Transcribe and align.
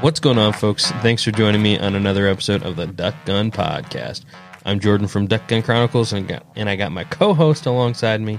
What's 0.00 0.20
going 0.20 0.38
on, 0.38 0.52
folks? 0.52 0.92
Thanks 1.02 1.24
for 1.24 1.32
joining 1.32 1.60
me 1.60 1.76
on 1.76 1.96
another 1.96 2.28
episode 2.28 2.62
of 2.62 2.76
the 2.76 2.86
Duck 2.86 3.16
Gun 3.24 3.50
Podcast. 3.50 4.24
I'm 4.64 4.78
Jordan 4.78 5.08
from 5.08 5.26
Duck 5.26 5.48
Gun 5.48 5.60
Chronicles, 5.60 6.12
and, 6.12 6.28
got, 6.28 6.46
and 6.54 6.70
I 6.70 6.76
got 6.76 6.92
my 6.92 7.02
co-host 7.02 7.66
alongside 7.66 8.20
me, 8.20 8.38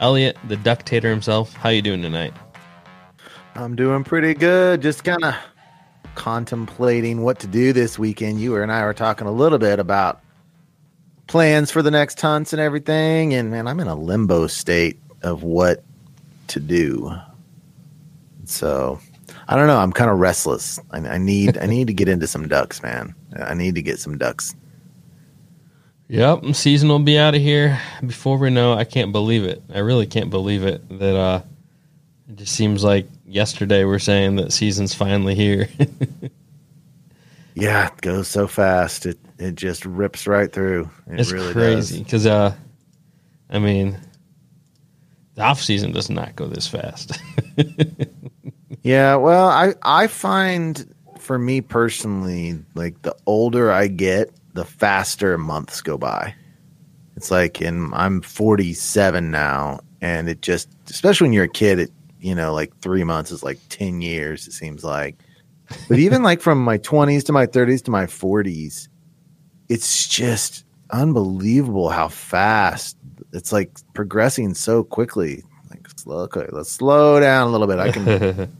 Elliott, 0.00 0.36
the 0.46 0.56
Ducktator 0.56 1.08
himself. 1.08 1.54
How 1.54 1.70
you 1.70 1.80
doing 1.80 2.02
tonight? 2.02 2.34
I'm 3.54 3.76
doing 3.76 4.04
pretty 4.04 4.34
good. 4.34 4.82
Just 4.82 5.02
kind 5.02 5.24
of 5.24 5.34
contemplating 6.16 7.22
what 7.22 7.38
to 7.38 7.46
do 7.46 7.72
this 7.72 7.98
weekend. 7.98 8.38
You 8.38 8.56
and 8.56 8.70
I 8.70 8.84
were 8.84 8.92
talking 8.92 9.26
a 9.26 9.32
little 9.32 9.58
bit 9.58 9.78
about 9.78 10.20
plans 11.28 11.70
for 11.70 11.80
the 11.80 11.90
next 11.90 12.20
hunts 12.20 12.52
and 12.52 12.60
everything, 12.60 13.32
and 13.32 13.50
man, 13.50 13.66
I'm 13.68 13.80
in 13.80 13.88
a 13.88 13.94
limbo 13.94 14.48
state 14.48 15.00
of 15.22 15.44
what 15.44 15.82
to 16.48 16.60
do. 16.60 17.10
So 18.44 19.00
I 19.50 19.56
don't 19.56 19.66
know. 19.66 19.78
I'm 19.78 19.92
kind 19.92 20.08
of 20.08 20.18
restless. 20.20 20.78
I, 20.92 20.98
I 20.98 21.18
need 21.18 21.58
I 21.58 21.66
need 21.66 21.88
to 21.88 21.92
get 21.92 22.08
into 22.08 22.28
some 22.28 22.46
ducks, 22.46 22.84
man. 22.84 23.16
I 23.36 23.52
need 23.52 23.74
to 23.74 23.82
get 23.82 23.98
some 23.98 24.16
ducks. 24.16 24.54
Yep, 26.06 26.54
season 26.54 26.88
will 26.88 27.00
be 27.00 27.18
out 27.18 27.34
of 27.34 27.40
here 27.40 27.80
before 28.06 28.38
we 28.38 28.50
know. 28.50 28.74
I 28.74 28.84
can't 28.84 29.10
believe 29.10 29.42
it. 29.42 29.60
I 29.74 29.80
really 29.80 30.06
can't 30.06 30.30
believe 30.30 30.64
it 30.64 30.88
that 31.00 31.16
uh 31.16 31.42
it 32.28 32.36
just 32.36 32.54
seems 32.54 32.84
like 32.84 33.08
yesterday 33.26 33.82
we're 33.84 33.98
saying 33.98 34.36
that 34.36 34.52
season's 34.52 34.94
finally 34.94 35.34
here. 35.34 35.68
yeah, 37.54 37.88
it 37.88 38.00
goes 38.02 38.28
so 38.28 38.46
fast. 38.46 39.04
It 39.04 39.18
it 39.40 39.56
just 39.56 39.84
rips 39.84 40.28
right 40.28 40.52
through. 40.52 40.88
It 41.08 41.18
it's 41.18 41.32
really 41.32 41.52
crazy 41.52 42.04
because 42.04 42.24
uh, 42.24 42.54
I 43.48 43.58
mean, 43.58 43.98
the 45.34 45.42
off 45.42 45.60
season 45.60 45.90
does 45.90 46.08
not 46.08 46.36
go 46.36 46.46
this 46.46 46.68
fast. 46.68 47.20
Yeah, 48.82 49.16
well, 49.16 49.48
I 49.48 49.74
I 49.82 50.06
find 50.06 50.94
for 51.18 51.38
me 51.38 51.60
personally, 51.60 52.62
like 52.74 53.02
the 53.02 53.14
older 53.26 53.70
I 53.70 53.88
get, 53.88 54.32
the 54.54 54.64
faster 54.64 55.36
months 55.38 55.80
go 55.80 55.98
by. 55.98 56.34
It's 57.16 57.30
like, 57.30 57.60
and 57.60 57.92
I'm 57.94 58.22
47 58.22 59.30
now, 59.30 59.80
and 60.00 60.28
it 60.28 60.40
just, 60.40 60.68
especially 60.88 61.26
when 61.26 61.32
you're 61.34 61.44
a 61.44 61.48
kid, 61.48 61.78
it 61.78 61.92
you 62.20 62.34
know, 62.34 62.52
like 62.52 62.76
three 62.78 63.04
months 63.04 63.30
is 63.30 63.42
like 63.42 63.58
10 63.68 64.02
years. 64.02 64.46
It 64.46 64.52
seems 64.52 64.84
like, 64.84 65.16
but 65.88 65.98
even 65.98 66.22
like 66.22 66.40
from 66.40 66.62
my 66.62 66.78
20s 66.78 67.24
to 67.26 67.32
my 67.32 67.46
30s 67.46 67.84
to 67.84 67.90
my 67.90 68.06
40s, 68.06 68.88
it's 69.68 70.06
just 70.06 70.64
unbelievable 70.90 71.88
how 71.88 72.08
fast 72.08 72.96
it's 73.32 73.52
like 73.52 73.70
progressing 73.94 74.54
so 74.54 74.82
quickly. 74.82 75.42
Like, 75.70 75.88
slow, 75.96 76.18
okay, 76.20 76.46
let's 76.50 76.72
slow 76.72 77.20
down 77.20 77.48
a 77.48 77.50
little 77.50 77.66
bit. 77.66 77.78
I 77.78 77.92
can 77.92 78.56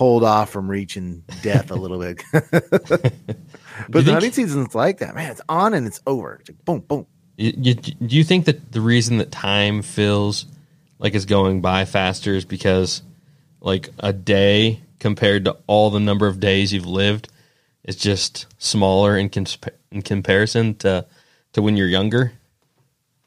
hold 0.00 0.24
off 0.24 0.48
from 0.48 0.66
reaching 0.66 1.22
death 1.42 1.70
a 1.70 1.74
little 1.74 1.98
bit. 1.98 2.24
but 2.32 4.06
the 4.06 4.12
hunting 4.12 4.32
season's 4.32 4.74
like 4.74 4.96
that, 5.00 5.14
man. 5.14 5.30
It's 5.30 5.42
on 5.46 5.74
and 5.74 5.86
it's 5.86 6.00
over. 6.06 6.38
It's 6.40 6.48
like 6.48 6.64
boom, 6.64 6.80
boom. 6.80 7.06
You, 7.36 7.52
you, 7.54 7.74
do 7.74 8.16
you 8.16 8.24
think 8.24 8.46
that 8.46 8.72
the 8.72 8.80
reason 8.80 9.18
that 9.18 9.30
time 9.30 9.82
feels 9.82 10.46
like 11.00 11.14
it's 11.14 11.26
going 11.26 11.60
by 11.60 11.84
faster 11.84 12.32
is 12.34 12.46
because 12.46 13.02
like 13.60 13.90
a 13.98 14.14
day 14.14 14.80
compared 15.00 15.44
to 15.44 15.58
all 15.66 15.90
the 15.90 16.00
number 16.00 16.26
of 16.26 16.40
days 16.40 16.72
you've 16.72 16.86
lived 16.86 17.28
is 17.84 17.96
just 17.96 18.46
smaller 18.56 19.18
in, 19.18 19.28
consp- 19.28 19.68
in 19.90 20.00
comparison 20.00 20.76
to 20.76 21.04
to 21.52 21.60
when 21.60 21.76
you're 21.76 21.88
younger? 21.88 22.32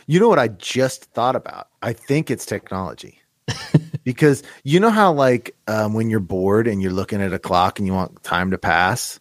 You 0.08 0.20
know 0.20 0.28
what 0.28 0.40
I 0.40 0.48
just 0.48 1.06
thought 1.14 1.36
about? 1.36 1.68
I 1.84 1.94
think 1.94 2.32
it's 2.32 2.48
technology 2.48 3.20
because 4.04 4.44
you 4.64 4.80
know 4.80 4.90
how 4.90 5.12
like 5.12 5.56
um, 5.68 5.94
when 5.94 6.10
you're 6.10 6.20
bored 6.20 6.68
and 6.68 6.82
you're 6.82 6.92
looking 6.92 7.22
at 7.22 7.34
a 7.34 7.40
clock 7.40 7.80
and 7.80 7.88
you 7.88 7.94
want 7.94 8.22
time 8.24 8.52
to 8.52 8.58
pass 8.58 9.20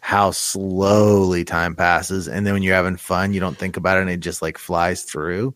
how 0.00 0.30
slowly 0.30 1.44
time 1.44 1.74
passes 1.74 2.28
and 2.28 2.46
then 2.46 2.54
when 2.54 2.62
you're 2.62 2.74
having 2.74 2.96
fun 2.96 3.32
you 3.32 3.40
don't 3.40 3.58
think 3.58 3.76
about 3.76 3.98
it 3.98 4.02
and 4.02 4.10
it 4.10 4.20
just 4.20 4.42
like 4.42 4.58
flies 4.58 5.02
through? 5.02 5.54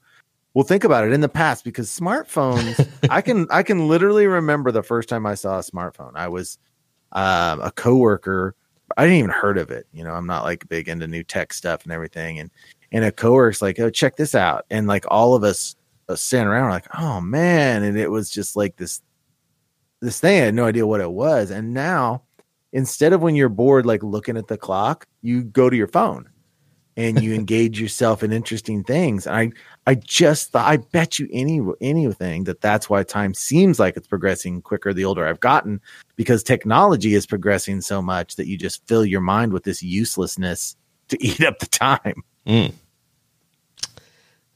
Well 0.55 0.65
think 0.65 0.85
about 0.85 1.05
it. 1.05 1.13
In 1.13 1.23
the 1.23 1.29
past 1.29 1.65
because 1.65 1.89
smartphones 1.89 2.89
i 3.11 3.21
can 3.21 3.47
i 3.51 3.63
can 3.63 3.89
literally 3.89 4.27
remember 4.27 4.71
the 4.71 4.83
first 4.83 5.09
time 5.09 5.27
i 5.27 5.35
saw 5.35 5.59
a 5.59 5.63
smartphone. 5.63 6.13
I 6.15 6.29
was 6.29 6.59
um, 7.13 7.61
a 7.61 7.71
coworker. 7.71 8.55
I 8.97 9.05
didn't 9.05 9.19
even 9.19 9.31
heard 9.31 9.59
of 9.59 9.71
it 9.71 9.87
you 9.93 10.05
know? 10.05 10.13
I'm 10.13 10.27
not 10.27 10.45
like 10.45 10.69
big 10.69 10.89
into 10.89 11.07
new 11.07 11.23
tech 11.23 11.53
stuff 11.53 11.85
and 11.85 11.93
everything. 11.93 12.39
And 12.39 12.51
and 12.91 13.05
a 13.05 13.13
coworker's 13.13 13.63
like 13.63 13.79
oh 13.81 13.91
check 13.91 14.17
this 14.17 14.35
out. 14.35 14.67
And 14.71 14.87
like 14.87 15.05
all 15.09 15.35
of 15.35 15.45
us 15.45 15.77
uh, 16.13 16.17
standing 16.17 16.49
around 16.49 16.71
like, 16.71 16.87
oh 16.99 17.21
man, 17.21 17.83
and 17.83 17.99
it 17.99 18.11
was 18.11 18.31
just 18.31 18.57
like 18.57 18.77
this 18.77 19.01
this 20.01 20.21
thing. 20.21 20.41
I 20.43 20.47
had 20.47 20.55
no 20.55 20.67
idea 20.67 20.87
what 20.87 21.01
it 21.01 21.11
was, 21.11 21.51
and 21.51 21.73
now 21.75 22.23
instead 22.73 23.13
of 23.13 23.23
when 23.23 23.35
you're 23.35 23.49
bored, 23.49 23.87
like 23.87 24.03
looking 24.03 24.37
at 24.37 24.49
the 24.49 24.57
clock, 24.57 25.07
you 25.21 25.45
go 25.45 25.71
to 25.71 25.77
your 25.77 25.89
phone 25.89 26.29
and 26.97 27.23
you 27.23 27.35
engage 27.35 27.81
yourself 27.81 28.23
in 28.23 28.33
interesting 28.33 28.83
things. 28.85 29.27
And 29.27 29.37
I 29.37 29.51
I 29.87 29.95
just 29.97 30.51
thought 30.51 30.67
I 30.69 30.79
bet 30.79 31.19
you 31.19 31.29
any 31.33 31.61
anything 31.81 32.45
that 32.45 32.61
that's 32.61 32.89
why 32.89 33.03
time 33.03 33.35
seems 33.35 33.79
like 33.79 33.97
it's 33.97 34.09
progressing 34.09 34.63
quicker 34.63 34.93
the 34.93 35.05
older 35.05 35.27
I've 35.27 35.41
gotten 35.41 35.81
because 36.17 36.43
technology 36.43 37.15
is 37.15 37.27
progressing 37.27 37.81
so 37.81 38.03
much 38.03 38.37
that 38.37 38.47
you 38.47 38.57
just 38.57 38.87
fill 38.87 39.05
your 39.05 39.21
mind 39.21 39.53
with 39.53 39.65
this 39.65 39.83
uselessness 39.83 40.77
to 41.09 41.25
eat 41.25 41.43
up 41.45 41.59
the 41.59 41.67
time. 41.67 42.23
Mm. 42.47 42.73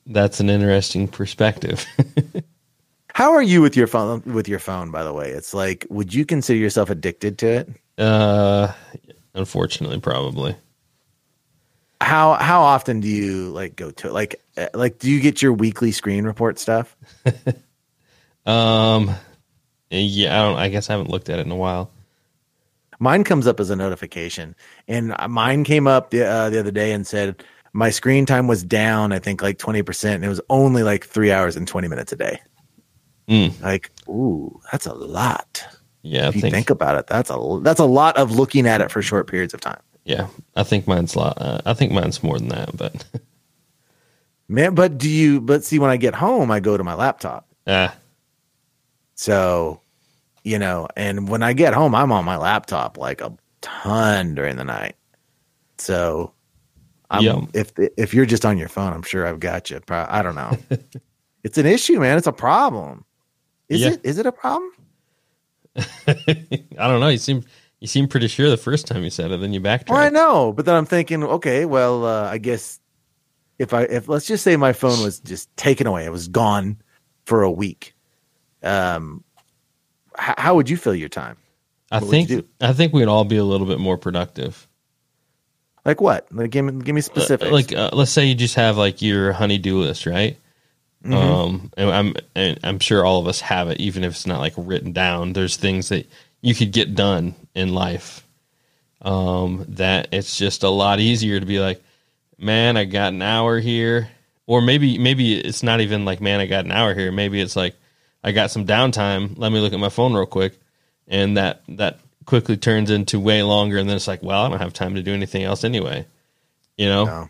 That's 0.07 0.41
an 0.41 0.49
interesting 0.49 1.09
perspective. 1.09 1.85
How 3.15 3.33
are 3.33 3.43
you 3.43 3.63
with 3.63 3.77
your 3.77 3.87
phone? 3.87 4.23
With 4.27 4.47
your 4.47 4.59
phone, 4.59 4.91
by 4.91 5.03
the 5.03 5.13
way, 5.13 5.31
it's 5.31 5.55
like, 5.55 5.87
would 5.89 6.15
you 6.15 6.25
consider 6.25 6.59
yourself 6.59 6.91
addicted 6.91 7.39
to 7.39 7.47
it? 7.47 7.69
Uh, 7.99 8.73
unfortunately, 9.35 9.99
probably. 9.99 10.55
How 12.03 12.35
how 12.35 12.61
often 12.61 13.01
do 13.01 13.09
you 13.09 13.49
like 13.49 13.75
go 13.75 13.91
to? 13.91 14.13
Like 14.13 14.41
uh, 14.57 14.69
like 14.75 14.99
do 14.99 15.11
you 15.11 15.21
get 15.21 15.41
your 15.41 15.55
weekly 15.55 15.93
screen 15.93 16.25
report 16.25 16.59
stuff? 16.59 16.95
um, 18.47 19.11
yeah, 19.91 20.39
I 20.39 20.43
don't. 20.47 20.59
I 20.59 20.69
guess 20.69 20.91
I 20.91 20.93
haven't 20.93 21.11
looked 21.11 21.31
at 21.31 21.39
it 21.39 21.47
in 21.47 21.53
a 21.53 21.57
while. 21.57 21.91
Mine 22.99 23.25
comes 23.25 23.47
up 23.47 23.61
as 23.61 23.71
a 23.71 23.77
notification, 23.77 24.55
and 24.89 25.15
mine 25.29 25.65
came 25.65 25.87
up 25.87 26.11
the 26.11 26.27
uh, 26.27 26.51
the 26.51 26.61
other 26.61 26.71
day 26.71 26.93
and 26.93 27.07
said 27.07 27.43
my 27.77 27.91
screen 27.91 28.25
time 28.25 28.47
was 28.47 28.65
down, 28.65 29.13
I 29.13 29.19
think 29.19 29.43
like 29.43 29.59
20%, 29.59 30.15
and 30.15 30.25
it 30.25 30.29
was 30.29 30.41
only 30.49 30.83
like 30.83 31.05
three 31.05 31.31
hours 31.31 31.57
and 31.57 31.69
20 31.69 31.89
minutes 31.89 32.11
a 32.11 32.17
day. 32.17 32.41
Mm. 33.29 33.61
Like, 33.61 33.91
ooh, 34.09 34.61
that's 34.73 34.87
a 34.87 34.95
lot. 34.95 35.63
Yeah. 36.03 36.29
If 36.29 36.37
you 36.37 36.41
think, 36.41 36.55
think, 36.55 36.71
about 36.71 36.97
it, 36.99 37.07
that's 37.07 37.29
a, 37.31 37.61
that's 37.63 37.81
a 37.81 37.85
lot 37.85 38.17
of 38.17 38.33
looking 38.33 38.67
at 38.67 38.81
it 38.81 38.91
for 38.91 39.03
short 39.03 39.27
periods 39.27 39.53
of 39.53 39.61
time. 39.61 39.81
Yeah. 40.05 40.29
I 40.55 40.63
think 40.63 40.87
mine's 40.87 41.15
a 41.15 41.19
lot. 41.19 41.39
Uh, 41.39 41.61
I 41.67 41.75
think 41.75 41.93
mine's 41.93 42.23
more 42.23 42.39
than 42.39 42.49
that, 42.49 42.75
but. 42.75 43.05
Man, 44.49 44.75
but 44.75 44.97
do 44.97 45.11
you, 45.11 45.43
but 45.43 45.63
see, 45.63 45.79
when 45.79 45.91
I 45.91 45.99
get 45.99 46.15
home, 46.15 46.51
I 46.51 46.61
go 46.61 46.79
to 46.79 46.85
my 46.85 46.95
laptop. 46.95 47.47
Ah. 47.67 47.95
So, 49.17 49.81
you 50.45 50.59
know, 50.59 50.89
and 50.97 51.29
when 51.29 51.43
I 51.43 51.53
get 51.53 51.75
home, 51.75 51.95
I'm 51.95 52.13
on 52.13 52.25
my 52.25 52.37
laptop 52.39 52.97
like 52.97 53.21
a 53.21 53.37
ton 53.61 54.35
during 54.35 54.57
the 54.57 54.65
night. 54.65 54.95
So 55.79 56.33
I'm, 57.11 57.23
yep. 57.23 57.37
If 57.55 57.73
if 57.97 58.15
you're 58.15 58.27
just 58.27 58.45
on 58.45 58.59
your 58.59 58.69
phone, 58.69 58.93
I'm 58.93 59.03
sure 59.03 59.27
I've 59.27 59.41
got 59.41 59.71
you. 59.71 59.81
I 59.89 60.23
don't 60.23 60.35
know. 60.35 60.59
it's 61.45 61.59
an 61.59 61.67
issue, 61.67 62.01
man. 62.01 62.19
It's 62.19 62.27
a 62.27 62.33
problem. 62.33 63.05
Is 63.69 63.81
yeah. 63.81 63.91
it? 63.91 64.01
Is 64.05 64.19
it 64.19 64.27
a 64.27 64.33
problem? 64.33 64.71
I 65.77 66.47
don't 66.77 67.01
know. 67.01 67.09
You 67.09 67.19
seem 67.19 67.45
you 67.81 67.87
seem 67.87 68.09
pretty 68.09 68.29
sure 68.29 68.49
the 68.49 68.57
first 68.57 68.87
time 68.87 69.05
you 69.05 69.11
said 69.11 69.31
it, 69.31 69.41
then 69.41 69.53
you 69.53 69.61
backtracked. 69.61 69.91
Well, 69.91 70.01
I 70.01 70.09
know, 70.09 70.53
but 70.53 70.65
then 70.65 70.75
I'm 70.75 70.87
thinking, 70.87 71.23
okay, 71.23 71.65
well, 71.65 72.05
uh, 72.05 72.31
I 72.31 72.39
guess 72.39 72.81
if 73.59 73.75
I 73.75 73.83
if 73.83 74.09
let's 74.09 74.27
just 74.27 74.45
say 74.45 74.57
my 74.57 74.73
phone 74.73 75.03
was 75.03 75.21
just 75.21 75.55
taken 75.57 75.87
away, 75.87 76.05
it 76.05 76.13
was 76.13 76.29
gone 76.29 76.81
for 77.25 77.43
a 77.43 77.51
week. 77.51 77.95
Um, 78.63 79.23
h- 80.19 80.35
how 80.39 80.55
would 80.55 80.69
you 80.71 80.77
fill 80.77 80.95
your 80.95 81.09
time? 81.09 81.37
I 81.91 81.99
what 81.99 82.11
think 82.11 82.47
I 82.61 82.73
think 82.73 82.93
we'd 82.93 83.07
all 83.07 83.25
be 83.25 83.37
a 83.37 83.45
little 83.45 83.67
bit 83.67 83.79
more 83.79 83.97
productive. 83.99 84.67
Like 85.87 86.01
what? 86.01 86.27
Like 86.33 86.51
give 86.51 86.65
me 86.65 86.83
give 86.83 86.97
me 86.97 86.99
uh, 86.99 87.03
specifics. 87.03 87.49
Uh, 87.49 87.55
like 87.55 87.73
uh, 87.73 87.91
let's 87.93 88.11
say 88.11 88.27
you 88.27 88.35
just 88.35 88.57
have 88.57 88.77
like 88.77 89.01
your 89.03 89.33
honeydew 89.33 89.79
list, 89.79 90.05
right? 90.05 90.37
Mm-hmm. 91.05 91.15
Um, 91.15 91.71
and 91.77 91.91
I'm 91.91 92.15
and 92.35 92.59
I'm 92.65 92.81
sure 92.81 93.05
all 93.05 93.21
of 93.21 93.29
us 93.29 93.41
have 93.41 93.69
it, 93.69 93.79
even 93.79 94.03
if 94.03 94.11
it's 94.11 94.27
not 94.27 94.41
like 94.41 94.55
written 94.57 94.93
down. 94.93 95.33
There's 95.33 95.57
things 95.57 95.91
that 95.91 96.11
you 96.41 96.57
could 96.57 96.73
get 96.73 96.97
done 96.97 97.37
in 97.55 97.73
life, 97.73 98.27
um, 99.01 99.65
that 99.69 100.09
it's 100.11 100.37
just 100.37 100.65
a 100.65 100.69
lot 100.69 100.99
easier 100.99 101.39
to 101.39 101.47
be 101.47 101.61
like, 101.61 101.81
man, 102.37 102.77
I 102.77 102.85
got 102.85 103.13
an 103.13 103.23
hour 103.23 103.61
here, 103.61 104.11
or 104.49 104.61
maybe 104.61 104.99
maybe 104.99 105.39
it's 105.39 105.63
not 105.63 105.81
even 105.81 106.05
like, 106.05 106.21
man, 106.21 106.41
I 106.41 106.47
got 106.47 106.65
an 106.65 106.73
hour 106.73 106.95
here. 106.95 107.13
Maybe 107.13 107.41
it's 107.41 107.55
like, 107.55 107.77
I 108.25 108.33
got 108.33 108.51
some 108.51 108.67
downtime. 108.67 109.39
Let 109.39 109.53
me 109.53 109.61
look 109.61 109.73
at 109.73 109.79
my 109.79 109.89
phone 109.89 110.15
real 110.15 110.27
quick, 110.27 110.59
and 111.07 111.37
that 111.37 111.63
that 111.69 112.01
quickly 112.27 112.57
turns 112.57 112.91
into 112.91 113.19
way 113.19 113.43
longer, 113.43 113.79
and 113.79 113.89
then 113.89 113.97
it's 113.97 114.09
like, 114.09 114.23
well, 114.23 114.45
I 114.45 114.49
don't 114.49 114.61
have 114.61 114.73
time 114.73 114.97
to 114.97 115.03
do 115.03 115.15
anything 115.15 115.45
else 115.45 115.65
anyway. 115.65 116.07
You 116.77 116.89
know? 116.89 117.05
No. 117.05 117.29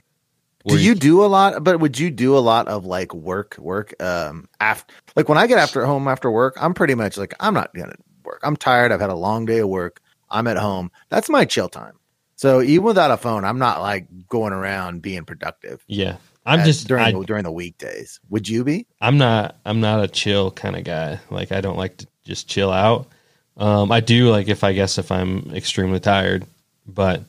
Do 0.66 0.78
you 0.78 0.96
do 0.96 1.24
a 1.24 1.26
lot? 1.26 1.62
But 1.62 1.78
would 1.78 1.98
you 1.98 2.10
do 2.10 2.36
a 2.36 2.40
lot 2.40 2.66
of 2.66 2.84
like 2.84 3.14
work, 3.14 3.56
work? 3.58 3.94
Um, 4.02 4.48
after 4.58 4.92
like 5.14 5.28
when 5.28 5.38
I 5.38 5.46
get 5.46 5.58
after 5.58 5.86
home 5.86 6.08
after 6.08 6.28
work, 6.28 6.56
I'm 6.60 6.74
pretty 6.74 6.96
much 6.96 7.16
like 7.16 7.34
I'm 7.38 7.54
not 7.54 7.72
gonna 7.72 7.94
work. 8.24 8.40
I'm 8.42 8.56
tired. 8.56 8.90
I've 8.90 9.00
had 9.00 9.10
a 9.10 9.14
long 9.14 9.46
day 9.46 9.58
of 9.58 9.68
work. 9.68 10.00
I'm 10.28 10.48
at 10.48 10.56
home. 10.56 10.90
That's 11.08 11.28
my 11.28 11.44
chill 11.44 11.68
time. 11.68 11.94
So 12.34 12.60
even 12.62 12.84
without 12.84 13.12
a 13.12 13.16
phone, 13.16 13.44
I'm 13.44 13.58
not 13.58 13.80
like 13.80 14.08
going 14.28 14.52
around 14.52 15.02
being 15.02 15.24
productive. 15.24 15.84
Yeah, 15.86 16.16
I'm 16.44 16.64
just 16.64 16.88
during 16.88 17.04
I, 17.04 17.12
the, 17.12 17.24
during 17.24 17.44
the 17.44 17.52
weekdays. 17.52 18.20
Would 18.30 18.48
you 18.48 18.64
be? 18.64 18.88
I'm 19.00 19.18
not. 19.18 19.58
I'm 19.64 19.80
not 19.80 20.02
a 20.02 20.08
chill 20.08 20.50
kind 20.50 20.74
of 20.74 20.82
guy. 20.82 21.20
Like 21.30 21.52
I 21.52 21.60
don't 21.60 21.78
like 21.78 21.98
to 21.98 22.08
just 22.24 22.48
chill 22.48 22.72
out. 22.72 23.08
Um, 23.56 23.90
I 23.90 24.00
do 24.00 24.30
like 24.30 24.48
if 24.48 24.64
I 24.64 24.72
guess 24.72 24.98
if 24.98 25.10
I'm 25.10 25.50
extremely 25.54 26.00
tired, 26.00 26.46
but 26.86 27.22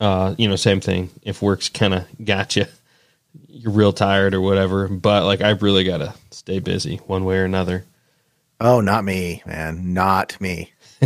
uh, 0.00 0.34
you 0.38 0.48
know, 0.48 0.56
same 0.56 0.80
thing. 0.80 1.10
If 1.22 1.42
work's 1.42 1.68
kind 1.68 1.94
of 1.94 2.06
got 2.24 2.56
you, 2.56 2.64
you're 3.48 3.72
real 3.72 3.92
tired 3.92 4.34
or 4.34 4.40
whatever. 4.40 4.88
But 4.88 5.24
like 5.24 5.42
I 5.42 5.50
really 5.50 5.84
gotta 5.84 6.14
stay 6.30 6.58
busy 6.58 6.96
one 7.06 7.24
way 7.24 7.38
or 7.38 7.44
another. 7.44 7.84
Oh, 8.60 8.80
not 8.80 9.04
me, 9.04 9.42
man. 9.46 9.94
Not 9.94 10.38
me. 10.40 10.72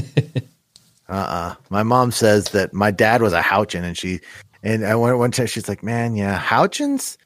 uh-uh. 1.09 1.55
My 1.71 1.83
mom 1.83 2.11
says 2.11 2.51
that 2.51 2.73
my 2.73 2.91
dad 2.91 3.23
was 3.23 3.33
a 3.33 3.41
Houchin 3.41 3.85
and 3.85 3.97
she 3.97 4.21
and 4.63 4.85
I 4.85 4.95
went 4.97 5.19
one 5.19 5.31
time 5.31 5.47
she's 5.47 5.69
like, 5.69 5.83
Man, 5.83 6.17
yeah, 6.17 6.39
Houchins, 6.39 7.17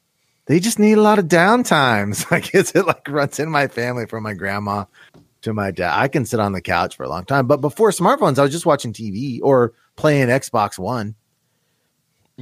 they 0.45 0.59
just 0.59 0.79
need 0.79 0.97
a 0.97 1.01
lot 1.01 1.19
of 1.19 1.25
downtimes. 1.25 2.25
I 2.31 2.39
guess 2.39 2.71
it 2.75 2.87
like 2.87 3.07
runs 3.07 3.39
in 3.39 3.49
my 3.49 3.67
family 3.67 4.07
from 4.07 4.23
my 4.23 4.33
grandma 4.33 4.85
to 5.41 5.53
my 5.53 5.71
dad. 5.71 5.97
I 5.97 6.07
can 6.07 6.25
sit 6.25 6.39
on 6.39 6.51
the 6.51 6.61
couch 6.61 6.95
for 6.95 7.03
a 7.03 7.09
long 7.09 7.25
time. 7.25 7.47
But 7.47 7.61
before 7.61 7.91
smartphones, 7.91 8.39
I 8.39 8.43
was 8.43 8.51
just 8.51 8.65
watching 8.65 8.93
TV 8.93 9.39
or 9.41 9.73
playing 9.95 10.27
Xbox 10.27 10.77
One. 10.77 11.15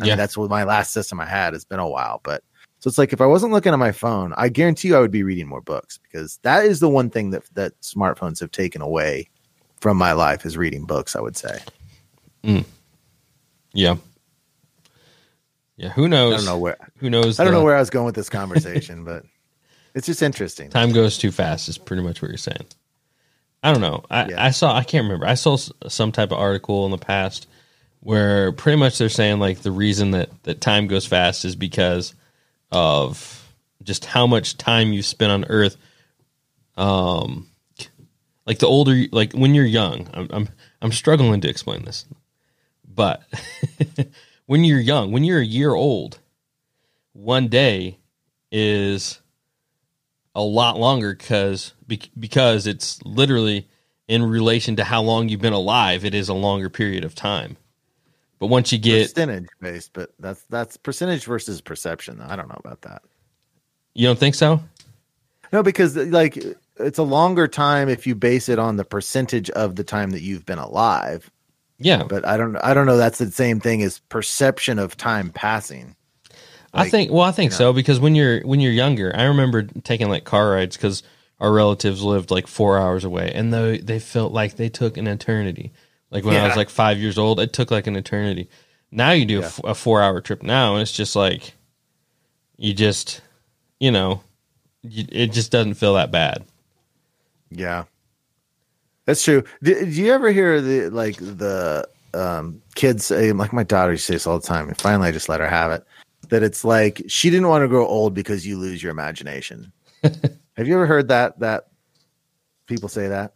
I 0.02 0.06
yeah, 0.06 0.12
mean, 0.12 0.18
that's 0.18 0.38
what 0.38 0.50
my 0.50 0.64
last 0.64 0.94
system 0.94 1.20
I 1.20 1.26
had. 1.26 1.54
It's 1.54 1.66
been 1.66 1.80
a 1.80 1.88
while, 1.88 2.22
but 2.24 2.44
so 2.80 2.88
it's 2.88 3.00
like 3.00 3.14
if 3.14 3.22
I 3.22 3.26
wasn't 3.26 3.52
looking 3.54 3.74
at 3.74 3.80
my 3.80 3.92
phone, 3.92 4.34
I 4.38 4.50
guarantee 4.50 4.90
you 4.90 4.96
I 4.96 5.00
would 5.00 5.12
be 5.12 5.24
reading 5.24 5.48
more 5.48 5.62
books 5.62 5.98
because 5.98 6.38
that 6.44 6.66
is 6.66 6.80
the 6.80 6.90
one 6.90 7.10
thing 7.10 7.32
that 7.32 7.44
that 7.56 7.80
smartphones 7.82 8.40
have 8.40 8.52
taken 8.52 8.82
away 8.82 9.30
from 9.80 9.98
my 9.98 10.12
life 10.12 10.46
is 10.46 10.56
reading 10.58 10.86
books. 10.86 11.16
I 11.16 11.22
would 11.22 11.36
say. 11.36 11.60
Mm. 12.44 12.66
yeah, 13.74 13.96
yeah. 15.78 15.90
Who 15.90 16.08
knows? 16.08 16.34
I 16.34 16.38
don't 16.38 16.46
know 16.46 16.60
where 16.60 16.78
Who 16.98 17.10
knows? 17.10 17.40
I 17.40 17.44
don't 17.44 17.54
the- 17.54 17.60
know 17.60 17.66
where 17.66 17.76
I 17.76 17.80
was 17.80 17.90
going 17.90 18.06
with 18.06 18.16
this 18.16 18.30
conversation, 18.30 19.04
but 19.04 19.24
it's 19.96 20.06
just 20.06 20.22
interesting. 20.22 20.70
time 20.72 20.92
goes 20.92 21.18
too 21.18 21.32
fast. 21.32 21.68
Is 21.68 21.80
pretty 21.80 22.04
much 22.04 22.22
what 22.22 22.30
you're 22.30 22.38
saying. 22.38 22.66
I 23.64 23.72
don't 23.72 23.82
know. 23.82 24.04
I, 24.10 24.28
Yeah. 24.28 24.46
I 24.46 24.52
saw. 24.52 24.76
I 24.76 24.84
can't 24.84 25.04
remember. 25.04 25.26
I 25.26 25.34
saw 25.34 25.58
some 25.88 26.12
type 26.12 26.32
of 26.32 26.38
article 26.38 26.86
in 26.86 26.92
the 26.92 26.98
past 26.98 27.48
where 28.02 28.52
pretty 28.52 28.78
much 28.78 28.98
they're 28.98 29.10
saying 29.10 29.40
like 29.40 29.60
the 29.60 29.72
reason 29.72 30.12
that 30.12 30.30
that 30.44 30.62
time 30.62 30.88
goes 30.88 31.06
fast 31.06 31.44
is 31.44 31.56
because 31.56 32.14
of 32.72 33.52
just 33.84 34.06
how 34.06 34.28
much 34.28 34.58
time 34.58 34.94
you 34.94 35.02
spend 35.02 35.32
on 35.32 35.46
Earth. 35.50 35.78
Um, 36.76 37.48
like 38.46 38.60
the 38.60 38.68
older, 38.68 39.06
like 39.12 39.34
when 39.34 39.56
you're 39.56 39.66
young, 39.66 40.10
I'm 40.14 40.28
I'm, 40.32 40.50
I'm 40.82 40.92
struggling 40.92 41.42
to 41.42 41.50
explain 41.50 41.84
this, 41.86 42.06
but 42.88 43.24
when 44.46 44.64
you're 44.64 44.80
young, 44.80 45.12
when 45.12 45.24
you're 45.24 45.42
a 45.42 45.46
year 45.46 45.74
old, 45.74 46.20
one 47.14 47.48
day 47.48 47.98
is 48.52 49.20
a 50.38 50.42
lot 50.42 50.80
longer 50.80 51.16
because 51.16 51.74
because 51.88 52.68
it's 52.68 53.04
literally 53.04 53.68
in 54.08 54.24
relation 54.24 54.76
to 54.78 54.84
how 54.84 55.02
long 55.02 55.28
you've 55.28 55.42
been 55.42 55.52
alive. 55.52 56.06
It 56.06 56.14
is 56.14 56.30
a 56.30 56.34
longer 56.34 56.70
period 56.70 57.04
of 57.04 57.16
time. 57.16 57.58
But 58.40 58.48
once 58.48 58.72
you 58.72 58.78
get, 58.78 59.14
percentage 59.14 59.48
based, 59.60 59.94
but 59.94 60.12
that's 60.20 60.44
that's 60.44 60.78
percentage 60.78 61.26
versus 61.26 61.60
perception. 61.60 62.22
I 62.22 62.36
don't 62.36 62.48
know 62.48 62.62
about 62.64 62.84
that. 62.84 63.02
you 63.96 64.08
don't 64.08 64.20
think 64.20 64.36
so? 64.36 64.62
No, 65.52 65.64
because 65.64 65.98
like 65.98 66.38
it's 66.78 67.00
a 67.00 67.04
longer 67.04 67.48
time 67.48 67.90
if 67.90 68.06
you 68.06 68.14
base 68.14 68.48
it 68.48 68.60
on 68.60 68.78
the 68.78 68.86
percentage 68.86 69.50
of 69.50 69.76
the 69.76 69.84
time 69.84 70.12
that 70.12 70.22
you've 70.22 70.46
been 70.46 70.60
alive. 70.60 71.32
Yeah, 71.80 72.04
But 72.04 72.26
I 72.26 72.38
don't 72.38 72.58
I 72.58 72.76
don't 72.76 72.86
know 72.86 72.98
that's 72.98 73.18
the 73.18 73.32
same 73.32 73.60
thing 73.60 73.82
as 73.82 74.00
perception 74.00 74.78
of 74.78 74.98
time 74.98 75.32
passing. 75.32 75.96
I 76.74 76.90
think. 76.90 77.12
Well, 77.12 77.24
I 77.24 77.32
think 77.32 77.52
you 77.52 77.56
know. 77.56 77.58
so 77.58 77.74
because 77.74 78.00
when 78.00 78.16
you're 78.16 78.42
when 78.42 78.60
you're 78.60 78.72
younger, 78.72 79.16
I 79.16 79.24
remember 79.24 79.64
taking 79.64 80.10
like 80.10 80.24
car 80.24 80.52
rides 80.52 80.78
because 80.78 81.04
our 81.40 81.52
relatives 81.52 82.02
lived 82.04 82.32
like 82.32 82.48
four 82.48 82.78
hours 82.78 83.04
away, 83.04 83.32
and 83.34 83.54
they 83.54 83.78
they 83.80 84.00
felt 84.00 84.34
like 84.34 84.56
they 84.58 84.70
took 84.70 84.98
an 84.98 85.08
eternity. 85.08 85.72
Like 86.12 86.24
when 86.24 86.36
I 86.38 86.48
was 86.48 86.56
like 86.56 86.70
five 86.70 86.98
years 87.00 87.18
old, 87.18 87.40
it 87.40 87.54
took 87.54 87.72
like 87.72 87.88
an 87.88 87.96
eternity. 87.96 88.50
Now 88.92 89.12
you 89.12 89.26
do 89.26 89.38
a 89.40 89.42
Yeah. 89.42 89.48
f- 89.48 89.62
a 89.64 89.76
four 89.76 90.02
hour 90.02 90.22
trip 90.22 90.44
now, 90.44 90.74
and 90.74 90.82
it's 90.82 90.92
just 90.94 91.16
like 91.16 91.54
you 92.58 92.74
just 92.74 93.22
you 93.80 93.92
know 93.92 94.22
you, 94.84 95.06
it 95.10 95.34
just 95.34 95.52
doesn't 95.52 95.76
feel 95.76 95.96
that 95.96 96.12
bad. 96.12 96.46
Yeah, 97.50 97.86
that's 99.06 99.24
true. 99.24 99.44
Do, 99.64 99.74
do 99.80 99.92
you 99.92 100.12
ever 100.14 100.32
hear 100.32 100.62
the 100.62 100.90
like 100.90 101.18
the 101.18 101.88
um, 102.14 102.62
kids 102.76 103.06
say, 103.06 103.32
like 103.32 103.54
my 103.54 103.64
daughter 103.64 103.92
used 103.92 104.06
to 104.08 104.14
say 104.14 104.16
this 104.16 104.28
all 104.28 104.40
the 104.40 104.48
time, 104.48 104.68
and 104.68 104.80
finally 104.80 105.10
I 105.10 105.12
just 105.12 105.30
let 105.30 105.40
her 105.40 105.48
have 105.48 105.72
it. 105.72 105.86
That 106.30 106.44
it's 106.44 106.64
like 106.66 107.04
she 107.08 107.30
didn't 107.30 107.48
want 107.48 107.64
to 107.64 107.68
grow 107.68 107.86
old 107.86 108.14
because 108.14 108.46
you 108.46 108.58
lose 108.58 108.84
your 108.84 108.92
imagination. 108.92 109.72
Have 110.04 110.68
you 110.68 110.74
ever 110.74 110.86
heard 110.86 111.08
that? 111.10 111.40
That 111.40 111.68
people 112.66 112.90
say 112.90 113.08
that. 113.08 113.34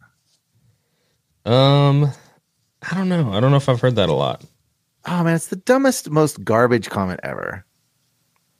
Um, 1.44 2.10
I 2.82 2.94
don't 2.94 3.08
know. 3.08 3.32
I 3.32 3.40
don't 3.40 3.50
know 3.50 3.56
if 3.56 3.68
I've 3.68 3.80
heard 3.80 3.96
that 3.96 4.08
a 4.08 4.14
lot. 4.14 4.44
Oh 5.06 5.24
man, 5.24 5.34
it's 5.34 5.48
the 5.48 5.56
dumbest, 5.56 6.10
most 6.10 6.44
garbage 6.44 6.88
comment 6.90 7.20
ever. 7.22 7.64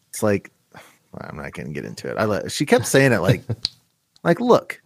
It's 0.09 0.23
like 0.23 0.51
I'm 1.21 1.37
not 1.37 1.53
gonna 1.53 1.71
get 1.71 1.85
into 1.85 2.11
it. 2.11 2.17
I 2.19 2.25
let 2.25 2.51
she 2.51 2.67
kept 2.67 2.87
saying 2.87 3.13
it 3.13 3.21
like, 3.21 3.43
like 4.25 4.41
look, 4.41 4.83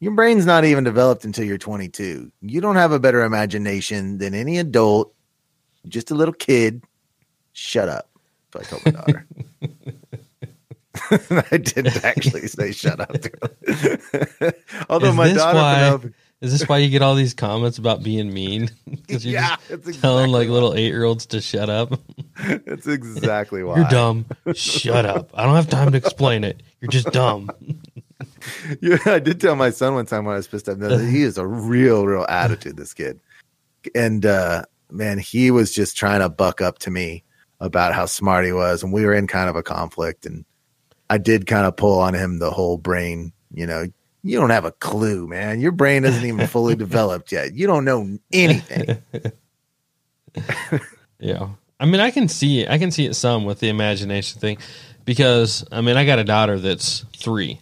your 0.00 0.12
brain's 0.12 0.44
not 0.44 0.64
even 0.64 0.84
developed 0.84 1.24
until 1.24 1.44
you're 1.44 1.58
22. 1.58 2.30
You 2.42 2.60
don't 2.60 2.76
have 2.76 2.92
a 2.92 3.00
better 3.00 3.22
imagination 3.24 4.18
than 4.18 4.34
any 4.34 4.58
adult. 4.58 5.14
You're 5.82 5.90
just 5.90 6.10
a 6.10 6.14
little 6.14 6.34
kid. 6.34 6.84
Shut 7.52 7.88
up. 7.88 8.10
So 8.64 8.76
I 8.76 8.80
told 8.80 8.84
my 8.84 8.90
daughter. 8.92 9.26
I 11.52 11.56
didn't 11.58 12.04
actually 12.04 12.46
say 12.48 12.72
shut 12.72 12.98
up. 13.00 13.10
Although 14.88 15.08
Is 15.10 15.14
my 15.14 15.32
daughter, 15.32 15.56
why- 15.56 15.74
Penelope- 15.74 16.12
Is 16.40 16.52
this 16.58 16.68
why 16.68 16.78
you 16.78 16.88
get 16.90 17.02
all 17.02 17.14
these 17.14 17.34
comments 17.34 17.78
about 17.78 18.02
being 18.02 18.32
mean? 18.32 18.70
Because 19.06 19.24
you're 19.24 19.34
yeah, 19.34 19.56
just 19.68 19.70
it's 19.88 20.00
telling 20.00 20.24
exactly 20.24 20.32
like 20.32 20.48
little 20.48 20.74
eight 20.74 20.86
year 20.88 21.04
olds 21.04 21.26
to 21.26 21.40
shut 21.40 21.70
up. 21.70 21.92
That's 22.66 22.88
exactly 22.88 23.62
why. 23.62 23.76
You're 23.76 23.88
dumb. 23.88 24.26
Shut 24.54 25.06
up. 25.06 25.30
I 25.34 25.44
don't 25.44 25.54
have 25.54 25.68
time 25.68 25.92
to 25.92 25.96
explain 25.96 26.42
it. 26.42 26.60
You're 26.80 26.90
just 26.90 27.12
dumb. 27.12 27.50
Yeah, 28.80 28.98
I 29.06 29.20
did 29.20 29.40
tell 29.40 29.54
my 29.54 29.70
son 29.70 29.94
one 29.94 30.06
time 30.06 30.24
when 30.24 30.34
I 30.34 30.38
was 30.38 30.48
pissed 30.48 30.68
off. 30.68 30.78
that 30.78 31.00
He 31.08 31.22
is 31.22 31.38
a 31.38 31.46
real, 31.46 32.04
real 32.06 32.26
attitude. 32.28 32.76
This 32.76 32.94
kid, 32.94 33.20
and 33.94 34.26
uh, 34.26 34.64
man, 34.90 35.18
he 35.18 35.52
was 35.52 35.72
just 35.72 35.96
trying 35.96 36.20
to 36.20 36.28
buck 36.28 36.60
up 36.60 36.78
to 36.80 36.90
me 36.90 37.22
about 37.60 37.94
how 37.94 38.06
smart 38.06 38.44
he 38.44 38.52
was, 38.52 38.82
and 38.82 38.92
we 38.92 39.04
were 39.04 39.14
in 39.14 39.26
kind 39.26 39.48
of 39.48 39.56
a 39.56 39.62
conflict. 39.62 40.26
And 40.26 40.44
I 41.08 41.18
did 41.18 41.46
kind 41.46 41.66
of 41.66 41.76
pull 41.76 41.98
on 41.98 42.14
him 42.14 42.38
the 42.38 42.50
whole 42.50 42.76
brain. 42.76 43.32
You 43.52 43.66
know, 43.66 43.86
you 44.22 44.38
don't 44.38 44.50
have 44.50 44.64
a 44.64 44.72
clue, 44.72 45.26
man. 45.26 45.60
Your 45.60 45.72
brain 45.72 46.04
isn't 46.04 46.24
even 46.24 46.46
fully 46.46 46.74
developed 46.76 47.32
yet. 47.32 47.54
You 47.54 47.66
don't 47.66 47.84
know 47.84 48.18
anything. 48.32 49.02
Yeah. 51.18 51.48
I 51.78 51.86
mean, 51.86 52.00
I 52.00 52.10
can 52.10 52.28
see 52.28 52.60
it. 52.60 52.70
I 52.70 52.78
can 52.78 52.90
see 52.90 53.06
it 53.06 53.14
some 53.14 53.44
with 53.44 53.60
the 53.60 53.68
imagination 53.68 54.40
thing 54.40 54.58
because, 55.04 55.64
I 55.70 55.80
mean, 55.80 55.96
I 55.96 56.04
got 56.04 56.18
a 56.18 56.24
daughter 56.24 56.58
that's 56.58 57.04
three. 57.16 57.60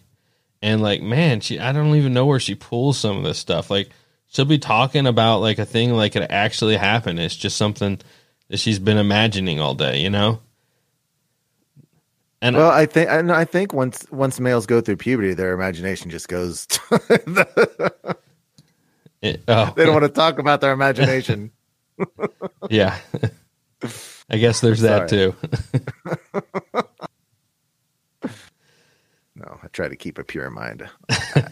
And, 0.61 0.81
like, 0.81 1.01
man, 1.01 1.41
she, 1.41 1.59
I 1.59 1.71
don't 1.73 1.95
even 1.95 2.13
know 2.13 2.25
where 2.25 2.39
she 2.39 2.55
pulls 2.55 2.97
some 2.97 3.17
of 3.17 3.23
this 3.23 3.37
stuff. 3.37 3.69
Like, 3.69 3.89
she'll 4.27 4.45
be 4.45 4.57
talking 4.57 5.05
about, 5.05 5.39
like, 5.39 5.59
a 5.59 5.65
thing 5.65 5.91
like 5.91 6.15
it 6.15 6.27
actually 6.31 6.77
happened. 6.77 7.19
It's 7.19 7.35
just 7.35 7.57
something 7.57 7.99
that 8.49 8.57
she's 8.57 8.79
been 8.79 8.97
imagining 8.97 9.59
all 9.59 9.73
day, 9.73 10.01
you 10.01 10.09
know? 10.09 10.39
And 12.41 12.55
Well, 12.55 12.69
I 12.69 12.85
think 12.85 13.09
and 13.09 13.31
I 13.31 13.45
think 13.45 13.73
once 13.73 14.05
once 14.11 14.39
males 14.39 14.65
go 14.65 14.81
through 14.81 14.97
puberty, 14.97 15.33
their 15.33 15.53
imagination 15.53 16.11
just 16.11 16.27
goes. 16.27 16.67
it, 16.91 17.87
eh, 19.23 19.37
oh, 19.47 19.73
they 19.75 19.85
don't 19.85 19.93
want 19.93 20.03
to 20.03 20.09
talk 20.09 20.37
about 20.37 20.61
their 20.61 20.71
imagination. 20.73 21.51
yeah. 22.69 22.99
I 24.29 24.37
guess 24.37 24.59
there's 24.59 24.81
that 24.81 25.09
Sorry. 25.09 25.31
too. 25.31 25.35
No, 29.35 29.59
I 29.63 29.67
try 29.67 29.87
to 29.87 29.95
keep 29.95 30.17
a 30.17 30.23
pure 30.23 30.49
mind. 30.49 30.87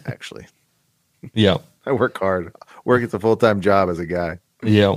Actually, 0.06 0.46
yeah. 1.32 1.58
I 1.86 1.92
work 1.92 2.18
hard. 2.18 2.54
Work 2.84 3.02
is 3.02 3.14
a 3.14 3.20
full 3.20 3.36
time 3.36 3.60
job 3.60 3.88
as 3.88 3.98
a 3.98 4.06
guy. 4.06 4.38
Yeah. 4.62 4.96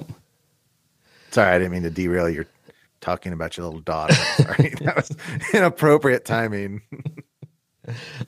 Sorry, 1.31 1.53
I 1.53 1.57
didn't 1.57 1.71
mean 1.71 1.83
to 1.83 1.89
derail 1.89 2.29
your 2.29 2.45
talking 3.01 3.33
about 3.33 3.57
your 3.57 3.65
little 3.65 3.81
daughter. 3.81 4.13
Sorry, 4.37 4.73
that 4.81 4.95
was 4.95 5.11
inappropriate 5.53 6.25
timing. 6.25 6.81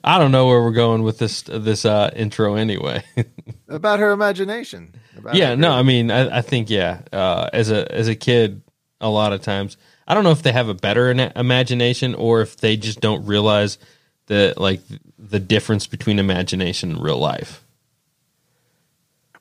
I 0.02 0.18
don't 0.18 0.32
know 0.32 0.46
where 0.46 0.62
we're 0.62 0.72
going 0.72 1.02
with 1.02 1.18
this 1.18 1.42
this 1.42 1.84
uh, 1.84 2.10
intro 2.16 2.54
anyway. 2.54 3.02
about 3.68 3.98
her 3.98 4.10
imagination. 4.10 4.94
About 5.16 5.34
yeah, 5.34 5.50
her 5.50 5.56
no, 5.56 5.72
I 5.72 5.82
mean, 5.82 6.10
I, 6.10 6.38
I 6.38 6.42
think 6.42 6.70
yeah. 6.70 7.02
Uh, 7.12 7.50
as 7.52 7.70
a 7.70 7.90
as 7.92 8.08
a 8.08 8.14
kid, 8.14 8.62
a 9.00 9.10
lot 9.10 9.32
of 9.32 9.42
times, 9.42 9.76
I 10.08 10.14
don't 10.14 10.24
know 10.24 10.30
if 10.30 10.42
they 10.42 10.52
have 10.52 10.68
a 10.68 10.74
better 10.74 11.10
ina- 11.10 11.32
imagination 11.36 12.14
or 12.14 12.40
if 12.40 12.56
they 12.56 12.76
just 12.76 13.00
don't 13.00 13.26
realize 13.26 13.78
the 14.26 14.54
like 14.56 14.80
the 15.18 15.40
difference 15.40 15.86
between 15.86 16.18
imagination 16.18 16.92
and 16.92 17.02
real 17.02 17.18
life. 17.18 17.64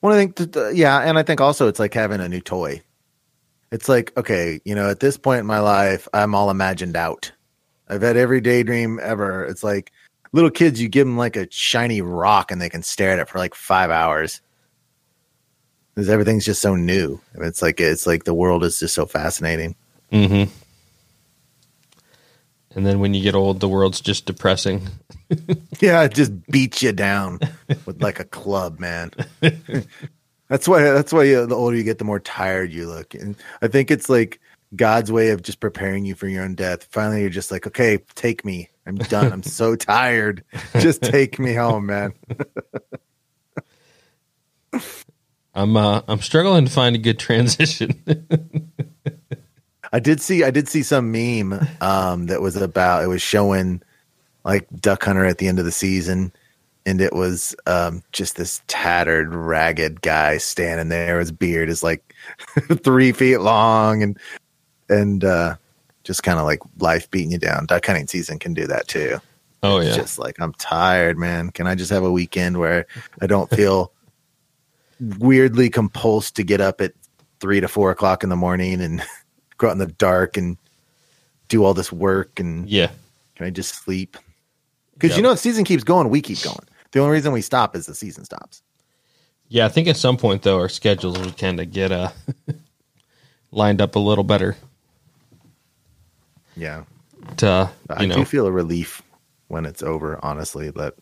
Well, 0.02 0.14
I 0.14 0.18
think, 0.18 0.36
that, 0.38 0.56
uh, 0.56 0.70
yeah, 0.70 1.00
and 1.00 1.18
I 1.18 1.24
think 1.24 1.42
also 1.42 1.68
it's 1.68 1.80
like 1.80 1.94
having 1.94 2.22
a 2.22 2.30
new 2.30 2.40
toy. 2.40 2.82
It's 3.72 3.88
like, 3.88 4.16
okay, 4.18 4.60
you 4.66 4.76
know, 4.76 4.90
at 4.90 5.00
this 5.00 5.18
point 5.18 5.42
in 5.42 5.46
my 5.46 5.60
life, 5.60 6.08
I'm 6.14 6.34
all 6.34 6.50
imagined 6.50 6.96
out. 6.96 7.32
I've 7.88 8.02
had 8.02 8.18
every 8.18 8.42
daydream 8.42 9.00
ever. 9.02 9.46
It's 9.46 9.64
like 9.64 9.92
little 10.32 10.52
kids, 10.52 10.82
you 10.82 10.90
give 10.90 11.08
them 11.08 11.18
like 11.18 11.36
a 11.36 11.48
shiny 11.52 12.02
rock 12.02 12.52
and 12.52 12.62
they 12.62 12.70
can 12.70 12.84
stare 12.84 13.12
at 13.12 13.20
it 13.20 13.30
for 13.30 13.38
like 13.38 13.56
five 13.56 13.90
hours. 13.90 14.42
Because 15.94 16.10
everything's 16.10 16.46
just 16.46 16.62
so 16.62 16.76
new. 16.76 17.20
It's 17.36 17.62
like 17.62 17.80
it's 17.80 18.08
like 18.08 18.24
the 18.24 18.34
world 18.34 18.64
is 18.64 18.80
just 18.80 18.96
so 18.96 19.06
fascinating. 19.06 19.76
Mm-hmm. 20.12 20.52
And 22.76 22.86
then 22.86 23.00
when 23.00 23.14
you 23.14 23.22
get 23.22 23.36
old, 23.36 23.60
the 23.60 23.68
world's 23.68 24.02
just 24.02 24.26
depressing. 24.26 24.88
Yeah, 25.80 26.04
it 26.04 26.16
just 26.16 26.48
beats 26.48 26.82
you 26.82 26.92
down 26.92 27.40
with 27.86 28.02
like 28.02 28.20
a 28.20 28.26
club, 28.26 28.80
man. 28.80 29.12
that's 30.50 30.68
why. 30.68 30.82
That's 30.82 31.14
why 31.14 31.26
the 31.26 31.56
older 31.56 31.78
you 31.78 31.84
get, 31.84 32.00
the 32.00 32.04
more 32.04 32.20
tired 32.20 32.72
you 32.72 32.88
look. 32.88 33.14
And 33.14 33.36
I 33.62 33.68
think 33.68 33.92
it's 33.92 34.10
like 34.10 34.40
God's 34.76 35.12
way 35.12 35.30
of 35.30 35.42
just 35.42 35.60
preparing 35.60 36.06
you 36.06 36.16
for 36.16 36.28
your 36.28 36.44
own 36.44 36.56
death. 36.56 36.84
Finally, 36.86 37.22
you're 37.22 37.30
just 37.30 37.52
like, 37.52 37.66
okay, 37.66 38.00
take 38.16 38.44
me. 38.44 38.70
I'm 38.86 38.96
done. 38.96 39.32
I'm 39.32 39.44
so 39.44 39.76
tired. 39.76 40.44
Just 40.80 41.02
take 41.02 41.40
me 41.40 41.54
home, 41.54 41.86
man. 41.86 42.14
I'm 45.56 45.76
uh, 45.76 46.02
I'm 46.08 46.20
struggling 46.20 46.66
to 46.66 46.72
find 46.72 46.96
a 46.96 47.00
good 47.00 47.20
transition. 47.20 48.04
I 49.92 50.00
did 50.00 50.22
see. 50.22 50.44
I 50.44 50.52
did 50.52 50.68
see 50.68 50.84
some 50.84 51.12
meme 51.12 51.68
um, 51.82 52.28
that 52.28 52.42
was 52.42 52.56
about. 52.56 53.04
It 53.04 53.08
was 53.08 53.22
showing 53.22 53.82
like 54.46 54.68
Duck 54.80 55.04
Hunter 55.04 55.26
at 55.26 55.40
the 55.40 55.48
end 55.48 55.60
of 55.60 55.66
the 55.66 55.72
season, 55.72 56.32
and 56.86 57.02
it 57.02 57.14
was 57.14 57.56
um, 57.66 58.04
just 58.12 58.36
this 58.36 58.62
tattered, 58.68 59.34
ragged 59.34 60.02
guy 60.02 60.38
standing 60.38 60.90
there. 60.90 61.20
His 61.20 61.32
beard 61.32 61.70
is 61.70 61.84
like 61.84 62.16
three 62.84 63.12
feet 63.12 63.38
long, 63.38 64.02
and 64.04 64.18
and 64.90 65.24
uh, 65.24 65.56
just 66.04 66.24
kind 66.24 66.40
of 66.40 66.46
like 66.46 66.60
life 66.80 67.10
beating 67.12 67.32
you 67.32 67.38
down. 67.38 67.66
Duck 67.66 67.86
hunting 67.86 68.08
season 68.08 68.40
can 68.40 68.54
do 68.54 68.66
that 68.68 68.88
too. 68.88 69.20
oh 69.64 69.78
It's 69.78 69.90
yeah, 69.90 69.96
just 69.96 70.20
like 70.20 70.40
I'm 70.40 70.54
tired, 70.54 71.18
man. 71.18 71.52
Can 71.52 71.68
I 71.68 71.76
just 71.76 71.92
have 71.92 72.04
a 72.04 72.12
weekend 72.12 72.58
where 72.58 72.88
I 73.22 73.28
don't 73.28 73.50
feel 73.50 73.92
weirdly 75.20 75.70
compulsed 75.70 76.34
to 76.34 76.44
get 76.44 76.62
up 76.62 76.82
at 76.82 76.94
three 77.40 77.60
to 77.62 77.68
four 77.68 77.92
o'clock 77.92 78.24
in 78.24 78.30
the 78.30 78.36
morning 78.36 78.82
and 78.82 79.04
go 79.58 79.68
out 79.68 79.74
in 79.74 79.78
the 79.78 79.88
dark 79.88 80.38
and 80.38 80.58
do 81.48 81.64
all 81.64 81.74
this 81.74 81.92
work 81.92 82.40
and 82.40 82.70
yeah, 82.70 82.92
can 83.36 83.46
I 83.46 83.50
just 83.50 83.84
sleep? 83.84 84.18
Because 85.00 85.12
Yep. 85.12 85.18
you 85.18 85.24
know, 85.24 85.32
the 85.32 85.38
season 85.38 85.64
keeps 85.64 85.84
going, 85.84 86.10
we 86.10 86.22
keep 86.22 86.42
going. 86.42 86.60
The 86.92 87.00
only 87.00 87.14
reason 87.14 87.32
we 87.32 87.42
stop 87.42 87.76
is 87.76 87.86
the 87.86 87.96
season 87.96 88.26
stops. 88.26 88.62
yeah. 89.48 89.66
I 89.66 89.70
think 89.70 89.88
at 89.88 89.96
some 89.98 90.18
point 90.18 90.42
though, 90.44 90.58
our 90.60 90.68
schedules 90.70 91.18
would 91.20 91.38
kind 91.38 91.60
of 91.62 91.72
get 91.72 91.92
uh 91.92 92.10
lined 93.52 93.82
up 93.82 93.96
a 93.96 94.00
little 94.00 94.24
better. 94.26 94.58
Yeah, 96.56 96.84
To 97.38 97.70
I 97.90 98.02
you 98.02 98.08
know, 98.08 98.16
do 98.16 98.26
feel 98.26 98.46
a 98.46 98.52
relief 98.52 99.02
when 99.48 99.66
it's 99.66 99.82
over. 99.82 100.20
Honestly, 100.24 100.70
that 100.72 100.96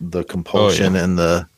the 0.00 0.22
compulsion 0.24 0.94
and 0.94 1.18
the 1.18 1.48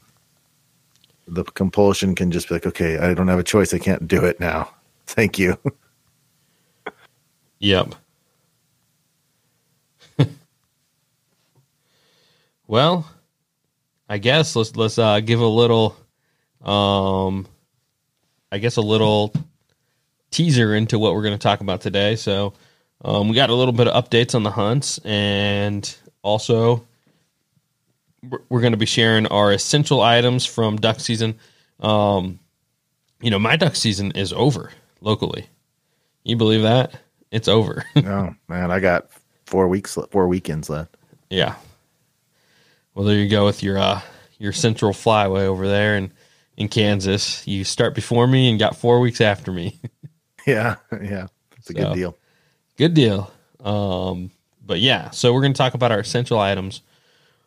the 1.28 1.44
compulsion 1.44 2.14
can 2.14 2.30
just 2.30 2.48
be 2.48 2.54
like, 2.54 2.66
okay, 2.66 2.98
I 2.98 3.12
don't 3.14 3.28
have 3.28 3.38
a 3.38 3.44
choice. 3.44 3.74
I 3.74 3.78
can't 3.78 4.08
do 4.08 4.24
it 4.24 4.40
now. 4.40 4.70
Thank 5.06 5.38
you. 5.38 5.58
Yep. 7.64 7.94
Well, 12.72 13.06
I 14.08 14.16
guess 14.16 14.56
let's 14.56 14.74
let's 14.76 14.98
uh, 14.98 15.20
give 15.20 15.40
a 15.40 15.46
little, 15.46 15.94
um, 16.62 17.46
I 18.50 18.56
guess 18.56 18.76
a 18.76 18.80
little 18.80 19.34
teaser 20.30 20.74
into 20.74 20.98
what 20.98 21.12
we're 21.12 21.20
going 21.20 21.34
to 21.34 21.38
talk 21.38 21.60
about 21.60 21.82
today. 21.82 22.16
So, 22.16 22.54
um, 23.04 23.28
we 23.28 23.34
got 23.34 23.50
a 23.50 23.54
little 23.54 23.74
bit 23.74 23.88
of 23.88 24.02
updates 24.02 24.34
on 24.34 24.42
the 24.42 24.50
hunts, 24.50 24.96
and 25.04 25.94
also 26.22 26.86
we're, 28.48 28.62
going 28.62 28.72
to 28.72 28.78
be 28.78 28.86
sharing 28.86 29.26
our 29.26 29.52
essential 29.52 30.00
items 30.00 30.46
from 30.46 30.78
duck 30.78 30.98
season. 30.98 31.38
Um, 31.78 32.38
you 33.20 33.30
know, 33.30 33.38
my 33.38 33.56
duck 33.56 33.76
season 33.76 34.12
is 34.12 34.32
over 34.32 34.72
locally. 35.02 35.46
You 36.24 36.36
believe 36.36 36.62
that? 36.62 36.94
It's 37.30 37.48
over. 37.48 37.84
oh 37.96 38.34
man, 38.48 38.70
I 38.70 38.80
got 38.80 39.10
four 39.44 39.68
weeks, 39.68 39.98
four 40.10 40.26
weekends 40.26 40.70
left. 40.70 40.96
yeah. 41.28 41.56
Well, 42.94 43.04
there 43.06 43.16
you 43.18 43.28
go 43.28 43.44
with 43.44 43.62
your 43.62 43.78
uh 43.78 44.00
your 44.38 44.52
central 44.52 44.92
flyway 44.92 45.42
over 45.42 45.66
there 45.68 45.96
in 45.96 46.12
in 46.56 46.68
Kansas. 46.68 47.46
You 47.46 47.64
start 47.64 47.94
before 47.94 48.26
me 48.26 48.50
and 48.50 48.58
got 48.58 48.76
4 48.76 49.00
weeks 49.00 49.20
after 49.20 49.52
me. 49.52 49.78
Yeah, 50.44 50.74
yeah, 50.90 51.28
it's 51.56 51.70
a 51.70 51.72
So- 51.72 51.78
good 51.84 51.94
deal. 51.94 52.18
Good 52.76 52.94
deal. 52.94 53.30
Um 53.60 54.32
but 54.64 54.80
yeah, 54.80 55.10
so 55.10 55.32
we're 55.32 55.40
going 55.40 55.52
to 55.52 55.58
talk 55.58 55.74
about 55.74 55.92
our 55.92 56.00
essential 56.00 56.38
items 56.38 56.82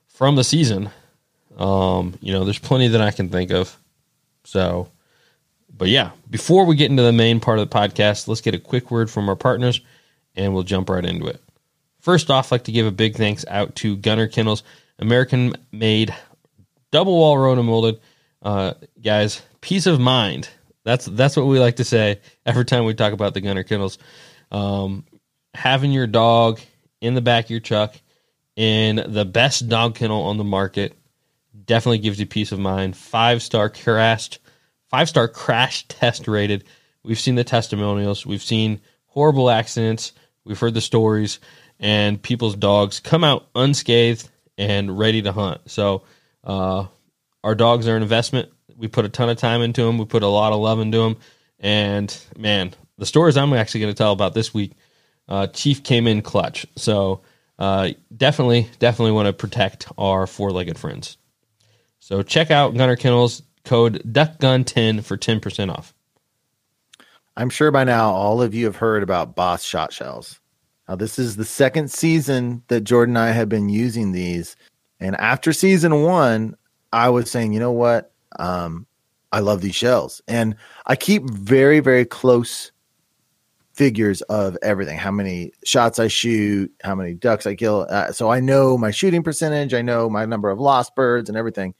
from 0.08 0.36
the 0.36 0.44
season. 0.44 0.90
Um, 1.58 2.14
you 2.22 2.32
know, 2.34 2.44
there's 2.44 2.60
plenty 2.60 2.90
that 2.90 3.02
I 3.02 3.12
can 3.12 3.30
think 3.30 3.52
of. 3.52 3.78
So, 4.44 4.90
but 5.76 5.88
yeah, 5.90 6.12
before 6.30 6.66
we 6.66 6.76
get 6.76 6.90
into 6.92 7.04
the 7.04 7.14
main 7.14 7.40
part 7.40 7.60
of 7.60 7.70
the 7.70 7.76
podcast, 7.76 8.28
let's 8.28 8.42
get 8.42 8.54
a 8.56 8.60
quick 8.60 8.92
word 8.92 9.10
from 9.10 9.28
our 9.30 9.36
partners 9.38 9.80
and 10.36 10.54
we'll 10.54 10.64
jump 10.64 10.90
right 10.90 11.06
into 11.06 11.26
it. 11.28 11.42
First 12.02 12.30
off, 12.30 12.48
I'd 12.52 12.56
like 12.56 12.64
to 12.66 12.72
give 12.74 12.86
a 12.86 12.92
big 12.92 13.16
thanks 13.16 13.46
out 13.48 13.76
to 13.78 13.96
Gunner 13.98 14.28
Kennels, 14.28 14.64
American 15.00 15.54
made 15.72 16.16
double 16.92 17.18
wall 17.18 17.36
rotomolded. 17.36 18.00
Uh, 18.42 18.74
guys, 19.02 19.42
peace 19.62 19.86
of 19.86 20.00
mind. 20.00 20.50
That's 20.84 21.06
that's 21.06 21.36
what 21.36 21.48
we 21.48 21.60
like 21.60 21.78
to 21.78 21.84
say 21.84 22.22
every 22.46 22.66
time 22.66 22.86
we 22.86 22.94
talk 22.94 23.14
about 23.14 23.34
the 23.34 23.42
Gunner 23.42 23.64
Kennels. 23.64 23.98
Um, 24.52 25.06
having 25.54 25.92
your 25.92 26.08
dog 26.08 26.60
in 27.02 27.16
the 27.16 27.22
back 27.22 27.46
of 27.46 27.52
your 27.52 27.60
truck 27.60 27.96
in 28.56 29.04
the 29.08 29.26
best 29.26 29.68
dog 29.68 29.96
kennel 29.96 30.24
on 30.24 30.38
the 30.38 30.44
market 30.44 30.96
definitely 31.66 31.98
gives 31.98 32.20
you 32.20 32.26
peace 32.26 32.52
of 32.52 32.60
mind. 32.60 32.96
Five 32.96 33.42
star 33.42 33.70
crashed, 33.70 34.40
five 34.90 35.10
star 35.10 35.28
crash 35.28 35.88
test 35.88 36.28
rated. 36.28 36.64
We've 37.04 37.20
seen 37.20 37.36
the 37.36 37.44
testimonials. 37.44 38.26
We've 38.26 38.42
seen 38.42 38.82
horrible 39.08 39.50
accidents. 39.50 40.14
We've 40.44 40.60
heard 40.60 40.74
the 40.74 40.82
stories, 40.82 41.40
and 41.80 42.22
people's 42.22 42.56
dogs 42.56 43.00
come 43.00 43.24
out 43.24 43.48
unscathed 43.56 44.30
and 44.58 44.98
ready 44.98 45.22
to 45.22 45.32
hunt. 45.32 45.62
So, 45.70 46.04
uh, 46.44 46.88
our 47.44 47.56
dogs 47.56 47.88
are 47.88 47.96
an 47.96 48.02
investment. 48.02 48.50
We 48.76 48.88
put 48.88 49.06
a 49.06 49.10
ton 49.10 49.30
of 49.30 49.38
time 49.38 49.62
into 49.62 49.84
them. 49.84 49.98
We 49.98 50.06
put 50.06 50.24
a 50.24 50.28
lot 50.28 50.52
of 50.52 50.60
love 50.60 50.80
into 50.80 50.98
them. 50.98 51.18
And 51.60 52.16
man, 52.38 52.74
the 52.98 53.06
stories 53.06 53.38
I'm 53.38 53.54
actually 53.54 53.82
going 53.82 53.94
to 53.94 53.98
tell 53.98 54.12
about 54.12 54.34
this 54.34 54.54
week, 54.54 54.74
uh, 55.30 55.48
Chief 55.48 55.84
came 55.84 56.08
in 56.08 56.22
clutch. 56.22 56.66
So 56.76 57.22
uh, 57.60 57.92
definitely, 58.16 58.70
definitely 58.80 59.12
want 59.12 59.28
to 59.28 59.34
protect 59.34 59.88
our 59.98 60.28
four-legged 60.28 60.78
friends. 60.78 61.18
So 62.00 62.24
check 62.24 62.52
out 62.52 62.76
Gunner 62.76 62.96
Kennels 62.96 63.44
code 63.64 64.02
DuckGun10 64.12 65.04
for 65.04 65.18
10% 65.18 65.72
off. 65.72 65.94
I'm 67.38 67.50
sure 67.50 67.72
by 67.72 67.84
now 67.84 68.12
all 68.12 68.42
of 68.42 68.56
you 68.56 68.66
have 68.66 68.78
heard 68.78 69.04
about 69.04 69.36
Boss 69.36 69.64
shot 69.64 69.92
shells. 69.92 70.40
Now, 70.88 70.96
this 70.96 71.18
is 71.18 71.36
the 71.36 71.46
second 71.46 71.92
season 71.92 72.62
that 72.68 72.82
Jordan 72.82 73.18
and 73.18 73.26
I 73.26 73.32
have 73.32 73.50
been 73.50 73.70
using 73.70 74.12
these. 74.12 74.56
And 75.00 75.16
after 75.20 75.52
season 75.52 76.04
one, 76.04 76.56
I 76.94 77.10
was 77.10 77.30
saying, 77.30 77.54
you 77.54 77.60
know 77.60 77.72
what? 77.72 78.12
Um, 78.38 78.86
I 79.32 79.40
love 79.40 79.62
these 79.62 79.76
shells. 79.76 80.22
And 80.28 80.56
I 80.86 80.96
keep 80.96 81.30
very, 81.30 81.80
very 81.80 82.06
close 82.06 82.72
figures 83.74 84.22
of 84.24 84.58
everything 84.62 84.98
how 84.98 85.12
many 85.12 85.52
shots 85.66 86.00
I 86.00 86.08
shoot, 86.08 86.72
how 86.82 86.96
many 86.96 87.14
ducks 87.14 87.46
I 87.46 87.56
kill. 87.56 87.86
Uh, 87.90 88.14
so 88.14 88.30
I 88.30 88.40
know 88.40 88.78
my 88.78 88.92
shooting 88.92 89.22
percentage, 89.22 89.74
I 89.74 89.82
know 89.82 90.10
my 90.10 90.26
number 90.26 90.50
of 90.50 90.60
lost 90.60 90.96
birds 90.96 91.30
and 91.30 91.38
everything. 91.38 91.74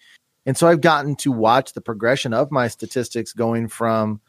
And 0.46 0.58
so 0.58 0.68
I've 0.68 0.82
gotten 0.82 1.16
to 1.18 1.32
watch 1.32 1.74
the 1.74 1.82
progression 1.82 2.34
of 2.34 2.52
my 2.52 2.68
statistics 2.68 3.32
going 3.32 3.70
from 3.70 4.20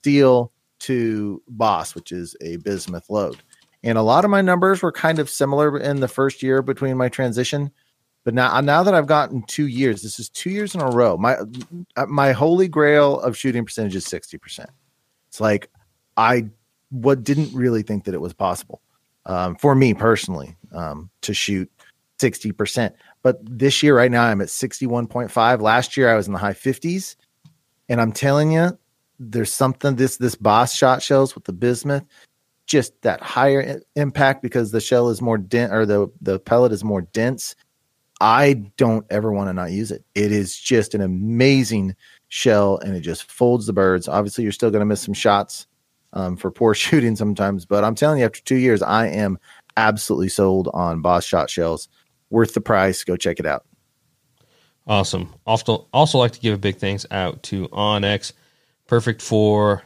steel 0.00 0.52
to 0.80 1.42
boss, 1.48 1.94
which 1.94 2.12
is 2.12 2.36
a 2.40 2.56
bismuth 2.58 3.10
load. 3.10 3.36
And 3.86 3.96
a 3.96 4.02
lot 4.02 4.24
of 4.24 4.32
my 4.32 4.40
numbers 4.40 4.82
were 4.82 4.90
kind 4.90 5.20
of 5.20 5.30
similar 5.30 5.78
in 5.78 6.00
the 6.00 6.08
first 6.08 6.42
year 6.42 6.60
between 6.60 6.96
my 6.96 7.08
transition. 7.08 7.70
But 8.24 8.34
now, 8.34 8.60
now 8.60 8.82
that 8.82 8.94
I've 8.94 9.06
gotten 9.06 9.44
two 9.44 9.68
years, 9.68 10.02
this 10.02 10.18
is 10.18 10.28
two 10.28 10.50
years 10.50 10.74
in 10.74 10.80
a 10.80 10.90
row. 10.90 11.16
My 11.16 11.36
my 12.08 12.32
holy 12.32 12.66
grail 12.66 13.20
of 13.20 13.36
shooting 13.36 13.64
percentage 13.64 13.94
is 13.94 14.04
sixty 14.04 14.38
percent. 14.38 14.70
It's 15.28 15.40
like 15.40 15.70
I 16.16 16.48
what 16.90 17.22
didn't 17.22 17.54
really 17.54 17.82
think 17.82 18.04
that 18.04 18.14
it 18.14 18.20
was 18.20 18.32
possible 18.32 18.82
um, 19.26 19.54
for 19.54 19.76
me 19.76 19.94
personally 19.94 20.56
um, 20.72 21.08
to 21.20 21.32
shoot 21.32 21.70
60%. 22.18 22.92
But 23.22 23.38
this 23.42 23.82
year, 23.82 23.96
right 23.96 24.10
now, 24.10 24.22
I'm 24.22 24.40
at 24.40 24.48
61.5. 24.48 25.60
Last 25.60 25.96
year, 25.96 26.10
I 26.10 26.16
was 26.16 26.26
in 26.26 26.32
the 26.32 26.38
high 26.38 26.54
50s. 26.54 27.16
And 27.88 28.00
I'm 28.00 28.12
telling 28.12 28.52
you, 28.52 28.78
there's 29.18 29.52
something 29.52 29.96
this 29.96 30.18
this 30.18 30.34
boss 30.34 30.74
shot 30.74 31.02
shells 31.02 31.34
with 31.34 31.44
the 31.44 31.52
bismuth 31.52 32.04
just 32.66 33.00
that 33.02 33.20
higher 33.20 33.80
impact 33.94 34.42
because 34.42 34.70
the 34.70 34.80
shell 34.80 35.08
is 35.08 35.22
more 35.22 35.38
dense 35.38 35.72
or 35.72 35.86
the 35.86 36.08
the 36.20 36.38
pellet 36.40 36.72
is 36.72 36.82
more 36.82 37.02
dense 37.02 37.54
i 38.20 38.54
don't 38.76 39.06
ever 39.10 39.32
want 39.32 39.48
to 39.48 39.52
not 39.52 39.70
use 39.70 39.90
it. 39.90 40.04
It 40.14 40.32
is 40.32 40.58
just 40.58 40.94
an 40.94 41.00
amazing 41.00 41.94
shell 42.28 42.78
and 42.78 42.96
it 42.96 43.00
just 43.00 43.30
folds 43.30 43.66
the 43.66 43.72
birds. 43.72 44.08
Obviously 44.08 44.42
you're 44.42 44.52
still 44.52 44.70
going 44.70 44.80
to 44.80 44.86
miss 44.86 45.02
some 45.02 45.14
shots 45.14 45.66
um, 46.12 46.36
for 46.36 46.50
poor 46.50 46.74
shooting 46.84 47.14
sometimes 47.14 47.66
but 47.66 47.84
i'm 47.84 47.94
telling 47.94 48.20
you 48.20 48.24
after 48.24 48.40
two 48.40 48.56
years 48.56 48.82
i 48.82 49.06
am 49.06 49.38
absolutely 49.76 50.28
sold 50.28 50.68
on 50.72 51.02
boss 51.02 51.24
shot 51.24 51.50
shells. 51.50 51.88
Worth 52.30 52.54
the 52.54 52.60
price. 52.60 53.04
Go 53.04 53.16
check 53.16 53.38
it 53.38 53.46
out. 53.46 53.64
Awesome. 54.86 55.34
Also 55.46 55.88
also 55.92 56.18
like 56.18 56.32
to 56.32 56.40
give 56.40 56.54
a 56.54 56.58
big 56.58 56.76
thanks 56.76 57.06
out 57.10 57.42
to 57.44 57.68
onX 57.68 58.32
perfect 58.86 59.20
for 59.20 59.82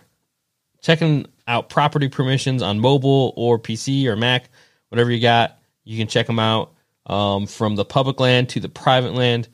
checking 0.82 1.26
out 1.50 1.68
property 1.68 2.08
permissions 2.08 2.62
on 2.62 2.80
mobile 2.80 3.32
or 3.36 3.58
PC 3.58 4.06
or 4.06 4.16
Mac, 4.16 4.48
whatever 4.88 5.10
you 5.10 5.20
got. 5.20 5.58
You 5.84 5.98
can 5.98 6.06
check 6.06 6.26
them 6.26 6.38
out 6.38 6.72
um, 7.06 7.46
from 7.46 7.76
the 7.76 7.84
public 7.84 8.20
land 8.20 8.50
to 8.50 8.60
the 8.60 8.68
private 8.68 9.14
land. 9.14 9.48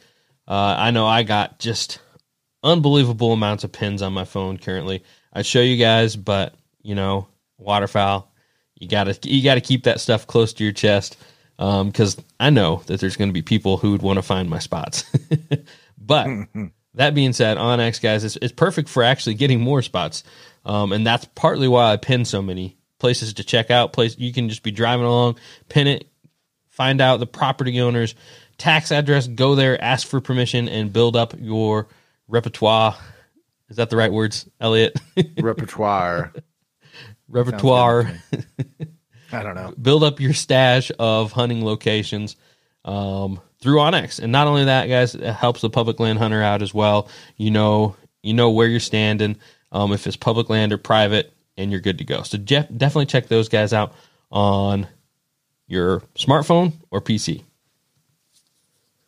Uh, 0.47 0.77
I 0.79 0.91
know 0.91 1.07
I 1.07 1.23
got 1.23 1.59
just 1.59 2.01
unbelievable 2.63 3.33
amounts 3.33 3.65
of 3.65 3.73
pins 3.73 4.03
on 4.03 4.13
my 4.13 4.25
phone 4.25 4.59
currently. 4.59 5.03
I'd 5.33 5.47
show 5.47 5.61
you 5.61 5.77
guys, 5.77 6.17
but 6.17 6.55
you 6.83 6.95
know, 6.95 7.29
waterfowl, 7.59 8.31
you 8.75 8.89
gotta 8.89 9.19
you 9.23 9.43
gotta 9.43 9.61
keep 9.61 9.85
that 9.85 10.01
stuff 10.01 10.27
close 10.27 10.53
to 10.55 10.65
your 10.65 10.73
chest 10.73 11.17
because 11.57 12.19
um, 12.19 12.25
I 12.39 12.51
know 12.51 12.83
that 12.87 13.01
there's 13.01 13.17
going 13.17 13.31
to 13.31 13.35
be 13.35 13.43
people 13.43 13.79
who 13.79 13.93
would 13.93 14.03
want 14.03 14.19
to 14.19 14.23
find 14.23 14.51
my 14.51 14.59
spots. 14.59 15.05
but 15.99 16.29
that 16.95 17.15
being 17.15 17.33
said, 17.33 17.57
onX 17.57 18.01
guys, 18.01 18.25
it's, 18.25 18.37
it's 18.43 18.53
perfect 18.53 18.89
for 18.89 19.03
actually 19.03 19.35
getting 19.35 19.61
more 19.61 19.83
spots, 19.83 20.23
um, 20.67 20.93
and 20.93 21.07
that's 21.07 21.27
partly 21.35 21.69
why 21.69 21.93
I 21.93 21.97
pin 21.97 22.25
so 22.25 22.43
many 22.43 22.77
places 22.99 23.35
to 23.35 23.45
check 23.45 23.71
out. 23.71 23.93
Place 23.93 24.19
you 24.19 24.33
can 24.33 24.49
just 24.49 24.63
be 24.63 24.73
driving 24.73 25.07
along, 25.07 25.39
pin 25.69 25.87
it, 25.87 26.11
find 26.69 27.01
out 27.01 27.21
the 27.21 27.27
property 27.27 27.81
owner's 27.81 28.15
tax 28.59 28.93
address, 28.93 29.29
go 29.29 29.55
there, 29.55 29.83
ask 29.83 30.07
for 30.07 30.21
permission, 30.21 30.69
and 30.69 30.93
build 30.93 31.17
up 31.17 31.35
your 31.39 31.89
repertoire. 32.29 32.97
Is 33.69 33.77
that 33.77 33.91
the 33.91 33.97
right 33.97 34.13
words, 34.13 34.49
Elliott? 34.61 34.99
repertoire. 35.41 36.33
repertoire. 37.29 38.13
I 39.33 39.43
don't 39.43 39.55
know. 39.55 39.73
Build 39.81 40.05
up 40.05 40.21
your 40.21 40.35
stash 40.35 40.91
of 40.99 41.33
hunting 41.33 41.65
locations. 41.65 42.37
Um, 42.85 43.41
through 43.61 43.79
onX. 43.79 44.21
And 44.21 44.31
not 44.31 44.47
only 44.47 44.65
that, 44.67 44.87
guys, 44.87 45.15
it 45.15 45.33
helps 45.33 45.61
the 45.61 45.71
public 45.71 45.99
land 45.99 46.19
hunter 46.19 46.43
out 46.43 46.63
as 46.63 46.73
well. 46.73 47.09
You 47.37 47.51
know, 47.51 47.97
you 48.23 48.35
know 48.35 48.51
where 48.51 48.69
you're 48.69 48.81
standing, 48.81 49.37
um, 49.77 49.93
if 49.93 50.07
it's 50.07 50.17
public 50.17 50.49
land 50.49 50.73
or 50.73 50.79
private, 50.79 51.33
and 51.57 51.71
you're 51.71 51.81
good 51.81 51.99
to 51.99 52.05
go. 52.05 52.23
So 52.23 52.39
Jeff, 52.39 52.67
definitely 52.75 53.07
check 53.07 53.29
those 53.29 53.49
guys 53.49 53.73
out 53.73 53.93
on 54.31 54.87
your 55.67 56.01
smartphone 56.15 56.73
or 56.91 57.01
PC. 57.01 57.43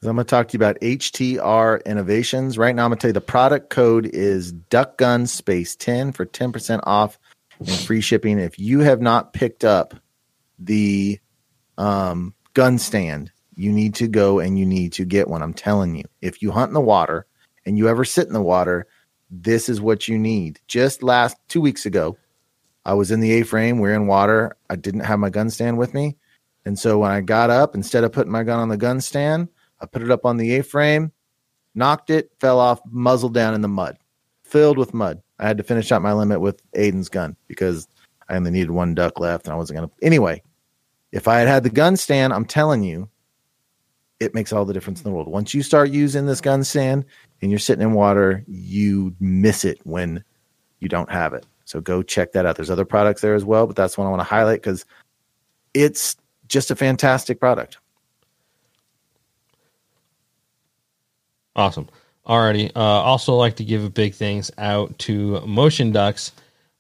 I'm 0.02 0.14
going 0.14 0.18
to 0.18 0.25
talk 0.25 0.48
to 0.48 0.52
you 0.52 0.58
about 0.58 0.80
HTR 0.80 1.84
Innovations. 1.84 2.56
Right 2.56 2.75
now, 2.75 2.84
I'm 2.84 2.90
going 2.90 2.98
to 2.98 3.02
tell 3.02 3.08
you 3.08 3.14
the 3.14 3.20
product 3.20 3.68
code 3.68 4.06
is 4.06 4.52
Duck 4.52 4.96
Gun 4.96 5.26
Space 5.26 5.75
10 5.75 6.12
for 6.12 6.25
10% 6.25 6.80
off 6.84 7.18
and 7.58 7.68
free 7.68 8.00
shipping. 8.00 8.38
If 8.38 8.58
you 8.60 8.80
have 8.80 9.00
not 9.00 9.32
picked 9.32 9.64
up 9.64 9.94
the 10.58 11.18
um, 11.76 12.35
gun 12.54 12.78
stand 12.78 13.33
you 13.59 13.72
need 13.72 13.96
to 13.96 14.07
go 14.07 14.38
and 14.38 14.57
you 14.57 14.64
need 14.64 14.92
to 14.94 15.04
get 15.04 15.28
one. 15.28 15.42
I'm 15.42 15.52
telling 15.52 15.96
you, 15.96 16.04
if 16.22 16.40
you 16.40 16.52
hunt 16.52 16.68
in 16.68 16.74
the 16.74 16.81
water 16.81 17.26
and 17.66 17.76
you 17.76 17.88
ever 17.88 18.04
sit 18.04 18.28
in 18.28 18.33
the 18.33 18.40
water, 18.40 18.87
this 19.31 19.69
is 19.69 19.81
what 19.81 20.09
you 20.09 20.19
need. 20.19 20.61
Just 20.67 21.03
last 21.03 21.37
two 21.49 21.61
weeks 21.61 21.87
ago, 21.87 22.17
I 22.85 22.95
was 22.95 23.11
in 23.11 23.21
the 23.21 23.33
A 23.33 23.43
frame. 23.45 23.79
We're 23.79 23.95
in 23.95 24.07
water. 24.07 24.57
I 24.71 24.77
didn't 24.77 25.01
have 25.01 25.19
my 25.19 25.31
gun 25.31 25.51
stand 25.51 25.79
with 25.79 25.95
me. 25.95 26.17
And 26.64 26.79
so 26.79 26.99
when 26.99 27.11
I 27.11 27.21
got 27.21 27.51
up, 27.51 27.75
instead 27.75 28.05
of 28.05 28.12
putting 28.12 28.33
my 28.33 28.43
gun 28.43 28.61
on 28.61 28.69
the 28.69 28.77
gun 28.77 29.01
stand, 29.01 29.49
I 29.81 29.87
put 29.87 30.03
it 30.03 30.11
up 30.11 30.25
on 30.25 30.37
the 30.37 30.57
A 30.57 30.62
frame, 30.62 31.12
knocked 31.75 32.11
it, 32.11 32.31
fell 32.41 32.59
off, 32.59 32.81
muzzled 32.91 33.35
down 33.35 33.55
in 33.55 33.61
the 33.61 33.69
mud, 33.69 33.99
filled 34.43 34.79
with 34.79 34.95
mud. 34.95 35.23
I 35.38 35.47
had 35.47 35.59
to 35.59 35.62
finish 35.62 35.93
out 35.93 36.03
my 36.03 36.12
limit 36.12 36.41
with 36.41 36.61
Aiden's 36.73 37.09
gun 37.09 37.37
because 37.47 37.87
I 38.29 38.37
only 38.37 38.51
needed 38.51 38.71
one 38.71 38.95
duck 38.95 39.21
left 39.21 39.47
and 39.47 39.55
I 39.55 39.57
wasn't 39.57 39.79
going 39.79 39.88
to. 39.88 39.95
Anyway, 40.05 40.43
if 41.12 41.29
I 41.29 41.38
had 41.38 41.49
had 41.49 41.62
the 41.62 41.71
gun 41.71 41.97
stand, 41.97 42.33
I'm 42.33 42.45
telling 42.45 42.83
you, 42.83 43.09
it 44.20 44.35
makes 44.35 44.52
all 44.52 44.64
the 44.64 44.72
difference 44.72 45.00
in 45.00 45.04
the 45.04 45.11
world. 45.11 45.28
Once 45.28 45.54
you 45.54 45.62
start 45.62 45.90
using 45.90 46.26
this 46.26 46.40
gun 46.40 46.64
stand 46.64 47.04
and 47.40 47.50
you're 47.50 47.59
sitting 47.59 47.83
in 47.83 47.92
water, 47.92 48.44
you 48.46 49.14
miss 49.20 49.64
it 49.64 49.81
when 49.85 50.24
you 50.81 50.88
don't 50.88 51.11
have 51.11 51.35
it. 51.35 51.46
So 51.64 51.81
go 51.81 52.02
check 52.02 52.33
that 52.33 52.46
out. 52.46 52.57
There's 52.57 52.70
other 52.70 52.85
products 52.85 53.20
there 53.20 53.35
as 53.35 53.44
well, 53.44 53.66
but 53.66 53.76
that's 53.76 53.98
one 53.98 54.07
I 54.07 54.11
want 54.11 54.20
to 54.20 54.24
highlight 54.24 54.62
because 54.62 54.85
it's 55.74 56.16
just 56.48 56.70
a 56.70 56.76
fantastic 56.76 57.38
product. 57.38 57.78
Awesome. 61.54 61.88
Alrighty. 62.26 62.70
Uh, 62.74 62.81
also, 62.81 63.35
like 63.35 63.57
to 63.57 63.64
give 63.64 63.85
a 63.85 63.90
big 63.90 64.14
thanks 64.14 64.50
out 64.59 64.98
to 65.00 65.40
Motion 65.46 65.92
Ducks. 65.92 66.33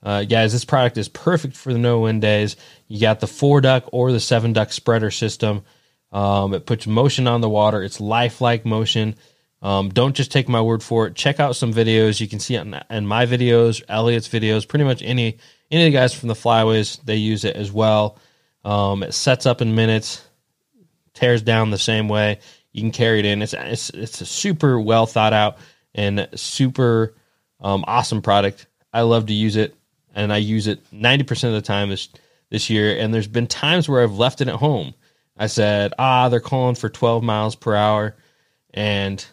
Uh, 0.02 0.24
guys, 0.24 0.52
this 0.52 0.64
product 0.64 0.96
is 0.96 1.08
perfect 1.08 1.56
for 1.56 1.72
the 1.72 1.78
no 1.78 2.00
wind 2.00 2.22
days. 2.22 2.56
You 2.86 3.00
got 3.00 3.20
the 3.20 3.26
four 3.26 3.60
duck 3.60 3.84
or 3.92 4.12
the 4.12 4.20
seven 4.20 4.52
duck 4.52 4.72
spreader 4.72 5.10
system. 5.10 5.62
Um, 6.10 6.54
it 6.54 6.66
puts 6.66 6.86
motion 6.86 7.26
on 7.26 7.40
the 7.40 7.48
water. 7.48 7.82
It's 7.82 8.00
lifelike 8.00 8.64
motion. 8.64 9.16
Um, 9.60 9.88
don't 9.88 10.14
just 10.14 10.30
take 10.30 10.48
my 10.48 10.62
word 10.62 10.82
for 10.82 11.06
it. 11.06 11.14
Check 11.14 11.40
out 11.40 11.56
some 11.56 11.72
videos. 11.72 12.20
You 12.20 12.28
can 12.28 12.40
see 12.40 12.54
it 12.54 12.62
in, 12.62 12.80
in, 12.90 13.06
my 13.06 13.26
videos, 13.26 13.82
Elliott's 13.88 14.28
videos, 14.28 14.66
pretty 14.66 14.84
much 14.84 15.02
any 15.02 15.38
any 15.70 15.86
of 15.86 15.92
the 15.92 15.98
guys 15.98 16.14
from 16.14 16.28
the 16.28 16.34
flyways. 16.34 17.02
They 17.04 17.16
use 17.16 17.44
it 17.44 17.56
as 17.56 17.72
well. 17.72 18.18
Um, 18.64 19.02
it 19.02 19.12
sets 19.12 19.46
up 19.46 19.60
in 19.60 19.74
minutes, 19.74 20.24
tears 21.12 21.42
down 21.42 21.70
the 21.70 21.78
same 21.78 22.08
way. 22.08 22.38
You 22.72 22.82
can 22.82 22.92
carry 22.92 23.18
it 23.18 23.24
in. 23.24 23.42
It's 23.42 23.52
it's 23.52 23.90
it's 23.90 24.20
a 24.20 24.26
super 24.26 24.80
well 24.80 25.06
thought 25.06 25.32
out 25.32 25.58
and 25.94 26.28
super 26.36 27.14
um, 27.60 27.84
awesome 27.86 28.22
product. 28.22 28.66
I 28.92 29.02
love 29.02 29.26
to 29.26 29.34
use 29.34 29.56
it, 29.56 29.74
and 30.14 30.32
I 30.32 30.36
use 30.36 30.68
it 30.68 30.80
ninety 30.92 31.24
percent 31.24 31.54
of 31.54 31.60
the 31.60 31.66
time 31.66 31.88
this 31.88 32.08
this 32.48 32.70
year. 32.70 32.96
And 32.96 33.12
there's 33.12 33.28
been 33.28 33.48
times 33.48 33.88
where 33.88 34.02
I've 34.02 34.16
left 34.16 34.40
it 34.40 34.48
at 34.48 34.54
home 34.54 34.94
I 35.38 35.46
said, 35.46 35.94
ah, 35.98 36.28
they're 36.28 36.40
calling 36.40 36.74
for 36.74 36.88
12 36.88 37.22
miles 37.22 37.54
per 37.54 37.74
hour. 37.74 38.16
And 38.74 39.24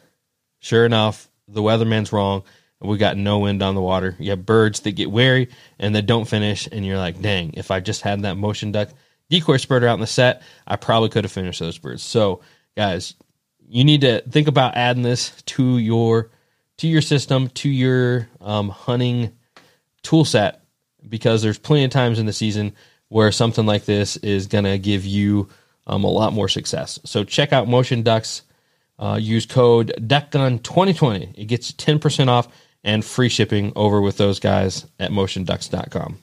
sure 0.60 0.86
enough, 0.86 1.30
the 1.48 1.62
weatherman's 1.62 2.14
wrong. 2.14 2.44
And 2.80 2.90
we 2.90 2.98
got 2.98 3.18
no 3.18 3.40
wind 3.40 3.64
on 3.64 3.76
the 3.76 3.82
water. 3.82 4.16
You 4.20 4.30
have 4.32 4.46
birds 4.46 4.82
that 4.82 4.92
get 4.92 5.10
wary 5.10 5.50
and 5.80 5.96
that 5.96 6.06
don't 6.06 6.28
finish. 6.28 6.68
And 6.72 6.86
you're 6.86 6.98
like, 6.98 7.22
dang, 7.22 7.54
if 7.56 7.72
I 7.72 7.80
just 7.80 8.02
had 8.02 8.22
that 8.22 8.36
motion 8.36 8.72
duck 8.72 8.90
decoy 9.30 9.58
spreader 9.58 9.88
out 9.88 9.96
in 9.96 10.02
the 10.02 10.08
set, 10.08 10.44
I 10.68 10.76
probably 10.76 11.10
could 11.10 11.24
have 11.24 11.32
finished 11.32 11.60
those 11.60 11.78
birds. 11.78 12.04
So, 12.04 12.42
guys, 12.76 13.16
you 13.68 13.84
need 13.84 14.02
to 14.02 14.22
think 14.22 14.48
about 14.48 14.76
adding 14.76 15.04
this 15.04 15.42
to 15.44 15.78
your 15.78 16.30
to 16.78 16.88
your 16.88 17.02
system, 17.02 17.48
to 17.50 17.70
your 17.70 18.28
um, 18.42 18.70
hunting 18.70 19.32
tool 20.04 20.26
set, 20.26 20.62
because 21.08 21.42
there's 21.42 21.58
plenty 21.58 21.86
of 21.86 21.92
times 21.92 22.20
in 22.20 22.26
the 22.26 22.34
season 22.34 22.74
where 23.08 23.32
something 23.32 23.66
like 23.66 23.86
this 23.86 24.18
is 24.18 24.48
going 24.48 24.66
to 24.66 24.78
give 24.78 25.06
you 25.06 25.48
um, 25.88 26.04
a 26.04 26.10
lot 26.10 26.34
more 26.34 26.50
success. 26.50 27.00
So 27.06 27.24
check 27.24 27.54
out 27.54 27.68
Motion 27.68 28.02
Ducks. 28.02 28.42
Uh, 28.98 29.20
use 29.22 29.46
code 29.46 29.94
DuckGun2020. 30.00 31.38
It 31.38 31.46
gets 31.46 31.72
10% 31.74 32.28
off 32.30 32.48
and 32.84 33.04
free 33.04 33.30
shipping 33.30 33.74
over 33.76 34.00
with 34.00 34.18
those 34.18 34.40
guys 34.40 34.86
at 35.00 35.12
motionducks.com. 35.12 36.20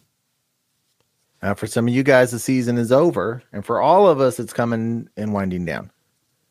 Now, 1.42 1.55
for 1.55 1.66
some 1.66 1.88
of 1.88 1.94
you 1.94 2.03
guys, 2.03 2.31
the 2.31 2.38
season 2.38 2.79
is 2.79 2.92
over, 2.92 3.42
and 3.53 3.64
for 3.64 3.81
all 3.81 4.09
of 4.09 4.20
us, 4.20 4.38
it's 4.38 4.53
coming 4.53 5.09
and 5.16 5.33
winding 5.33 5.64
down. 5.64 5.90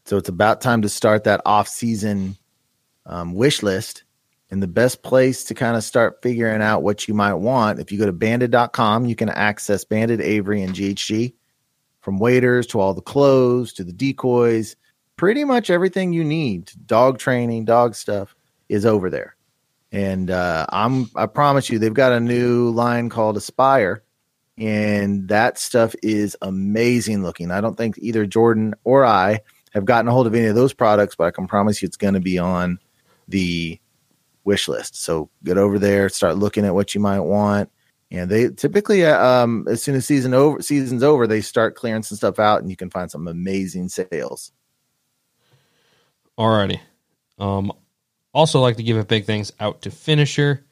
So 0.06 0.18
it's 0.18 0.28
about 0.28 0.60
time 0.60 0.82
to 0.82 0.90
start 0.90 1.24
that 1.24 1.42
off-season 1.46 2.36
um, 3.06 3.34
wish 3.34 3.64
list. 3.64 4.04
And 4.50 4.62
the 4.62 4.68
best 4.68 5.02
place 5.02 5.46
to 5.46 5.54
kind 5.54 5.78
of 5.78 5.84
start 5.84 6.22
figuring 6.22 6.62
out 6.62 6.84
what 6.84 7.08
you 7.08 7.14
might 7.14 7.36
want, 7.36 7.80
if 7.80 7.90
you 7.90 7.98
go 7.98 8.06
to 8.06 8.12
banded.com, 8.12 9.06
you 9.06 9.16
can 9.16 9.30
access 9.30 9.86
Banded, 9.86 10.20
Avery, 10.20 10.62
and 10.62 10.76
GHG 10.76 11.34
from 12.02 12.18
waders 12.18 12.68
to 12.68 12.80
all 12.80 12.94
the 12.94 13.02
clothes 13.02 13.74
to 13.74 13.84
the 13.84 13.94
decoys, 13.94 14.76
pretty 15.16 15.44
much 15.44 15.70
everything 15.70 16.14
you 16.14 16.24
need, 16.24 16.72
dog 16.86 17.20
training, 17.20 17.66
dog 17.66 17.96
stuff 17.96 18.36
is 18.70 18.86
over 18.86 19.10
there. 19.10 19.36
And 19.92 20.32
uh, 20.32 20.66
I'm 20.70 21.10
I 21.16 21.26
promise 21.26 21.70
you, 21.70 21.78
they've 21.78 21.94
got 21.94 22.14
a 22.14 22.20
new 22.20 22.70
line 22.70 23.10
called 23.10 23.38
Aspire, 23.38 24.04
and 24.58 25.28
that 25.28 25.58
stuff 25.58 25.94
is 26.02 26.38
amazing 26.42 27.24
looking. 27.24 27.52
I 27.52 27.62
don't 27.62 27.76
think 27.76 27.98
either 27.98 28.26
Jordan 28.26 28.74
or 28.84 29.06
I 29.06 29.42
have 29.74 29.86
gotten 29.86 30.08
a 30.08 30.12
hold 30.12 30.28
of 30.28 30.36
any 30.36 30.48
of 30.48 30.56
those 30.56 30.74
products, 30.74 31.16
but 31.16 31.26
I 31.26 31.32
can 31.32 31.48
promise 31.48 31.82
you 31.82 31.88
it's 31.88 31.98
going 31.98 32.14
to 32.14 32.20
be 32.20 32.40
on 32.40 32.80
the 33.28 33.80
wish 34.44 34.68
list. 34.68 35.02
So 35.02 35.30
get 35.44 35.58
over 35.58 35.78
there, 35.78 36.10
start 36.10 36.38
looking 36.38 36.66
at 36.66 36.74
what 36.74 36.96
you 36.96 37.02
might 37.02 37.20
want. 37.20 37.70
And 38.12 38.30
they 38.30 38.50
typically, 38.50 39.06
uh, 39.06 39.26
um, 39.26 39.66
as 39.70 39.82
soon 39.82 39.96
as 39.96 40.06
season 40.06 40.34
over, 40.34 40.62
season's 40.62 41.02
over, 41.02 41.26
they 41.26 41.40
start 41.40 41.76
clearing 41.76 42.04
some 42.04 42.18
stuff 42.18 42.40
out, 42.40 42.62
and 42.62 42.70
you 42.70 42.76
can 42.76 42.90
find 42.90 43.10
some 43.10 43.28
amazing 43.28 43.88
sales. 43.88 44.52
Alrighty. 46.38 46.80
Um, 47.40 47.72
also 48.34 48.60
like 48.60 48.78
to 48.78 48.84
give 48.84 48.98
a 48.98 49.06
big 49.06 49.26
thanks 49.26 49.54
out 49.60 49.84
to 49.84 49.92
Finisher. 49.92 50.66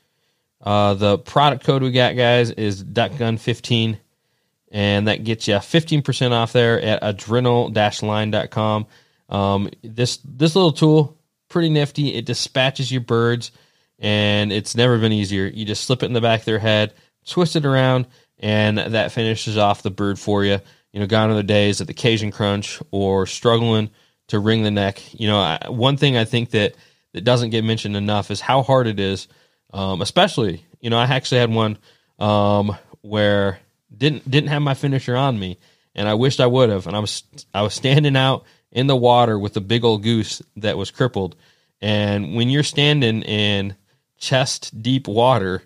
Uh, 0.62 0.94
the 0.96 1.18
product 1.18 1.64
code 1.64 1.82
we 1.82 1.92
got, 1.92 2.18
guys, 2.18 2.52
is 2.52 2.84
duckgun15, 2.84 3.98
and 4.72 5.08
that 5.08 5.24
gets 5.24 5.48
you 5.48 5.56
15% 5.56 6.32
off 6.32 6.52
there 6.52 6.82
at 6.82 7.00
adrenal-line.com. 7.02 8.88
Um, 9.30 9.70
this 9.84 10.18
this 10.26 10.56
little 10.56 10.74
tool, 10.74 11.18
pretty 11.48 11.70
nifty. 11.70 12.16
It 12.16 12.26
dispatches 12.26 12.92
your 12.92 13.02
birds, 13.02 13.52
and 14.00 14.52
it's 14.52 14.76
never 14.76 14.98
been 14.98 15.14
easier. 15.14 15.46
You 15.46 15.66
just 15.66 15.86
slip 15.86 16.04
it 16.04 16.08
in 16.08 16.14
the 16.14 16.22
back 16.22 16.40
of 16.40 16.46
their 16.46 16.60
head, 16.60 16.94
twist 17.26 17.56
it 17.56 17.66
around, 17.66 18.08
and 18.40 18.78
that 18.78 19.12
finishes 19.12 19.58
off 19.58 19.84
the 19.84 19.92
bird 19.92 20.20
for 20.20 20.44
you. 20.44 20.60
You 20.92 21.00
know, 21.00 21.08
gone 21.08 21.30
are 21.30 21.36
the 21.36 21.44
days 21.44 21.82
of 21.82 21.88
the 21.88 21.94
Cajun 21.94 22.32
crunch 22.32 22.82
or 22.92 23.28
struggling 23.28 23.92
to 24.28 24.40
wring 24.40 24.64
the 24.64 24.72
neck. 24.72 25.02
You 25.14 25.28
know, 25.28 25.40
I, 25.40 25.70
one 25.70 25.98
thing 25.98 26.18
I 26.18 26.26
think 26.26 26.52
that 26.52 26.76
that 27.14 27.24
doesn't 27.24 27.50
get 27.50 27.64
mentioned 27.64 27.96
enough 27.96 28.32
is 28.32 28.42
how 28.42 28.64
hard 28.64 28.88
it 28.88 29.00
is, 29.00 29.28
um, 29.74 30.02
especially. 30.02 30.66
You 30.80 30.90
know, 30.90 30.98
I 30.98 31.04
actually 31.04 31.40
had 31.40 31.52
one 31.52 31.78
um, 32.18 32.76
where 33.02 33.60
didn't 33.96 34.30
didn't 34.30 34.50
have 34.50 34.62
my 34.62 34.74
finisher 34.74 35.16
on 35.16 35.40
me, 35.40 35.58
and 35.96 36.08
I 36.08 36.14
wished 36.14 36.40
I 36.40 36.48
would 36.48 36.70
have. 36.70 36.88
And 36.88 36.96
I 36.96 37.00
was 37.00 37.24
I 37.54 37.62
was 37.62 37.74
standing 37.74 38.16
out 38.16 38.46
in 38.72 38.88
the 38.88 38.96
water 38.96 39.38
with 39.38 39.58
a 39.58 39.62
big 39.62 39.84
old 39.84 40.04
goose 40.04 40.42
that 40.58 40.78
was 40.78 40.92
crippled. 40.92 41.36
And 41.82 42.36
when 42.36 42.50
you're 42.50 42.64
standing 42.64 43.22
in 43.24 43.76
chest 44.18 44.82
deep 44.82 45.08
water, 45.08 45.64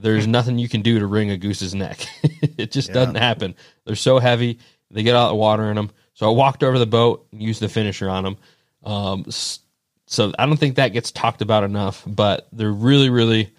there's 0.00 0.26
nothing 0.26 0.58
you 0.58 0.68
can 0.68 0.82
do 0.82 0.98
to 0.98 1.06
wring 1.06 1.30
a 1.30 1.36
goose's 1.36 1.74
neck. 1.74 2.06
it 2.22 2.70
just 2.70 2.88
yeah. 2.88 2.94
doesn't 2.94 3.16
happen. 3.16 3.54
They're 3.84 3.96
so 3.96 4.18
heavy. 4.18 4.58
They 4.90 5.02
get 5.02 5.16
all 5.16 5.28
the 5.28 5.34
water 5.34 5.68
in 5.70 5.76
them. 5.76 5.90
So 6.14 6.26
I 6.26 6.34
walked 6.34 6.62
over 6.62 6.78
the 6.78 6.86
boat 6.86 7.26
and 7.32 7.42
used 7.42 7.60
the 7.60 7.68
finisher 7.68 8.08
on 8.08 8.24
them. 8.24 8.36
Um, 8.84 9.26
so 10.06 10.32
I 10.38 10.46
don't 10.46 10.56
think 10.56 10.76
that 10.76 10.88
gets 10.88 11.12
talked 11.12 11.42
about 11.42 11.64
enough, 11.64 12.02
but 12.06 12.48
they're 12.52 12.72
really, 12.72 13.10
really 13.10 13.52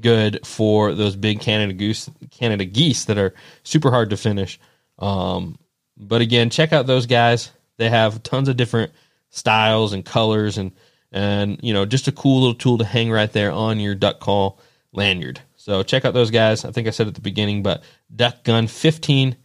good 0.00 0.44
for 0.46 0.94
those 0.94 1.16
big 1.16 1.40
Canada 1.40 1.72
goose, 1.72 2.10
Canada 2.30 2.64
geese 2.64 3.04
that 3.06 3.18
are 3.18 3.34
super 3.62 3.90
hard 3.90 4.10
to 4.10 4.16
finish. 4.16 4.58
Um, 4.98 5.58
but 5.96 6.20
again, 6.20 6.50
check 6.50 6.72
out 6.72 6.86
those 6.86 7.06
guys. 7.06 7.50
They 7.76 7.88
have 7.88 8.22
tons 8.22 8.48
of 8.48 8.56
different 8.56 8.92
styles 9.30 9.92
and 9.92 10.04
colors 10.04 10.58
and 10.58 10.72
and 11.10 11.58
you 11.62 11.72
know 11.72 11.86
just 11.86 12.08
a 12.08 12.12
cool 12.12 12.40
little 12.40 12.54
tool 12.54 12.78
to 12.78 12.84
hang 12.84 13.10
right 13.10 13.32
there 13.32 13.50
on 13.50 13.80
your 13.80 13.94
duck 13.94 14.20
call 14.20 14.58
lanyard. 14.92 15.40
So 15.62 15.84
check 15.84 16.04
out 16.04 16.12
those 16.12 16.32
guys. 16.32 16.64
I 16.64 16.72
think 16.72 16.88
I 16.88 16.90
said 16.90 17.06
at 17.06 17.14
the 17.14 17.20
beginning, 17.20 17.62
but 17.62 17.84
Duck 18.12 18.42
Gun 18.42 18.66
15 18.66 19.36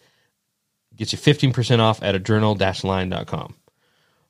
gets 0.95 1.13
you 1.13 1.19
15% 1.19 1.77
off 1.77 2.01
at 2.01 2.15
adrenal-line.com. 2.15 3.53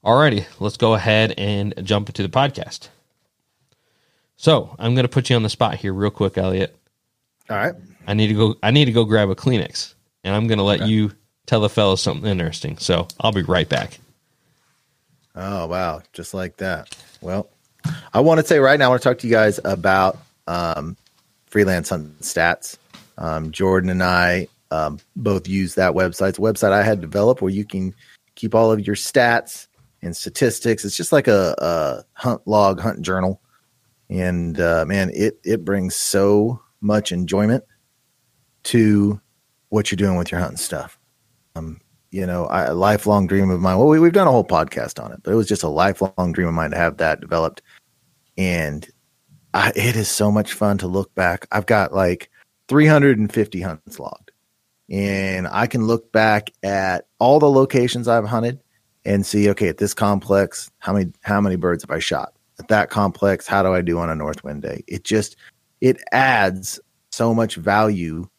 Alrighty, 0.03 0.45
let's 0.59 0.75
go 0.75 0.95
ahead 0.95 1.33
and 1.37 1.73
jump 1.83 2.09
into 2.09 2.23
the 2.23 2.27
podcast. 2.27 2.89
So 4.35 4.75
I'm 4.77 4.95
going 4.95 5.05
to 5.05 5.09
put 5.09 5.29
you 5.29 5.37
on 5.37 5.43
the 5.43 5.49
spot 5.49 5.75
here 5.75 5.93
real 5.93 6.11
quick, 6.11 6.37
Elliott. 6.37 6.75
All 7.49 7.55
right. 7.55 7.75
I 8.05 8.15
need 8.15 8.27
to 8.27 8.33
go. 8.33 8.55
I 8.61 8.71
need 8.71 8.85
to 8.85 8.91
go 8.91 9.05
grab 9.05 9.29
a 9.29 9.35
Kleenex, 9.35 9.93
and 10.25 10.35
I'm 10.35 10.47
going 10.47 10.57
to 10.57 10.65
let 10.65 10.81
okay. 10.81 10.89
you 10.89 11.13
tell 11.45 11.61
the 11.61 11.69
fellas 11.69 12.01
something 12.01 12.29
interesting. 12.29 12.79
So 12.79 13.07
I'll 13.17 13.31
be 13.31 13.43
right 13.43 13.67
back. 13.69 13.97
Oh, 15.37 15.67
wow. 15.67 16.01
Just 16.11 16.33
like 16.33 16.57
that. 16.57 16.97
Well, 17.21 17.47
I 18.13 18.19
want 18.19 18.41
to 18.41 18.45
say 18.45 18.59
right 18.59 18.77
now, 18.77 18.87
I 18.87 18.89
want 18.89 19.01
to 19.01 19.07
talk 19.07 19.19
to 19.19 19.27
you 19.27 19.31
guys 19.31 19.61
about 19.63 20.17
um, 20.47 20.97
freelance 21.47 21.89
hunting 21.89 22.15
stats. 22.21 22.77
Um, 23.17 23.51
Jordan 23.51 23.89
and 23.89 24.03
I 24.03 24.47
um, 24.71 24.99
both 25.15 25.47
use 25.47 25.75
that 25.75 25.93
website. 25.93 26.29
It's 26.29 26.39
a 26.39 26.41
website 26.41 26.71
I 26.71 26.83
had 26.83 27.01
developed 27.01 27.41
where 27.41 27.51
you 27.51 27.65
can 27.65 27.93
keep 28.35 28.53
all 28.53 28.71
of 28.71 28.85
your 28.85 28.95
stats 28.95 29.67
and 30.01 30.15
statistics. 30.15 30.85
It's 30.85 30.97
just 30.97 31.11
like 31.11 31.27
a, 31.27 31.55
a 31.57 32.03
hunt 32.13 32.41
log, 32.45 32.79
hunt 32.79 33.01
journal. 33.01 33.41
And 34.09 34.59
uh, 34.59 34.85
man, 34.85 35.09
it, 35.13 35.39
it 35.43 35.65
brings 35.65 35.95
so 35.95 36.61
much 36.81 37.11
enjoyment 37.11 37.63
to 38.63 39.19
what 39.69 39.91
you're 39.91 39.97
doing 39.97 40.17
with 40.17 40.31
your 40.31 40.39
hunting 40.39 40.57
stuff. 40.57 40.99
Um, 41.55 41.81
you 42.11 42.25
know, 42.25 42.45
I, 42.45 42.65
a 42.65 42.73
lifelong 42.73 43.27
dream 43.27 43.49
of 43.49 43.59
mine. 43.59 43.77
Well, 43.77 43.87
we, 43.87 43.99
we've 43.99 44.13
done 44.13 44.27
a 44.27 44.31
whole 44.31 44.45
podcast 44.45 45.03
on 45.03 45.11
it, 45.11 45.19
but 45.23 45.31
it 45.31 45.35
was 45.35 45.47
just 45.47 45.63
a 45.63 45.67
lifelong 45.67 46.31
dream 46.31 46.47
of 46.47 46.53
mine 46.53 46.71
to 46.71 46.77
have 46.77 46.97
that 46.97 47.19
developed. 47.19 47.61
And 48.37 48.87
I, 49.57 49.71
it 49.75 49.95
is 49.95 50.07
so 50.07 50.31
much 50.31 50.53
fun 50.53 50.77
to 50.77 50.87
look 50.87 51.15
back. 51.15 51.47
I've 51.51 51.65
got 51.65 51.91
like 51.91 52.29
350 52.67 53.61
hunts 53.61 53.99
logged, 53.99 54.31
and 54.87 55.47
I 55.47 55.65
can 55.65 55.87
look 55.87 56.11
back 56.11 56.51
at 56.61 57.07
all 57.17 57.39
the 57.39 57.49
locations 57.49 58.07
I've 58.07 58.27
hunted 58.27 58.61
and 59.03 59.25
see, 59.25 59.49
okay, 59.49 59.67
at 59.67 59.79
this 59.79 59.95
complex, 59.95 60.69
how 60.77 60.93
many 60.93 61.11
how 61.21 61.41
many 61.41 61.55
birds 61.55 61.81
have 61.81 61.89
I 61.89 61.97
shot? 61.97 62.33
At 62.59 62.67
that 62.67 62.91
complex, 62.91 63.47
how 63.47 63.63
do 63.63 63.73
I 63.73 63.81
do 63.81 63.97
on 63.97 64.11
a 64.11 64.15
north 64.15 64.43
wind 64.43 64.61
day? 64.61 64.83
It 64.85 65.03
just 65.03 65.37
it 65.81 65.97
adds 66.11 66.79
so 67.11 67.33
much 67.33 67.55
value 67.55 68.29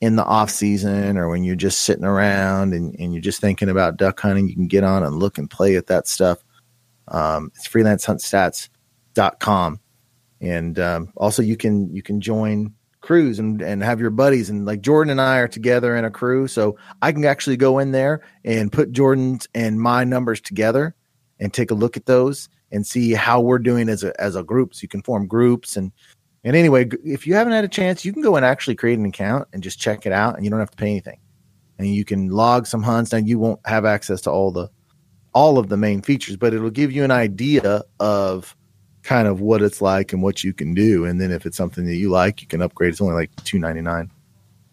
in 0.00 0.16
the 0.16 0.24
off 0.24 0.50
season 0.50 1.16
or 1.16 1.28
when 1.28 1.44
you're 1.44 1.54
just 1.54 1.82
sitting 1.82 2.04
around 2.04 2.74
and, 2.74 2.92
and 2.98 3.14
you're 3.14 3.22
just 3.22 3.40
thinking 3.40 3.68
about 3.68 3.98
duck 3.98 4.18
hunting, 4.18 4.48
you 4.48 4.56
can 4.56 4.66
get 4.66 4.82
on 4.82 5.04
and 5.04 5.20
look 5.20 5.38
and 5.38 5.48
play 5.48 5.76
at 5.76 5.86
that 5.86 6.08
stuff. 6.08 6.42
Um, 7.06 7.52
it's 7.54 7.68
freelancehuntstats.com. 7.68 9.80
And 10.40 10.78
um, 10.78 11.12
also 11.16 11.42
you 11.42 11.56
can 11.56 11.94
you 11.94 12.02
can 12.02 12.20
join 12.20 12.74
crews 13.00 13.38
and, 13.38 13.62
and 13.62 13.82
have 13.82 14.00
your 14.00 14.10
buddies 14.10 14.50
and 14.50 14.66
like 14.66 14.80
Jordan 14.80 15.12
and 15.12 15.20
I 15.20 15.38
are 15.38 15.48
together 15.48 15.96
in 15.96 16.04
a 16.04 16.10
crew. 16.10 16.48
So 16.48 16.76
I 17.02 17.12
can 17.12 17.24
actually 17.24 17.56
go 17.56 17.78
in 17.78 17.92
there 17.92 18.22
and 18.44 18.72
put 18.72 18.92
Jordan's 18.92 19.48
and 19.54 19.80
my 19.80 20.04
numbers 20.04 20.40
together 20.40 20.94
and 21.38 21.52
take 21.52 21.70
a 21.70 21.74
look 21.74 21.96
at 21.96 22.06
those 22.06 22.48
and 22.72 22.86
see 22.86 23.12
how 23.12 23.40
we're 23.40 23.58
doing 23.58 23.88
as 23.88 24.02
a 24.02 24.18
as 24.20 24.36
a 24.36 24.42
group. 24.42 24.74
So 24.74 24.82
you 24.82 24.88
can 24.88 25.02
form 25.02 25.26
groups 25.26 25.76
and 25.76 25.92
and 26.46 26.54
anyway, 26.54 26.88
if 27.04 27.26
you 27.26 27.34
haven't 27.34 27.54
had 27.54 27.64
a 27.64 27.68
chance, 27.68 28.04
you 28.04 28.12
can 28.12 28.22
go 28.22 28.36
and 28.36 28.44
actually 28.44 28.76
create 28.76 29.00
an 29.00 29.04
account 29.04 29.48
and 29.52 29.64
just 29.64 29.80
check 29.80 30.06
it 30.06 30.12
out, 30.12 30.36
and 30.36 30.44
you 30.44 30.50
don't 30.50 30.60
have 30.60 30.70
to 30.70 30.76
pay 30.76 30.90
anything. 30.90 31.18
And 31.76 31.92
you 31.92 32.04
can 32.04 32.28
log 32.28 32.68
some 32.68 32.84
hunts. 32.84 33.10
Now 33.10 33.18
you 33.18 33.40
won't 33.40 33.58
have 33.66 33.84
access 33.84 34.20
to 34.22 34.30
all 34.30 34.52
the 34.52 34.70
all 35.34 35.58
of 35.58 35.68
the 35.68 35.76
main 35.76 36.02
features, 36.02 36.36
but 36.36 36.54
it'll 36.54 36.70
give 36.70 36.92
you 36.92 37.02
an 37.02 37.10
idea 37.10 37.82
of 37.98 38.56
kind 39.06 39.28
of 39.28 39.40
what 39.40 39.62
it's 39.62 39.80
like 39.80 40.12
and 40.12 40.20
what 40.20 40.42
you 40.42 40.52
can 40.52 40.74
do. 40.74 41.04
And 41.04 41.20
then 41.20 41.30
if 41.30 41.46
it's 41.46 41.56
something 41.56 41.86
that 41.86 41.94
you 41.94 42.10
like, 42.10 42.42
you 42.42 42.48
can 42.48 42.60
upgrade. 42.60 42.90
It's 42.90 43.00
only 43.00 43.14
like 43.14 43.30
two 43.44 43.58
ninety 43.58 43.80
nine, 43.80 44.10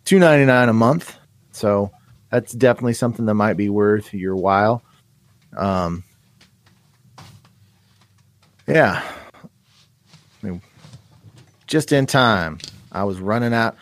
two 0.06 0.18
ninety 0.18 0.46
nine 0.46 0.70
a 0.70 0.74
month. 0.74 1.16
So 1.52 1.92
that's 2.32 2.52
definitely 2.52 2.94
something 2.94 3.28
that 3.28 3.36
might 3.36 3.54
be 3.54 3.70
worth 3.70 4.12
your 4.12 4.36
while. 4.36 4.82
Um, 5.56 6.04
yeah, 8.68 9.04
just 11.68 11.92
in 11.92 12.08
time. 12.08 12.58
I 12.92 13.04
was 13.04 13.20
running 13.20 13.54
out. 13.54 13.76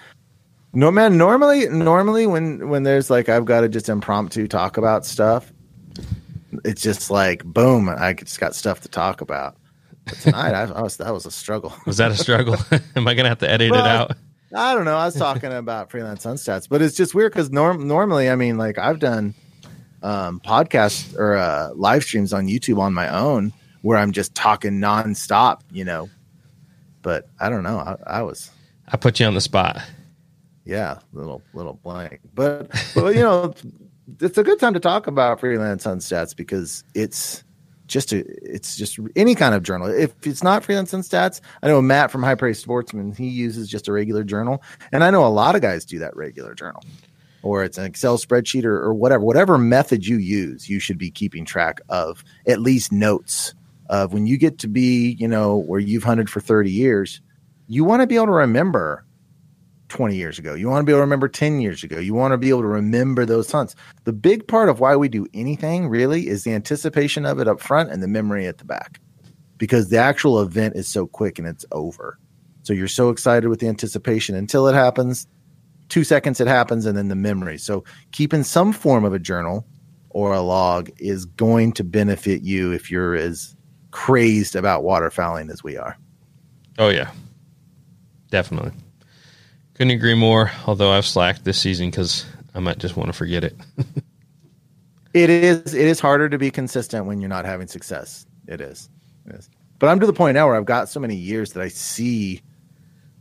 No 0.73 0.91
man, 0.91 1.17
normally 1.17 1.69
normally 1.69 2.27
when 2.27 2.67
when 2.67 2.83
there's 2.83 3.09
like 3.09 3.29
I've 3.29 3.45
got 3.45 3.61
to 3.61 3.69
just 3.69 3.87
impromptu 3.87 4.47
talk 4.47 4.75
about 4.75 5.05
stuff, 5.05 5.51
it's 6.65 6.81
just 6.81 7.09
like 7.09 7.45
boom, 7.45 7.87
I 7.87 8.13
just 8.13 8.39
got 8.39 8.53
stuff 8.53 8.81
to 8.81 8.89
talk 8.89 9.21
about. 9.21 9.55
But 10.05 10.15
tonight 10.15 10.53
I, 10.53 10.63
I 10.63 10.81
was 10.81 10.97
that 10.97 11.13
was 11.13 11.25
a 11.25 11.31
struggle. 11.31 11.73
Was 11.85 11.97
that 11.97 12.11
a 12.11 12.15
struggle? 12.15 12.57
Am 12.95 13.07
I 13.07 13.13
gonna 13.13 13.29
have 13.29 13.39
to 13.39 13.49
edit 13.49 13.71
well, 13.71 13.85
it 13.85 13.89
out? 13.89 14.17
I 14.53 14.73
don't 14.73 14.85
know. 14.85 14.97
I 14.97 15.05
was 15.05 15.15
talking 15.15 15.53
about 15.53 15.91
freelance 15.91 16.23
hunt 16.23 16.39
stats, 16.39 16.67
but 16.67 16.81
it's 16.81 16.95
just 16.95 17.15
weird 17.15 17.31
because 17.31 17.51
norm 17.51 17.87
normally 17.87 18.29
I 18.29 18.35
mean 18.35 18.57
like 18.57 18.77
I've 18.77 18.99
done 18.99 19.33
um 20.03 20.39
podcasts 20.39 21.15
or 21.17 21.35
uh 21.35 21.69
live 21.75 22.03
streams 22.03 22.33
on 22.33 22.47
YouTube 22.47 22.79
on 22.79 22.93
my 22.93 23.07
own 23.07 23.53
where 23.81 23.97
I'm 23.97 24.11
just 24.11 24.35
talking 24.35 24.73
nonstop, 24.73 25.61
you 25.71 25.83
know, 25.85 26.09
but 27.01 27.27
I 27.39 27.49
don't 27.49 27.63
know. 27.63 27.77
I, 27.77 27.97
I 28.07 28.21
was. 28.21 28.51
I 28.87 28.97
put 28.97 29.19
you 29.19 29.25
on 29.25 29.33
the 29.33 29.41
spot. 29.41 29.81
Yeah, 30.65 30.99
little 31.13 31.41
little 31.53 31.73
blank, 31.73 32.19
but 32.33 32.69
but 32.93 33.15
you 33.15 33.21
know, 33.21 33.53
it's 34.19 34.37
a 34.37 34.43
good 34.43 34.59
time 34.59 34.73
to 34.73 34.79
talk 34.79 35.07
about 35.07 35.39
freelance 35.39 35.83
hunt 35.83 36.01
stats 36.01 36.35
because 36.35 36.83
it's 36.93 37.43
just 37.91 38.13
a 38.13 38.19
it's 38.41 38.75
just 38.75 38.97
any 39.15 39.35
kind 39.35 39.53
of 39.53 39.63
journal. 39.63 39.87
If 39.87 40.25
it's 40.25 40.43
not 40.43 40.63
freelance 40.63 40.91
hunt 40.91 41.03
stats, 41.03 41.41
I 41.61 41.67
know 41.67 41.81
Matt 41.81 42.09
from 42.09 42.23
High 42.23 42.35
Praise 42.35 42.59
Sportsman 42.59 43.11
he 43.11 43.27
uses 43.27 43.69
just 43.69 43.87
a 43.87 43.91
regular 43.91 44.23
journal, 44.23 44.63
and 44.91 45.03
I 45.03 45.11
know 45.11 45.25
a 45.25 45.29
lot 45.29 45.55
of 45.55 45.61
guys 45.61 45.85
do 45.85 45.99
that 45.99 46.15
regular 46.15 46.55
journal, 46.55 46.83
or 47.43 47.63
it's 47.63 47.77
an 47.77 47.85
Excel 47.85 48.17
spreadsheet 48.17 48.63
or, 48.63 48.77
or 48.77 48.93
whatever. 48.93 49.23
Whatever 49.23 49.57
method 49.57 50.07
you 50.07 50.17
use, 50.17 50.69
you 50.69 50.79
should 50.79 50.97
be 50.97 51.11
keeping 51.11 51.45
track 51.45 51.81
of 51.89 52.23
at 52.47 52.61
least 52.61 52.91
notes 52.91 53.53
of 53.89 54.13
when 54.13 54.25
you 54.25 54.37
get 54.37 54.57
to 54.59 54.67
be, 54.67 55.17
you 55.19 55.27
know, 55.27 55.57
where 55.57 55.79
you've 55.79 56.05
hunted 56.05 56.29
for 56.29 56.39
30 56.39 56.71
years, 56.71 57.21
you 57.67 57.83
want 57.83 58.01
to 58.01 58.07
be 58.07 58.15
able 58.15 58.27
to 58.27 58.31
remember 58.31 59.05
20 59.91 60.15
years 60.15 60.39
ago. 60.39 60.55
You 60.55 60.69
want 60.69 60.81
to 60.81 60.85
be 60.85 60.91
able 60.93 60.99
to 60.99 61.03
remember 61.03 61.27
10 61.27 61.61
years 61.61 61.83
ago. 61.83 61.99
You 61.99 62.13
want 62.13 62.31
to 62.31 62.37
be 62.37 62.49
able 62.49 62.61
to 62.61 62.67
remember 62.67 63.25
those 63.25 63.51
hunts. 63.51 63.75
The 64.05 64.13
big 64.13 64.47
part 64.47 64.69
of 64.69 64.79
why 64.79 64.95
we 64.95 65.09
do 65.09 65.27
anything 65.33 65.89
really 65.89 66.27
is 66.27 66.43
the 66.43 66.53
anticipation 66.53 67.25
of 67.25 67.39
it 67.39 67.47
up 67.47 67.59
front 67.59 67.91
and 67.91 68.01
the 68.01 68.07
memory 68.07 68.47
at 68.47 68.57
the 68.57 68.65
back 68.65 68.99
because 69.57 69.89
the 69.89 69.97
actual 69.97 70.41
event 70.41 70.75
is 70.75 70.87
so 70.87 71.05
quick 71.05 71.37
and 71.37 71.47
it's 71.47 71.65
over. 71.71 72.17
So 72.63 72.73
you're 72.73 72.87
so 72.87 73.09
excited 73.09 73.47
with 73.49 73.59
the 73.59 73.67
anticipation 73.67 74.33
until 74.35 74.67
it 74.67 74.73
happens. 74.73 75.27
two 75.89 76.03
seconds 76.03 76.39
it 76.39 76.47
happens, 76.47 76.85
and 76.85 76.97
then 76.97 77.09
the 77.09 77.15
memory. 77.15 77.57
So 77.57 77.83
keeping 78.11 78.43
some 78.43 78.71
form 78.71 79.03
of 79.03 79.13
a 79.13 79.19
journal 79.19 79.67
or 80.09 80.33
a 80.33 80.41
log 80.41 80.89
is 80.97 81.25
going 81.25 81.73
to 81.73 81.83
benefit 81.83 82.41
you 82.41 82.71
if 82.71 82.89
you're 82.89 83.13
as 83.15 83.55
crazed 83.91 84.55
about 84.55 84.83
waterfowling 84.83 85.51
as 85.51 85.63
we 85.63 85.77
are. 85.77 85.97
Oh 86.79 86.89
yeah, 86.89 87.11
definitely. 88.29 88.71
Couldn't 89.81 89.97
agree 89.97 90.13
more. 90.13 90.51
Although 90.67 90.91
I've 90.91 91.07
slacked 91.07 91.43
this 91.43 91.57
season 91.57 91.89
because 91.89 92.23
I 92.53 92.59
might 92.59 92.77
just 92.77 92.95
want 92.95 93.07
to 93.07 93.13
forget 93.13 93.43
it. 93.43 93.55
it 95.15 95.27
is. 95.31 95.73
It 95.73 95.87
is 95.87 95.99
harder 95.99 96.29
to 96.29 96.37
be 96.37 96.51
consistent 96.51 97.07
when 97.07 97.19
you're 97.19 97.29
not 97.29 97.45
having 97.45 97.65
success. 97.65 98.27
It 98.47 98.61
is. 98.61 98.91
It 99.25 99.33
is. 99.33 99.49
But 99.79 99.87
I'm 99.87 99.99
to 99.99 100.05
the 100.05 100.13
point 100.13 100.35
now 100.35 100.45
where 100.45 100.55
I've 100.55 100.65
got 100.65 100.87
so 100.87 100.99
many 100.99 101.15
years 101.15 101.53
that 101.53 101.63
I 101.63 101.67
see 101.67 102.43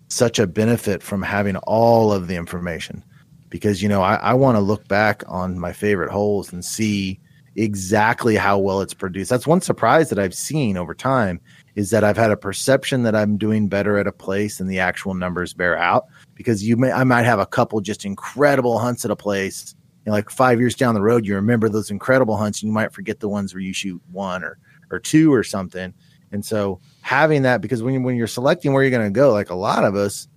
such 0.09 0.39
a 0.39 0.47
benefit 0.47 1.03
from 1.03 1.23
having 1.23 1.57
all 1.57 2.13
of 2.13 2.29
the 2.29 2.37
information 2.37 3.03
because 3.49 3.83
you 3.83 3.89
know 3.89 4.03
I, 4.03 4.17
I 4.17 4.35
want 4.35 4.57
to 4.57 4.61
look 4.61 4.87
back 4.87 5.23
on 5.29 5.59
my 5.59 5.73
favorite 5.73 6.11
holes 6.11 6.53
and 6.53 6.63
see 6.63 7.19
exactly 7.57 8.37
how 8.37 8.59
well 8.59 8.83
it's 8.83 8.93
produced. 8.93 9.31
That's 9.31 9.47
one 9.47 9.63
surprise 9.63 10.11
that 10.11 10.19
I've 10.19 10.35
seen 10.35 10.77
over 10.77 10.93
time 10.93 11.41
is 11.75 11.89
that 11.89 12.05
I've 12.05 12.19
had 12.19 12.31
a 12.31 12.37
perception 12.37 13.03
that 13.05 13.17
I'm 13.17 13.39
doing 13.39 13.69
better 13.69 13.97
at 13.97 14.07
a 14.07 14.13
place 14.13 14.59
than 14.59 14.67
the 14.67 14.81
actual 14.81 15.15
numbers 15.15 15.55
bear 15.55 15.79
out. 15.79 16.05
Because 16.41 16.67
you 16.67 16.79
may 16.79 16.91
I 16.91 17.05
might 17.05 17.25
have 17.25 17.39
a 17.39 17.45
couple 17.45 17.79
just 17.83 18.07
incredible 18.07 18.79
hunts 18.79 19.05
at 19.05 19.11
a 19.11 19.17
place. 19.17 19.75
And 20.07 20.15
like 20.15 20.31
five 20.31 20.59
years 20.59 20.75
down 20.75 20.95
the 20.95 21.03
road, 21.03 21.27
you 21.27 21.35
remember 21.35 21.69
those 21.69 21.91
incredible 21.91 22.35
hunts 22.35 22.63
and 22.63 22.69
you 22.69 22.73
might 22.73 22.95
forget 22.95 23.21
the 23.21 23.29
ones 23.29 23.53
where 23.53 23.61
you 23.61 23.75
shoot 23.75 24.01
one 24.11 24.43
or 24.43 24.59
or 24.91 24.99
two 24.99 25.35
or 25.35 25.45
something. 25.45 25.93
And 26.33 26.43
so 26.43 26.81
having 27.03 27.43
that 27.43 27.61
because 27.61 27.83
when 27.83 27.93
you, 27.93 28.01
when 28.01 28.17
you're 28.17 28.27
selecting 28.27 28.73
where 28.73 28.83
you're 28.83 28.91
going 28.91 29.07
to 29.07 29.11
go, 29.11 29.33
like 29.33 29.51
a 29.51 29.55
lot 29.55 29.85
of 29.85 29.95
us, 29.97 30.29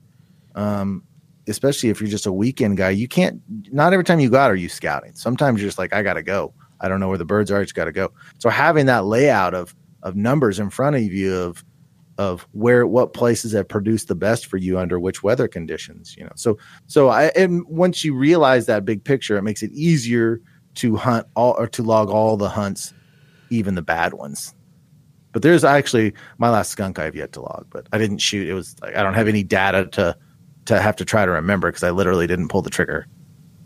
um, 0.56 1.04
especially 1.48 1.88
if 1.88 2.02
you're 2.02 2.10
just 2.10 2.26
a 2.26 2.34
weekend 2.34 2.76
guy, 2.76 2.90
you 2.90 3.08
can't. 3.08 3.42
Not 3.72 3.94
every 3.94 4.04
time 4.04 4.20
you 4.20 4.30
go 4.30 4.38
out 4.38 4.52
are 4.52 4.56
you 4.56 4.68
scouting. 4.68 5.14
Sometimes 5.14 5.62
you're 5.62 5.70
just 5.70 5.78
like, 5.78 5.94
I 5.94 6.04
got 6.04 6.16
to 6.16 6.24
go. 6.24 6.54
I 6.82 6.90
don't 6.90 7.00
know 7.00 7.08
where 7.08 7.18
the 7.18 7.24
birds 7.24 7.50
are. 7.50 7.60
I 7.60 7.64
just 7.64 7.76
got 7.76 7.86
to 7.86 7.94
go. 7.94 8.12
So 8.40 8.50
having 8.50 8.88
that 8.88 9.06
layout 9.06 9.54
of 9.54 9.74
of 10.02 10.18
numbers 10.18 10.60
in 10.60 10.70
front 10.70 10.98
of 10.98 11.02
you 11.02 11.34
of 11.34 11.64
of 12.18 12.48
where 12.52 12.86
what 12.86 13.14
places 13.14 13.52
have 13.54 13.68
produced 13.68 14.08
the 14.08 14.16
best 14.16 14.46
for 14.46 14.58
you 14.58 14.78
under 14.78 15.00
which 15.00 15.24
weather 15.24 15.48
conditions 15.48 16.16
you 16.18 16.24
know 16.24 16.32
so 16.36 16.58
so 16.88 17.10
i 17.10 17.26
and 17.36 17.66
once 17.68 18.04
you 18.04 18.14
realize 18.14 18.66
that 18.66 18.86
big 18.86 19.04
picture 19.04 19.36
it 19.36 19.42
makes 19.42 19.64
it 19.64 19.72
easier 19.72 20.40
to 20.76 20.96
hunt 20.96 21.26
all 21.36 21.56
or 21.58 21.68
to 21.68 21.82
log 21.82 22.10
all 22.10 22.38
the 22.38 22.50
hunts 22.50 22.94
even 23.50 23.76
the 23.76 23.82
bad 23.82 24.14
ones 24.14 24.54
but 25.34 25.42
there's 25.42 25.64
actually 25.64 26.14
my 26.38 26.50
last 26.50 26.70
skunk 26.70 27.00
I've 27.00 27.16
yet 27.16 27.34
to 27.34 27.42
log, 27.42 27.66
but 27.72 27.88
I 27.92 27.98
didn't 27.98 28.20
shoot. 28.20 28.48
It 28.48 28.54
was 28.54 28.76
like 28.82 28.96
I 28.96 29.04
don't 29.04 29.16
have 29.16 29.28
any 29.28 29.44
data 29.44 29.88
to 29.94 30.16
to 30.66 30.80
have 30.80 30.96
to 30.96 31.06
try 31.06 31.26
to 31.26 31.32
remember 31.32 31.68
because 31.70 31.84
I 31.84 31.90
literally 31.90 32.28
didn't 32.28 32.48
pull 32.48 32.62
the 32.62 32.70
trigger. 32.70 33.08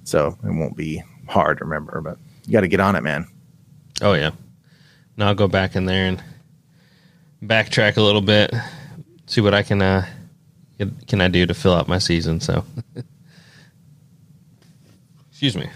So 0.04 0.38
it 0.44 0.56
won't 0.56 0.76
be 0.76 1.04
hard 1.28 1.60
to 1.60 1.66
remember, 1.66 2.02
but 2.02 2.18
you 2.46 2.54
got 2.54 2.62
to 2.62 2.68
get 2.68 2.80
on 2.80 2.96
it, 2.96 3.04
man. 3.04 3.28
Oh 4.02 4.14
yeah. 4.14 4.32
Now 5.18 5.28
I'll 5.28 5.36
go 5.36 5.48
back 5.48 5.76
in 5.76 5.86
there 5.86 6.08
and 6.08 6.24
backtrack 7.44 7.98
a 7.98 8.02
little 8.02 8.22
bit, 8.22 8.54
see 9.26 9.42
what 9.42 9.54
I 9.54 9.64
can 9.64 9.82
uh 9.82 10.06
can 11.08 11.22
I 11.22 11.28
do 11.28 11.46
to 11.46 11.54
fill 11.54 11.74
out 11.74 11.88
my 11.88 11.98
season. 11.98 12.40
So, 12.40 12.64
excuse 15.30 15.56
me. 15.56 15.70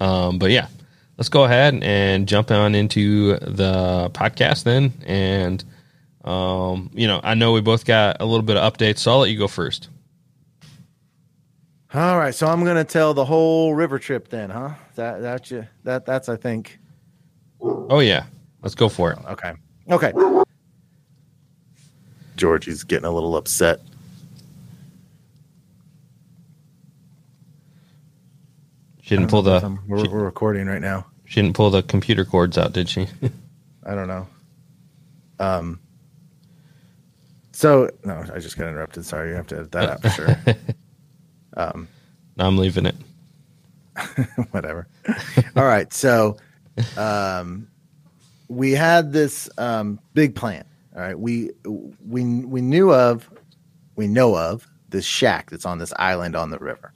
Um, 0.00 0.38
but 0.38 0.50
yeah, 0.50 0.68
let's 1.16 1.28
go 1.28 1.44
ahead 1.44 1.78
and 1.82 2.28
jump 2.28 2.50
on 2.50 2.74
into 2.74 3.38
the 3.38 4.10
podcast 4.12 4.64
then. 4.64 4.92
And, 5.06 5.64
um, 6.24 6.90
you 6.94 7.06
know, 7.06 7.20
I 7.22 7.34
know 7.34 7.52
we 7.52 7.60
both 7.60 7.84
got 7.84 8.18
a 8.20 8.24
little 8.24 8.42
bit 8.42 8.56
of 8.56 8.72
updates, 8.72 8.98
so 8.98 9.12
I'll 9.12 9.18
let 9.18 9.30
you 9.30 9.38
go 9.38 9.48
first. 9.48 9.88
All 11.94 12.18
right, 12.18 12.34
so 12.34 12.46
I'm 12.46 12.62
gonna 12.64 12.84
tell 12.84 13.14
the 13.14 13.24
whole 13.24 13.72
river 13.72 13.98
trip 13.98 14.28
then, 14.28 14.50
huh? 14.50 14.74
That 14.96 15.22
that 15.22 15.50
you 15.50 15.66
that 15.84 16.04
that's 16.04 16.28
I 16.28 16.36
think. 16.36 16.78
Oh 17.60 18.00
yeah, 18.00 18.24
let's 18.60 18.74
go 18.74 18.88
for 18.90 19.12
it. 19.12 19.18
Okay, 19.30 19.54
okay. 19.88 20.12
Georgie's 22.36 22.84
getting 22.84 23.06
a 23.06 23.10
little 23.10 23.36
upset. 23.36 23.80
She 29.02 29.14
didn't 29.14 29.30
pull 29.30 29.42
the. 29.42 29.78
We're, 29.86 30.04
she, 30.04 30.08
we're 30.08 30.24
recording 30.24 30.66
right 30.66 30.80
now. 30.80 31.06
She 31.26 31.40
didn't 31.40 31.54
pull 31.54 31.70
the 31.70 31.82
computer 31.82 32.24
cords 32.24 32.58
out, 32.58 32.72
did 32.72 32.88
she? 32.88 33.06
I 33.86 33.94
don't 33.94 34.08
know. 34.08 34.26
Um. 35.38 35.80
So 37.52 37.88
no, 38.04 38.24
I 38.34 38.38
just 38.38 38.58
got 38.58 38.68
interrupted. 38.68 39.04
Sorry, 39.06 39.30
you 39.30 39.34
have 39.36 39.46
to 39.46 39.56
edit 39.56 39.72
that 39.72 39.90
out 39.90 40.02
for 40.02 40.10
sure. 40.10 40.36
um, 41.56 41.88
I'm 42.38 42.58
leaving 42.58 42.86
it. 42.86 42.96
whatever. 44.50 44.88
All 45.54 45.64
right, 45.64 45.92
so 45.92 46.36
um, 46.96 47.68
we 48.48 48.72
had 48.72 49.12
this 49.12 49.48
um, 49.56 49.98
big 50.14 50.34
plan. 50.34 50.64
All 50.96 51.02
right, 51.02 51.18
we 51.18 51.50
we 51.64 52.24
we 52.24 52.62
knew 52.62 52.92
of, 52.92 53.30
we 53.96 54.08
know 54.08 54.36
of 54.36 54.66
this 54.88 55.04
shack 55.04 55.50
that's 55.50 55.66
on 55.66 55.78
this 55.78 55.92
island 55.98 56.34
on 56.34 56.50
the 56.50 56.58
river 56.58 56.92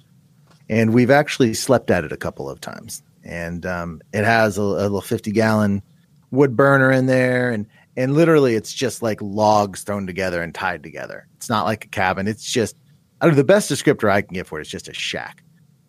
and 0.71 0.95
we've 0.95 1.11
actually 1.11 1.53
slept 1.53 1.91
at 1.91 2.05
it 2.05 2.13
a 2.13 2.17
couple 2.17 2.49
of 2.49 2.61
times. 2.61 3.03
And 3.25 3.67
um, 3.67 4.01
it 4.15 4.25
has 4.25 4.57
a, 4.57 4.63
a 4.63 4.87
little 4.87 5.03
fifty 5.03 5.33
gallon 5.33 5.83
wood 6.31 6.57
burner 6.57 6.91
in 6.91 7.05
there, 7.07 7.51
and 7.51 7.67
and 7.97 8.15
literally 8.15 8.55
it's 8.55 8.73
just 8.73 9.03
like 9.03 9.21
logs 9.21 9.83
thrown 9.83 10.07
together 10.07 10.41
and 10.41 10.55
tied 10.55 10.83
together. 10.83 11.27
It's 11.37 11.51
not 11.51 11.67
like 11.67 11.85
a 11.85 11.89
cabin. 11.89 12.29
It's 12.29 12.51
just 12.51 12.77
don't 13.21 13.33
know, 13.33 13.37
the 13.37 13.45
best 13.45 13.71
descriptor 13.71 14.09
I 14.09 14.23
can 14.23 14.33
get 14.33 14.47
for 14.47 14.59
it, 14.59 14.63
it 14.63 14.69
is 14.69 14.71
just 14.71 14.89
a 14.89 14.95
shack, 14.95 15.43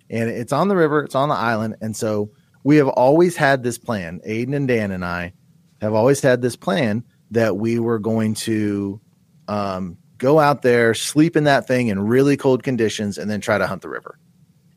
and 0.10 0.30
it's 0.30 0.52
on 0.52 0.68
the 0.68 0.76
river. 0.76 1.04
It's 1.04 1.16
on 1.16 1.30
the 1.30 1.36
island, 1.36 1.78
and 1.80 1.96
so 1.96 2.32
we 2.64 2.76
have 2.78 2.90
always 2.90 3.38
had 3.38 3.64
this 3.64 3.78
plan. 3.78 4.20
Aiden 4.28 4.56
and 4.56 4.68
Dan 4.68 4.92
and 4.92 5.06
I 5.06 5.32
have 5.80 5.94
always 5.94 6.22
had 6.22 6.42
this 6.42 6.56
plan 6.56 7.04
that 7.32 7.58
we 7.58 7.80
were 7.80 8.00
going 8.00 8.34
to 8.34 9.00
um, 9.48 9.98
go 10.18 10.40
out 10.40 10.62
there, 10.62 10.94
sleep 10.94 11.36
in 11.36 11.46
that 11.46 11.68
thing 11.68 11.88
in 11.88 12.00
really 12.00 12.38
cold 12.38 12.64
conditions, 12.64 13.18
and 13.18 13.30
then 13.30 13.42
try 13.42 13.58
to 13.58 13.66
hunt 13.66 13.82
the 13.82 13.90
river. 13.90 14.20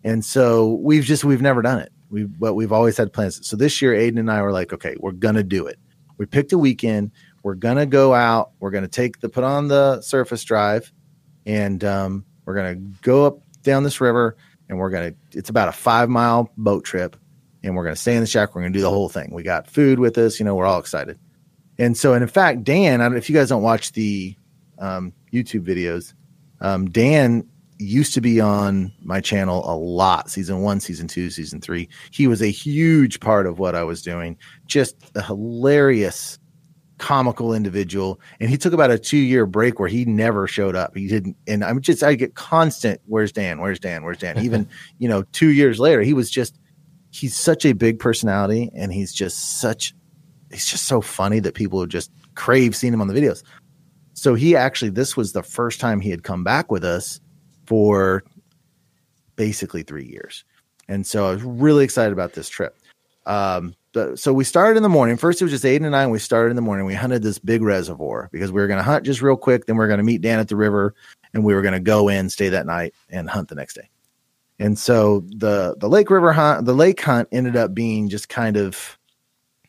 And 0.03 0.25
so 0.25 0.75
we've 0.75 1.05
just 1.05 1.25
we've 1.25 1.43
never 1.43 1.63
done 1.63 1.81
it. 1.81 1.93
We 2.11 2.25
but 2.25 2.55
we've 2.55 2.73
always 2.73 2.97
had 2.97 3.13
plans. 3.13 3.47
So 3.47 3.57
this 3.57 3.83
year, 3.83 3.93
Aiden 3.93 4.19
and 4.19 4.31
I 4.31 4.43
were 4.43 4.53
like, 4.53 4.73
okay, 4.73 4.97
we're 4.99 5.13
gonna 5.13 5.43
do 5.43 5.67
it. 5.67 5.79
We 6.19 6.27
picked 6.27 6.53
a 6.53 6.59
weekend. 6.59 7.11
We're 7.43 7.55
gonna 7.55 7.87
go 7.87 8.15
out. 8.15 8.53
We're 8.61 8.71
gonna 8.71 8.89
take 8.89 9.21
the 9.21 9.29
put 9.29 9.45
on 9.45 9.69
the 9.69 10.01
surface 10.01 10.45
drive, 10.45 10.93
and 11.47 11.83
um, 11.85 12.25
we're 12.45 12.55
gonna 12.55 12.77
go 12.77 13.27
up 13.27 13.39
down 13.63 13.83
this 13.83 14.01
river, 14.01 14.37
and 14.69 14.79
we're 14.79 14.91
gonna. 14.91 15.15
It's 15.33 15.51
about 15.51 15.69
a 15.69 15.73
five 15.73 16.09
mile 16.09 16.51
boat 16.57 16.85
trip, 16.85 17.17
and 17.63 17.75
we're 17.75 17.85
gonna 17.85 17.97
stay 17.97 18.15
in 18.15 18.21
the 18.21 18.27
shack. 18.27 18.55
We're 18.55 18.63
gonna 18.63 18.73
do 18.73 18.81
the 18.81 18.91
whole 18.91 19.09
thing. 19.09 19.31
We 19.33 19.43
got 19.43 19.67
food 19.67 19.99
with 19.99 20.17
us. 20.19 20.39
You 20.39 20.45
know, 20.45 20.55
we're 20.55 20.67
all 20.67 20.79
excited. 20.79 21.19
And 21.79 21.97
so, 21.97 22.15
and 22.15 22.23
in 22.23 22.29
fact, 22.29 22.65
Dan, 22.65 23.01
I 23.01 23.09
don't, 23.09 23.17
if 23.17 23.29
you 23.29 23.35
guys 23.35 23.49
don't 23.49 23.63
watch 23.63 23.93
the 23.93 24.37
um, 24.79 25.13
YouTube 25.33 25.67
videos, 25.67 26.15
um, 26.61 26.89
Dan 26.91 27.49
used 27.79 28.15
to 28.15 28.21
be 28.21 28.41
on 28.41 28.93
my 29.03 29.21
channel 29.21 29.69
a 29.71 29.75
lot 29.75 30.31
season 30.31 30.63
one 30.63 30.81
season 30.81 31.09
two 31.09 31.31
season 31.31 31.61
three. 31.61 31.89
He 32.11 32.27
was 32.27 32.41
a 32.43 32.51
huge 32.51 33.21
part 33.21 33.47
of 33.47 33.59
what 33.59 33.75
i 33.75 33.83
was 33.83 34.03
doing. 34.03 34.37
Just 34.67 34.97
a 35.15 35.23
hilarious 35.23 36.39
comical 36.99 37.53
individual. 37.53 38.21
And 38.41 38.49
he 38.49 38.57
took 38.57 38.73
about 38.73 38.91
a 38.91 38.99
two 38.99 39.19
year 39.19 39.47
break 39.47 39.81
where 39.81 39.89
he 39.89 40.05
never 40.05 40.47
showed 40.47 40.77
up. 40.77 40.97
He 40.97 41.09
didn't 41.09 41.37
and 41.47 41.65
i'm 41.65 41.81
just 41.81 42.03
i 42.03 42.15
get 42.15 42.35
constant 42.35 43.01
where's 43.07 43.33
dan? 43.33 43.61
Where's 43.61 43.81
dan? 43.81 44.05
Where's 44.05 44.19
dan? 44.19 44.39
Even 44.39 44.69
you 44.99 45.09
know 45.09 45.23
two 45.33 45.49
years 45.49 45.81
later 45.81 46.03
he 46.03 46.15
was 46.15 46.31
just 46.31 46.59
he's 47.11 47.37
such 47.37 47.65
a 47.65 47.73
big 47.73 47.99
personality 47.99 48.71
and 48.75 48.93
he's 48.93 49.13
just 49.13 49.61
such 49.61 49.95
he's 50.55 50.67
just 50.67 50.87
so 50.87 51.01
funny 51.01 51.41
that 51.41 51.55
people 51.55 51.85
just 51.87 52.11
crave 52.35 52.75
seeing 52.75 52.95
him 52.95 53.01
on 53.01 53.09
the 53.09 53.15
videos 53.15 53.43
so 54.15 54.35
he 54.35 54.57
actually 54.57 54.91
this 54.91 55.17
was 55.17 55.33
the 55.33 55.43
first 55.43 55.81
time 55.81 56.01
he 56.01 56.11
had 56.11 56.23
come 56.23 56.45
back 56.45 56.71
with 56.71 56.85
us 56.85 57.21
for 57.67 58.23
basically 59.37 59.83
three 59.83 60.07
years. 60.07 60.45
And 60.89 61.07
so 61.07 61.27
I 61.27 61.33
was 61.33 61.43
really 61.43 61.85
excited 61.85 62.13
about 62.13 62.35
this 62.35 62.49
trip. 62.49 62.77
Um, 63.27 63.75
so 64.17 64.33
we 64.33 64.45
started 64.45 64.77
in 64.77 64.83
the 64.83 64.89
morning. 64.89 65.17
First, 65.17 65.41
it 65.41 65.45
was 65.45 65.53
just 65.53 65.65
Aiden 65.65 65.87
and 65.87 65.95
and 65.95 66.11
we 66.11 66.19
started 66.19 66.51
in 66.51 66.57
the 66.57 66.63
morning. 66.63 66.85
We 66.85 66.95
hunted 66.95 67.23
this 67.23 67.39
big 67.39 67.63
reservoir 67.63 68.29
because 68.33 68.53
we 68.53 68.61
were 68.61 68.67
going 68.67 68.79
to 68.79 68.85
hunt 68.85 69.05
just 69.05 69.23
real 69.23 69.37
quick. 69.37 69.67
Then 69.67 69.77
we 69.77 69.85
are 69.85 69.89
going 69.89 69.99
to 69.99 70.05
meet 70.05 70.21
Dan 70.21 70.41
at 70.41 70.49
the 70.49 70.57
river, 70.57 70.95
and 71.33 71.45
we 71.45 71.55
were 71.55 71.63
going 71.63 71.75
to 71.75 71.81
go 71.81 72.09
in, 72.09 72.29
stay 72.29 72.49
that 72.51 72.67
night, 72.67 72.93
and 73.09 73.31
hunt 73.31 73.49
the 73.49 73.55
next 73.55 73.75
day. 73.75 73.89
And 74.59 74.79
so 74.79 75.21
the 75.29 75.77
the 75.79 75.89
lake 75.89 76.11
river 76.11 76.33
hunt, 76.33 76.67
the 76.67 76.75
lake 76.75 77.01
hunt 77.01 77.29
ended 77.33 77.57
up 77.57 77.73
being 77.73 78.09
just 78.09 78.29
kind 78.29 78.57
of, 78.57 78.99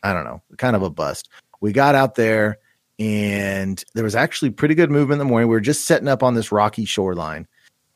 I 0.06 0.12
don't 0.12 0.24
know, 0.24 0.40
kind 0.56 0.76
of 0.76 0.82
a 0.82 0.90
bust. 0.90 1.28
We 1.60 1.72
got 1.72 1.96
out 1.96 2.14
there, 2.14 2.58
and 2.98 3.82
there 3.94 4.04
was 4.04 4.14
actually 4.14 4.50
pretty 4.50 4.76
good 4.76 4.90
movement 4.90 5.20
in 5.20 5.26
the 5.26 5.30
morning. 5.30 5.48
We 5.48 5.54
were 5.54 5.60
just 5.60 5.84
setting 5.84 6.06
up 6.06 6.22
on 6.22 6.34
this 6.34 6.52
rocky 6.52 6.84
shoreline, 6.84 7.48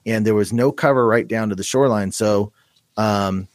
and 0.04 0.26
there 0.26 0.34
was 0.34 0.52
no 0.52 0.72
cover 0.72 1.06
right 1.06 1.28
down 1.28 1.50
to 1.50 1.54
the 1.54 1.62
shoreline. 1.62 2.10
So 2.10 2.52
um, 2.96 3.46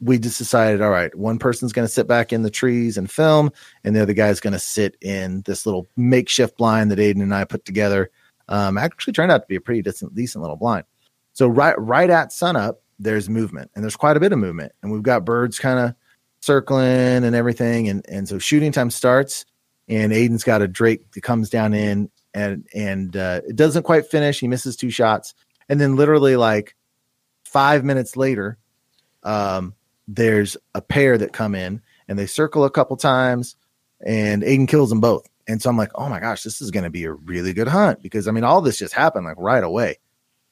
we 0.00 0.18
just 0.18 0.38
decided, 0.38 0.80
all 0.80 0.90
right, 0.90 1.14
one 1.14 1.38
person's 1.38 1.74
going 1.74 1.86
to 1.86 1.92
sit 1.92 2.08
back 2.08 2.32
in 2.32 2.40
the 2.40 2.50
trees 2.50 2.96
and 2.96 3.10
film, 3.10 3.52
and 3.84 3.94
the 3.94 4.00
other 4.00 4.14
guy's 4.14 4.40
going 4.40 4.54
to 4.54 4.58
sit 4.58 4.96
in 5.02 5.42
this 5.42 5.66
little 5.66 5.86
makeshift 5.98 6.56
blind 6.56 6.90
that 6.90 6.98
Aiden 6.98 7.22
and 7.22 7.34
I 7.34 7.44
put 7.44 7.66
together. 7.66 8.10
Um, 8.48 8.78
actually 8.78 9.12
turned 9.12 9.30
out 9.30 9.42
to 9.42 9.46
be 9.46 9.56
a 9.56 9.60
pretty 9.60 9.82
decent, 9.82 10.14
decent 10.14 10.40
little 10.40 10.56
blind. 10.56 10.84
So 11.34 11.48
right, 11.48 11.78
right 11.78 12.08
at 12.08 12.32
sunup, 12.32 12.82
there's 12.98 13.28
movement 13.28 13.70
and 13.74 13.84
there's 13.84 13.96
quite 13.96 14.16
a 14.16 14.20
bit 14.20 14.32
of 14.32 14.38
movement 14.38 14.72
and 14.82 14.92
we've 14.92 15.02
got 15.02 15.24
birds 15.24 15.58
kind 15.58 15.78
of 15.78 15.94
circling 16.40 17.24
and 17.24 17.34
everything 17.34 17.88
and 17.88 18.04
and 18.08 18.28
so 18.28 18.38
shooting 18.38 18.72
time 18.72 18.90
starts 18.90 19.44
and 19.88 20.12
Aiden's 20.12 20.44
got 20.44 20.62
a 20.62 20.68
drake 20.68 21.10
that 21.12 21.22
comes 21.22 21.50
down 21.50 21.74
in 21.74 22.10
and 22.32 22.66
and 22.74 23.16
uh, 23.16 23.40
it 23.46 23.56
doesn't 23.56 23.82
quite 23.82 24.06
finish 24.06 24.40
he 24.40 24.48
misses 24.48 24.76
two 24.76 24.90
shots 24.90 25.34
and 25.68 25.80
then 25.80 25.96
literally 25.96 26.36
like 26.36 26.74
five 27.44 27.84
minutes 27.84 28.16
later 28.16 28.58
um, 29.22 29.74
there's 30.08 30.56
a 30.74 30.80
pair 30.80 31.18
that 31.18 31.32
come 31.32 31.54
in 31.54 31.82
and 32.08 32.18
they 32.18 32.26
circle 32.26 32.64
a 32.64 32.70
couple 32.70 32.96
times 32.96 33.56
and 34.04 34.42
Aiden 34.42 34.66
kills 34.66 34.88
them 34.88 35.00
both 35.00 35.28
and 35.50 35.60
so 35.60 35.68
I'm 35.68 35.76
like, 35.76 35.90
oh 35.96 36.08
my 36.08 36.20
gosh, 36.20 36.44
this 36.44 36.60
is 36.60 36.70
going 36.70 36.84
to 36.84 36.90
be 36.90 37.06
a 37.06 37.12
really 37.12 37.52
good 37.52 37.66
hunt 37.66 38.02
because 38.04 38.28
I 38.28 38.30
mean, 38.30 38.44
all 38.44 38.60
this 38.60 38.78
just 38.78 38.94
happened 38.94 39.24
like 39.26 39.34
right 39.36 39.64
away. 39.64 39.98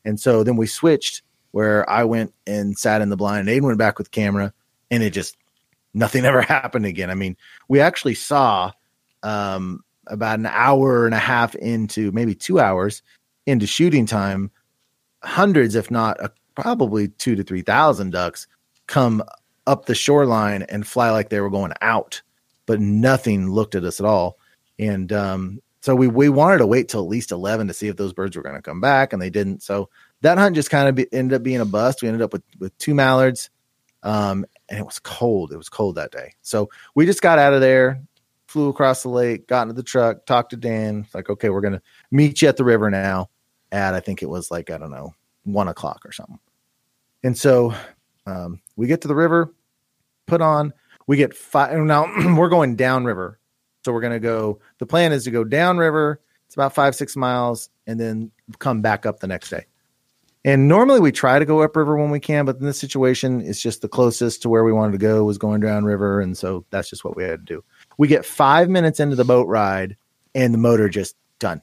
And 0.05 0.19
so 0.19 0.43
then 0.43 0.57
we 0.57 0.67
switched 0.67 1.23
where 1.53 1.89
I 1.89 2.03
went 2.03 2.35
and 2.49 2.77
sat 2.77 3.01
in 3.01 3.09
the 3.09 3.17
blind 3.17 3.49
and 3.49 3.57
Aiden 3.57 3.65
went 3.65 3.79
back 3.79 3.99
with 3.99 4.11
camera 4.11 4.53
and 4.91 5.05
it 5.05 5.11
just, 5.11 5.37
nothing 5.99 6.25
ever 6.25 6.43
happened 6.43 6.87
again. 6.87 7.11
I 7.11 7.15
mean, 7.15 7.37
we 7.69 7.81
actually 7.81 8.15
saw 8.15 8.73
um, 9.23 9.85
about 10.07 10.39
an 10.39 10.47
hour 10.47 11.05
and 11.07 11.15
a 11.15 11.19
half 11.19 11.55
into 11.55 12.13
maybe 12.13 12.35
two 12.35 12.61
hours 12.61 13.03
into 13.47 13.67
shooting 13.67 14.07
time, 14.07 14.51
hundreds, 15.23 15.75
if 15.75 15.91
not 15.91 16.23
uh, 16.23 16.29
probably 16.55 17.09
two 17.09 17.35
to 17.35 17.43
3,000 17.43 18.11
ducks 18.11 18.47
come 18.87 19.23
up 19.67 19.87
the 19.87 19.95
shoreline 19.95 20.63
and 20.63 20.87
fly 20.87 21.11
like 21.11 21.29
they 21.29 21.41
were 21.41 21.51
going 21.51 21.73
out, 21.81 22.23
but 22.67 22.81
nothing 22.81 23.51
looked 23.51 23.75
at 23.75 23.85
us 23.85 24.01
at 24.01 24.07
all. 24.07 24.39
And 24.79 25.13
um, 25.13 25.61
so 25.81 25.95
we 25.95 26.09
we 26.09 26.29
wanted 26.29 26.59
to 26.59 26.67
wait 26.67 26.89
till 26.89 27.03
at 27.03 27.09
least 27.09 27.33
eleven 27.33 27.69
to 27.69 27.75
see 27.75 27.89
if 27.89 27.97
those 27.97 28.13
birds 28.13 28.37
were 28.37 28.43
going 28.43 28.55
to 28.57 28.63
come 28.63 28.81
back, 28.81 29.13
and 29.13 29.21
they 29.21 29.31
didn't. 29.31 29.63
So 29.63 29.91
that 30.23 30.39
hunt 30.39 30.55
just 30.55 30.71
kind 30.71 30.89
of 30.89 31.07
ended 31.13 31.37
up 31.37 31.43
being 31.43 31.61
a 31.61 31.65
bust. 31.65 32.03
We 32.03 32.09
ended 32.09 32.23
up 32.23 32.33
with 32.33 32.43
with 32.59 32.77
two 32.79 32.95
mallards, 32.95 33.51
um, 34.03 34.47
and 34.69 34.79
it 34.79 34.85
was 34.85 34.99
cold. 34.99 35.53
It 35.53 35.57
was 35.57 35.69
cold 35.69 35.97
that 35.97 36.13
day. 36.13 36.35
So 36.43 36.69
we 36.95 37.07
just 37.07 37.23
got 37.23 37.39
out 37.39 37.55
of 37.55 37.61
there, 37.61 38.03
flew 38.47 38.69
across 38.69 39.03
the 39.03 39.09
lake, 39.09 39.49
got 39.49 39.63
into 39.63 39.75
the 39.75 39.83
truck, 39.83 40.27
talked 40.27 40.51
to 40.51 40.57
Dan. 40.57 41.07
Like, 41.15 41.31
okay, 41.31 41.51
we're 41.51 41.61
gonna 41.61 41.83
meet 42.11 42.43
you 42.43 42.49
at 42.49 42.57
the 42.57 42.65
river 42.65 42.91
now. 42.91 43.31
At 43.73 43.95
I 43.95 44.01
think 44.01 44.23
it 44.23 44.29
was 44.29 44.51
like 44.51 44.71
I 44.71 44.79
don't 44.79 44.91
know 44.91 45.15
one 45.45 45.69
o'clock 45.69 46.03
or 46.05 46.13
something. 46.13 46.39
And 47.25 47.37
so 47.37 47.75
um, 48.27 48.61
we 48.77 48.87
get 48.87 49.01
to 49.03 49.09
the 49.09 49.15
river, 49.15 49.53
put 50.27 50.41
on. 50.41 50.73
We 51.07 51.17
get 51.17 51.35
five. 51.35 51.77
Now 51.79 52.07
we're 52.37 52.49
going 52.49 52.77
downriver 52.77 53.39
so 53.89 53.93
we're 53.93 54.03
to 54.03 54.21
go, 54.21 54.61
the 54.79 54.85
plan 54.87 55.13
is 55.13 55.25
to 55.25 55.31
go 55.31 55.45
downriver. 55.45 56.21
It's 56.45 56.55
about 56.55 56.75
five, 56.75 56.95
six 56.95 57.17
miles, 57.17 57.71
and 57.87 57.99
then 57.99 58.31
come 58.59 58.83
back 58.83 59.07
up 59.07 59.21
the 59.21 59.27
next 59.27 59.49
day. 59.49 59.65
And 60.49 60.67
normally 60.67 60.99
we 60.99 61.13
try 61.13 61.39
to 61.39 61.45
go 61.45 61.61
upriver 61.61 61.99
when 61.99 62.09
we 62.09 62.21
can, 62.21 62.47
but 62.47 62.57
in 62.57 62.65
this 62.65 62.81
situation, 62.81 63.43
it's 63.43 63.61
just 63.61 63.83
the 63.83 63.89
closest 63.89 64.41
to 64.43 64.49
where 64.49 64.65
we 64.65 64.73
wanted 64.73 64.93
to 64.93 64.99
go 64.99 65.23
was 65.25 65.37
going 65.37 65.61
downriver. 65.61 66.23
And 66.23 66.39
so 66.39 66.65
that's 66.71 66.89
just 66.89 67.05
what 67.05 67.17
we 67.17 67.25
had 67.25 67.47
to 67.47 67.55
do. 67.55 67.65
We 67.99 68.09
get 68.09 68.25
five 68.25 68.71
minutes 68.71 68.99
into 68.99 69.15
the 69.15 69.27
boat 69.27 69.47
ride, 69.47 69.95
and 70.35 70.55
the 70.55 70.59
motor 70.59 70.89
just 70.89 71.17
done. 71.39 71.61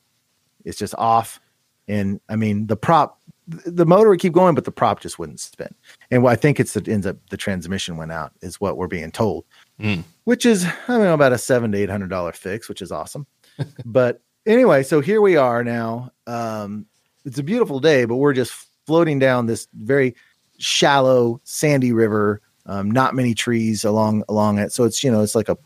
It's 0.65 0.77
just 0.77 0.93
off. 0.99 1.39
And 1.87 2.19
I 2.29 2.35
mean, 2.35 2.67
the 2.67 2.77
prop, 2.77 3.19
the 3.47 3.87
motor 3.87 4.09
would 4.09 4.19
keep 4.19 4.33
going, 4.33 4.53
but 4.53 4.65
the 4.65 4.71
prop 4.71 4.99
just 4.99 5.17
wouldn't 5.17 5.39
spin. 5.39 5.73
And 6.11 6.27
I 6.27 6.35
think 6.35 6.59
it's 6.59 6.73
that 6.73 6.87
ends 6.87 7.07
up 7.07 7.17
the 7.29 7.37
transmission 7.37 7.97
went 7.97 8.11
out, 8.11 8.33
is 8.41 8.61
what 8.61 8.77
we're 8.77 8.87
being 8.87 9.11
told 9.11 9.45
mm. 9.79 10.03
which 10.23 10.45
is 10.45 10.65
I 10.65 10.71
don't 10.87 11.03
know 11.03 11.13
about 11.13 11.33
a 11.33 11.37
seven 11.37 11.71
to 11.71 11.77
eight 11.77 11.89
hundred 11.89 12.09
dollar 12.09 12.31
fix, 12.31 12.69
which 12.69 12.81
is 12.81 12.91
awesome. 12.91 13.25
but 13.85 14.21
anyway, 14.45 14.83
so 14.83 15.01
here 15.01 15.21
we 15.21 15.37
are 15.37 15.63
now. 15.63 16.11
Um, 16.27 16.85
it's 17.25 17.39
a 17.39 17.43
beautiful 17.43 17.79
day, 17.79 18.05
but 18.05 18.17
we're 18.17 18.33
just 18.33 18.67
floating 18.85 19.19
down 19.19 19.45
this 19.45 19.67
very 19.73 20.15
shallow, 20.57 21.41
sandy 21.43 21.91
river. 21.91 22.41
Um, 22.67 22.89
not 22.89 23.13
many 23.13 23.35
trees 23.35 23.85
along 23.85 24.23
along 24.27 24.57
it, 24.57 24.71
so 24.71 24.85
it's 24.85 25.03
you 25.03 25.11
know 25.11 25.21
it's 25.21 25.35
like 25.35 25.49
a 25.49 25.57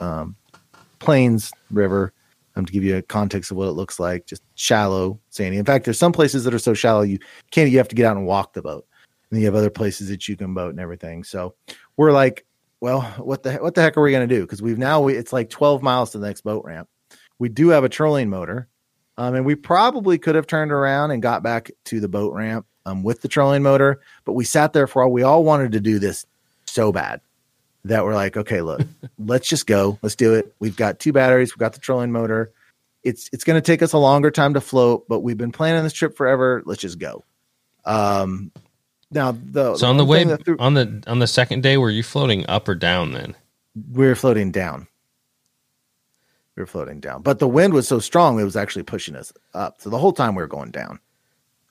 um, 0.00 0.36
plains 0.98 1.50
river. 1.70 2.12
Um, 2.56 2.64
to 2.66 2.72
give 2.72 2.84
you 2.84 2.96
a 2.96 3.02
context 3.02 3.50
of 3.50 3.56
what 3.56 3.66
it 3.66 3.72
looks 3.72 3.98
like, 3.98 4.26
just 4.26 4.42
shallow, 4.54 5.18
sandy. 5.30 5.58
In 5.58 5.64
fact, 5.64 5.84
there's 5.84 5.98
some 5.98 6.12
places 6.12 6.44
that 6.44 6.54
are 6.54 6.58
so 6.60 6.72
shallow 6.72 7.02
you 7.02 7.18
can't. 7.50 7.68
You 7.68 7.78
have 7.78 7.88
to 7.88 7.96
get 7.96 8.06
out 8.06 8.16
and 8.16 8.26
walk 8.26 8.52
the 8.52 8.62
boat. 8.62 8.86
And 9.30 9.40
you 9.40 9.46
have 9.46 9.56
other 9.56 9.70
places 9.70 10.08
that 10.10 10.28
you 10.28 10.36
can 10.36 10.54
boat 10.54 10.70
and 10.70 10.78
everything. 10.78 11.24
So 11.24 11.56
we're 11.96 12.12
like 12.12 12.46
well, 12.84 13.00
what 13.16 13.42
the 13.42 13.54
what 13.54 13.74
the 13.74 13.80
heck 13.80 13.96
are 13.96 14.02
we 14.02 14.10
going 14.10 14.28
to 14.28 14.34
do? 14.34 14.42
Because 14.42 14.60
we've 14.60 14.76
now 14.76 15.00
we, 15.00 15.14
it's 15.14 15.32
like 15.32 15.48
12 15.48 15.82
miles 15.82 16.10
to 16.10 16.18
the 16.18 16.26
next 16.26 16.42
boat 16.42 16.62
ramp. 16.66 16.86
We 17.38 17.48
do 17.48 17.70
have 17.70 17.82
a 17.82 17.88
trolling 17.88 18.28
motor, 18.28 18.68
um, 19.16 19.34
and 19.34 19.46
we 19.46 19.54
probably 19.54 20.18
could 20.18 20.34
have 20.34 20.46
turned 20.46 20.72
around 20.72 21.10
and 21.10 21.22
got 21.22 21.42
back 21.42 21.70
to 21.86 22.00
the 22.00 22.08
boat 22.08 22.32
ramp 22.32 22.66
um, 22.86 23.02
with 23.02 23.22
the 23.22 23.28
trolling 23.28 23.62
motor, 23.62 24.00
but 24.24 24.32
we 24.32 24.44
sat 24.44 24.72
there 24.72 24.86
for 24.86 25.02
all. 25.02 25.12
We 25.12 25.22
all 25.22 25.44
wanted 25.44 25.72
to 25.72 25.80
do 25.80 25.98
this 25.98 26.26
so 26.66 26.92
bad 26.92 27.20
that 27.84 28.04
we're 28.04 28.14
like, 28.14 28.36
okay, 28.36 28.60
look, 28.60 28.82
let's 29.18 29.48
just 29.48 29.66
go, 29.66 29.98
let's 30.02 30.16
do 30.16 30.34
it. 30.34 30.54
We've 30.58 30.76
got 30.76 30.98
two 30.98 31.12
batteries, 31.12 31.54
we've 31.54 31.60
got 31.60 31.74
the 31.74 31.80
trolling 31.80 32.12
motor. 32.12 32.52
It's 33.02 33.28
it's 33.32 33.44
going 33.44 33.60
to 33.60 33.64
take 33.66 33.82
us 33.82 33.92
a 33.92 33.98
longer 33.98 34.30
time 34.30 34.54
to 34.54 34.60
float, 34.60 35.06
but 35.08 35.20
we've 35.20 35.36
been 35.36 35.52
planning 35.52 35.84
this 35.84 35.92
trip 35.92 36.16
forever. 36.16 36.62
Let's 36.64 36.80
just 36.80 36.98
go. 36.98 37.22
Um, 37.84 38.50
now 39.10 39.32
the 39.32 39.76
so 39.76 39.88
on 39.88 39.98
the 39.98 40.06
way 40.06 40.24
threw, 40.24 40.56
on 40.58 40.72
the 40.72 41.02
on 41.06 41.18
the 41.18 41.26
second 41.26 41.62
day, 41.62 41.76
were 41.76 41.90
you 41.90 42.02
floating 42.02 42.46
up 42.48 42.66
or 42.66 42.74
down? 42.74 43.12
Then 43.12 43.36
we 43.92 44.06
were 44.06 44.14
floating 44.14 44.50
down. 44.50 44.88
We 46.56 46.62
were 46.62 46.66
floating 46.66 47.00
down, 47.00 47.22
but 47.22 47.40
the 47.40 47.48
wind 47.48 47.74
was 47.74 47.88
so 47.88 47.98
strong 47.98 48.38
it 48.38 48.44
was 48.44 48.56
actually 48.56 48.84
pushing 48.84 49.16
us 49.16 49.32
up. 49.54 49.80
So 49.80 49.90
the 49.90 49.98
whole 49.98 50.12
time 50.12 50.34
we 50.34 50.42
were 50.42 50.48
going 50.48 50.70
down. 50.70 51.00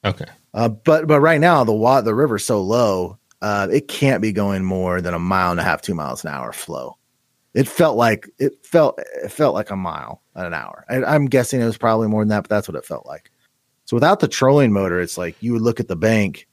Okay. 0.03 0.25
Uh, 0.53 0.69
but 0.69 1.07
but 1.07 1.21
right 1.21 1.39
now 1.39 1.63
the 1.63 1.73
water 1.73 2.03
the 2.03 2.15
river's 2.15 2.45
so 2.45 2.61
low, 2.61 3.17
uh, 3.41 3.67
it 3.71 3.87
can't 3.87 4.21
be 4.21 4.33
going 4.33 4.63
more 4.63 5.01
than 5.01 5.13
a 5.13 5.19
mile 5.19 5.51
and 5.51 5.59
a 5.59 5.63
half, 5.63 5.81
two 5.81 5.95
miles 5.95 6.23
an 6.23 6.31
hour 6.31 6.51
flow. 6.51 6.97
It 7.53 7.67
felt 7.67 7.95
like 7.95 8.29
it 8.39 8.65
felt 8.65 8.99
it 9.23 9.31
felt 9.31 9.53
like 9.53 9.69
a 9.69 9.75
mile 9.77 10.21
an 10.35 10.53
hour. 10.53 10.85
I, 10.89 11.03
I'm 11.03 11.27
guessing 11.27 11.61
it 11.61 11.65
was 11.65 11.77
probably 11.77 12.07
more 12.07 12.21
than 12.21 12.29
that, 12.29 12.43
but 12.43 12.49
that's 12.49 12.67
what 12.67 12.75
it 12.75 12.85
felt 12.85 13.05
like. 13.05 13.31
So 13.85 13.95
without 13.95 14.19
the 14.19 14.27
trolling 14.27 14.73
motor, 14.73 14.99
it's 14.99 15.17
like 15.17 15.35
you 15.41 15.53
would 15.53 15.61
look 15.61 15.79
at 15.79 15.87
the 15.87 15.95
bank 15.95 16.47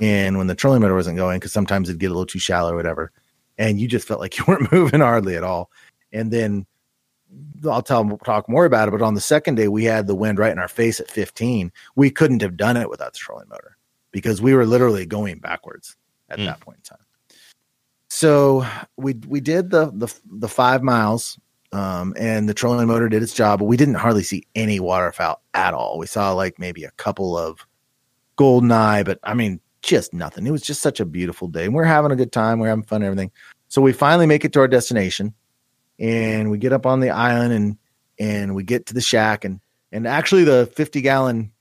and 0.00 0.38
when 0.38 0.46
the 0.46 0.54
trolling 0.54 0.82
motor 0.82 0.94
wasn't 0.94 1.16
going, 1.16 1.38
because 1.38 1.52
sometimes 1.52 1.88
it'd 1.88 2.00
get 2.00 2.06
a 2.06 2.14
little 2.14 2.26
too 2.26 2.38
shallow 2.38 2.72
or 2.72 2.76
whatever, 2.76 3.10
and 3.58 3.80
you 3.80 3.88
just 3.88 4.06
felt 4.06 4.20
like 4.20 4.38
you 4.38 4.44
weren't 4.46 4.72
moving 4.72 5.00
hardly 5.00 5.36
at 5.36 5.44
all. 5.44 5.70
And 6.12 6.30
then 6.30 6.66
I'll 7.68 7.82
tell 7.82 8.18
talk 8.24 8.48
more 8.48 8.64
about 8.64 8.88
it. 8.88 8.92
But 8.92 9.02
on 9.02 9.14
the 9.14 9.20
second 9.20 9.56
day, 9.56 9.68
we 9.68 9.84
had 9.84 10.06
the 10.06 10.14
wind 10.14 10.38
right 10.38 10.52
in 10.52 10.58
our 10.58 10.68
face 10.68 11.00
at 11.00 11.10
15. 11.10 11.72
We 11.94 12.10
couldn't 12.10 12.42
have 12.42 12.56
done 12.56 12.76
it 12.76 12.88
without 12.88 13.12
the 13.12 13.18
trolling 13.18 13.48
motor 13.48 13.76
because 14.12 14.40
we 14.40 14.54
were 14.54 14.66
literally 14.66 15.06
going 15.06 15.38
backwards 15.38 15.96
at 16.28 16.38
mm. 16.38 16.46
that 16.46 16.60
point 16.60 16.78
in 16.78 16.96
time. 16.96 17.06
So 18.08 18.66
we 18.96 19.14
we 19.28 19.40
did 19.40 19.70
the 19.70 19.92
the 19.94 20.12
the 20.30 20.48
five 20.48 20.82
miles, 20.82 21.38
um, 21.72 22.14
and 22.18 22.48
the 22.48 22.54
trolling 22.54 22.88
motor 22.88 23.08
did 23.08 23.22
its 23.22 23.34
job, 23.34 23.60
but 23.60 23.66
we 23.66 23.76
didn't 23.76 23.94
hardly 23.94 24.24
see 24.24 24.44
any 24.54 24.80
waterfowl 24.80 25.40
at 25.54 25.74
all. 25.74 25.98
We 25.98 26.06
saw 26.06 26.32
like 26.32 26.58
maybe 26.58 26.84
a 26.84 26.90
couple 26.92 27.38
of 27.38 27.64
golden 28.36 28.72
eye, 28.72 29.04
but 29.04 29.20
I 29.22 29.34
mean 29.34 29.60
just 29.82 30.12
nothing. 30.12 30.46
It 30.46 30.50
was 30.50 30.62
just 30.62 30.82
such 30.82 31.00
a 31.00 31.06
beautiful 31.06 31.48
day. 31.48 31.64
And 31.64 31.74
we're 31.74 31.84
having 31.84 32.10
a 32.10 32.16
good 32.16 32.32
time. 32.32 32.58
We're 32.58 32.68
having 32.68 32.84
fun 32.84 33.02
and 33.02 33.06
everything. 33.06 33.30
So 33.68 33.80
we 33.80 33.92
finally 33.92 34.26
make 34.26 34.44
it 34.44 34.52
to 34.54 34.60
our 34.60 34.68
destination 34.68 35.32
and 36.00 36.50
we 36.50 36.58
get 36.58 36.72
up 36.72 36.86
on 36.86 37.00
the 37.00 37.10
island 37.10 37.52
and 37.52 37.78
and 38.18 38.54
we 38.54 38.64
get 38.64 38.86
to 38.86 38.94
the 38.94 39.00
shack 39.00 39.44
and 39.44 39.60
and 39.92 40.06
actually 40.06 40.44
the 40.44 40.66
50 40.74 41.00
gallon 41.00 41.52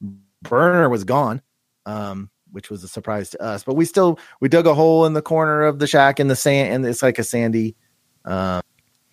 burner 0.41 0.89
was 0.89 1.04
gone. 1.04 1.41
Um, 1.86 2.30
which 2.52 2.69
was 2.69 2.84
a 2.84 2.88
surprise 2.88 3.30
to 3.32 3.41
us. 3.41 3.63
But 3.63 3.75
we 3.75 3.86
still 3.86 4.19
we 4.39 4.49
dug 4.49 4.67
a 4.67 4.73
hole 4.73 5.06
in 5.06 5.13
the 5.13 5.21
corner 5.21 5.63
of 5.63 5.80
the 5.80 5.88
shack 5.88 6.19
in 6.19 6.28
the 6.28 6.36
sand 6.36 6.73
and 6.73 6.86
it's 6.86 7.04
like 7.04 7.19
a 7.19 7.23
sandy 7.23 7.75
uh, 8.25 8.62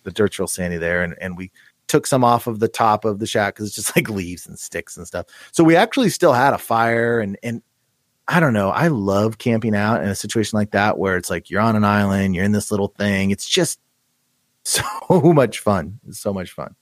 the 0.03 0.11
dirt's 0.11 0.39
real 0.39 0.47
sandy 0.47 0.77
there 0.77 1.03
and, 1.03 1.15
and 1.21 1.37
we 1.37 1.51
took 1.87 2.05
some 2.05 2.23
off 2.23 2.47
of 2.47 2.59
the 2.59 2.67
top 2.67 3.05
of 3.05 3.19
the 3.19 3.27
shack 3.27 3.55
because 3.55 3.67
it's 3.67 3.75
just 3.75 3.95
like 3.95 4.09
leaves 4.09 4.47
and 4.47 4.57
sticks 4.59 4.97
and 4.97 5.07
stuff. 5.07 5.27
So 5.51 5.63
we 5.63 5.75
actually 5.75 6.09
still 6.09 6.33
had 6.33 6.53
a 6.53 6.57
fire 6.57 7.19
and 7.19 7.37
and 7.43 7.61
I 8.29 8.41
don't 8.41 8.53
know. 8.53 8.69
I 8.69 8.89
love 8.89 9.37
camping 9.37 9.75
out 9.75 10.03
in 10.03 10.09
a 10.09 10.15
situation 10.15 10.57
like 10.57 10.71
that 10.71 10.97
where 10.97 11.15
it's 11.15 11.29
like 11.29 11.49
you're 11.49 11.61
on 11.61 11.77
an 11.77 11.85
island, 11.85 12.35
you're 12.35 12.43
in 12.43 12.51
this 12.51 12.71
little 12.71 12.89
thing. 12.97 13.31
It's 13.31 13.47
just 13.47 13.79
so 14.67 14.83
much 15.33 15.59
fun. 15.59 15.99
So 16.11 16.33
much 16.33 16.51
fun. 16.51 16.75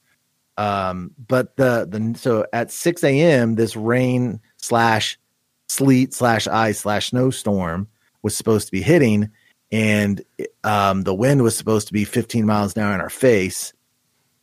Um, 0.57 1.11
but 1.27 1.55
the 1.57 1.87
the 1.89 2.17
so 2.17 2.45
at 2.53 2.71
6 2.71 3.03
a.m. 3.03 3.55
this 3.55 3.75
rain 3.75 4.39
slash 4.57 5.19
sleet 5.67 6.13
slash 6.13 6.47
ice 6.47 6.79
slash 6.79 7.09
snowstorm 7.09 7.87
was 8.23 8.35
supposed 8.35 8.67
to 8.67 8.71
be 8.71 8.81
hitting, 8.81 9.29
and 9.71 10.23
um, 10.63 11.01
the 11.03 11.13
wind 11.13 11.43
was 11.43 11.57
supposed 11.57 11.87
to 11.87 11.93
be 11.93 12.05
15 12.05 12.45
miles 12.45 12.75
an 12.75 12.83
hour 12.83 12.93
in 12.93 13.01
our 13.01 13.09
face. 13.09 13.73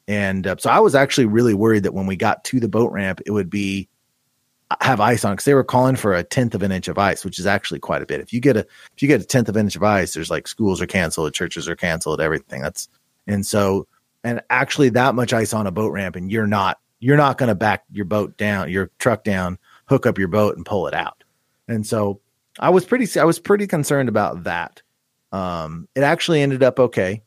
And 0.06 0.46
uh, 0.46 0.56
so 0.58 0.68
I 0.68 0.80
was 0.80 0.94
actually 0.94 1.26
really 1.26 1.54
worried 1.54 1.84
that 1.84 1.94
when 1.94 2.06
we 2.06 2.16
got 2.16 2.44
to 2.44 2.60
the 2.60 2.68
boat 2.68 2.92
ramp, 2.92 3.20
it 3.24 3.30
would 3.30 3.48
be 3.48 3.88
have 4.80 5.00
ice 5.00 5.24
on 5.24 5.32
because 5.32 5.44
they 5.44 5.54
were 5.54 5.64
calling 5.64 5.96
for 5.96 6.14
a 6.14 6.22
tenth 6.22 6.54
of 6.54 6.62
an 6.62 6.72
inch 6.72 6.88
of 6.88 6.98
ice, 6.98 7.24
which 7.24 7.38
is 7.38 7.46
actually 7.46 7.80
quite 7.80 8.02
a 8.02 8.06
bit. 8.06 8.20
If 8.20 8.32
you 8.32 8.40
get 8.40 8.56
a 8.56 8.60
if 8.60 9.02
you 9.02 9.08
get 9.08 9.20
a 9.20 9.24
tenth 9.24 9.48
of 9.48 9.56
an 9.56 9.66
inch 9.66 9.76
of 9.76 9.82
ice, 9.82 10.14
there's 10.14 10.30
like 10.30 10.46
schools 10.46 10.80
are 10.80 10.86
canceled, 10.86 11.32
churches 11.34 11.68
are 11.68 11.76
canceled, 11.76 12.20
everything. 12.20 12.62
That's 12.62 12.88
and 13.26 13.46
so 13.46 13.86
and 14.24 14.40
actually 14.50 14.88
that 14.90 15.14
much 15.14 15.32
ice 15.32 15.52
on 15.52 15.66
a 15.66 15.72
boat 15.72 15.92
ramp, 15.92 16.16
and 16.16 16.30
you're 16.30 16.46
not 16.46 16.78
you're 17.00 17.16
not 17.16 17.36
going 17.36 17.48
to 17.48 17.54
back 17.54 17.84
your 17.90 18.04
boat 18.04 18.36
down, 18.36 18.70
your 18.70 18.90
truck 18.98 19.24
down, 19.24 19.58
hook 19.86 20.06
up 20.06 20.18
your 20.18 20.28
boat 20.28 20.56
and 20.56 20.64
pull 20.64 20.86
it 20.86 20.94
out. 20.94 21.24
And 21.66 21.84
so 21.86 22.20
I 22.60 22.70
was 22.70 22.84
pretty 22.84 23.18
I 23.18 23.24
was 23.24 23.38
pretty 23.38 23.66
concerned 23.66 24.08
about 24.08 24.44
that. 24.44 24.82
Um, 25.32 25.88
it 25.94 26.02
actually 26.02 26.42
ended 26.42 26.62
up 26.62 26.78
okay. 26.78 27.22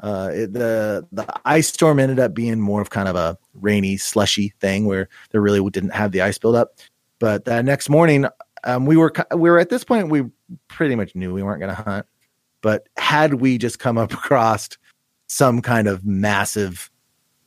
Uh, 0.00 0.30
it, 0.32 0.52
the 0.52 1.06
the 1.10 1.26
ice 1.44 1.68
storm 1.68 1.98
ended 1.98 2.18
up 2.18 2.34
being 2.34 2.60
more 2.60 2.80
of 2.80 2.90
kind 2.90 3.08
of 3.08 3.16
a 3.16 3.38
rainy, 3.54 3.96
slushy 3.96 4.52
thing 4.60 4.86
where 4.86 5.08
there 5.30 5.40
really 5.40 5.68
didn't 5.70 5.94
have 5.94 6.12
the 6.12 6.20
ice 6.20 6.38
buildup. 6.38 6.78
But 7.18 7.46
that 7.46 7.64
next 7.64 7.88
morning, 7.88 8.26
um, 8.64 8.84
we 8.84 8.96
were 8.96 9.12
we 9.34 9.50
were 9.50 9.58
at 9.58 9.70
this 9.70 9.84
point 9.84 10.10
we 10.10 10.24
pretty 10.68 10.94
much 10.94 11.14
knew 11.14 11.32
we 11.32 11.42
weren't 11.42 11.60
going 11.60 11.74
to 11.74 11.82
hunt. 11.82 12.06
But 12.60 12.88
had 12.96 13.34
we 13.34 13.58
just 13.58 13.78
come 13.78 13.96
up 13.96 14.12
across 14.12 14.68
some 15.26 15.62
kind 15.62 15.88
of 15.88 16.04
massive 16.04 16.90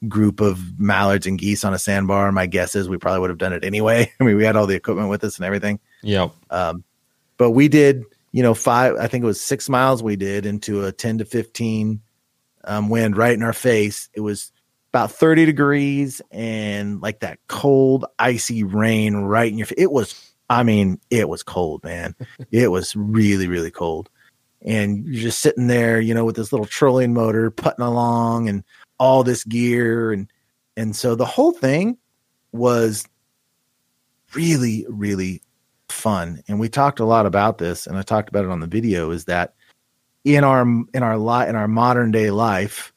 group 0.08 0.40
of 0.40 0.80
mallards 0.80 1.28
and 1.28 1.38
geese 1.38 1.64
on 1.64 1.74
a 1.74 1.80
sandbar, 1.80 2.32
my 2.32 2.46
guess 2.46 2.76
is 2.76 2.88
we 2.88 2.98
probably 2.98 3.20
would 3.20 3.30
have 3.30 3.38
done 3.40 3.54
it 3.54 3.66
anyway. 3.66 4.12
I 4.20 4.24
mean, 4.24 4.38
we 4.38 4.46
had 4.46 4.56
all 4.56 4.68
the 4.68 4.76
equipment 4.76 5.10
with 5.10 5.24
us 5.24 5.38
and 5.38 5.46
everything. 5.46 5.80
Yep. 6.04 6.32
Um, 6.50 6.84
but 7.38 7.52
we 7.52 7.68
did, 7.68 8.04
you 8.32 8.44
know, 8.44 8.54
five, 8.54 8.96
I 8.96 9.08
think 9.08 9.24
it 9.24 9.28
was 9.28 9.42
six 9.42 9.68
miles 9.70 10.02
we 10.04 10.16
did 10.16 10.46
into 10.46 10.86
a 10.86 10.92
10 10.92 11.20
to 11.20 11.26
15 11.26 12.02
um, 12.66 12.90
wind 12.90 13.18
right 13.18 13.34
in 13.34 13.44
our 13.44 13.54
face. 13.54 14.10
It 14.14 14.22
was 14.22 14.52
about 14.92 15.12
30 15.12 15.46
degrees 15.46 16.22
and 16.32 17.02
like 17.02 17.20
that 17.20 17.40
cold, 17.48 18.06
icy 18.18 18.64
rain 18.64 19.16
right 19.16 19.52
in 19.52 19.58
your 19.58 19.68
face. 19.68 19.78
It 19.78 19.92
was, 19.92 20.34
I 20.50 20.64
mean, 20.64 21.00
it 21.10 21.28
was 21.30 21.44
cold, 21.44 21.84
man. 21.84 22.16
it 22.52 22.72
was 22.72 22.96
really, 22.96 23.48
really 23.48 23.72
cold. 23.72 24.10
And 24.62 25.06
you're 25.06 25.22
just 25.22 25.40
sitting 25.40 25.68
there, 25.68 26.02
you 26.02 26.14
know, 26.14 26.26
with 26.26 26.36
this 26.36 26.52
little 26.52 26.66
trolling 26.66 27.14
motor 27.14 27.50
putting 27.50 27.86
along 27.86 28.50
and 28.50 28.64
all 28.98 29.24
this 29.24 29.44
gear. 29.44 30.12
And, 30.12 30.32
and 30.76 30.96
so 30.96 31.16
the 31.16 31.26
whole 31.26 31.52
thing 31.52 31.98
was 32.52 33.08
really, 34.34 34.86
really 34.90 35.42
fun. 35.88 36.44
And 36.48 36.60
we 36.60 36.70
talked 36.70 37.00
a 37.00 37.06
lot 37.06 37.26
about 37.26 37.58
this, 37.58 37.88
and 37.88 37.98
I 37.98 38.02
talked 38.02 38.30
about 38.30 38.46
it 38.46 38.52
on 38.52 38.60
the 38.60 38.68
video. 38.68 39.12
Is 39.12 39.26
that 39.26 39.54
in 40.24 40.44
our 40.44 40.62
in 40.62 41.04
our 41.04 41.18
li- 41.18 41.48
in 41.48 41.56
our 41.56 41.68
modern 41.68 42.12
day 42.12 42.32
life, 42.32 42.94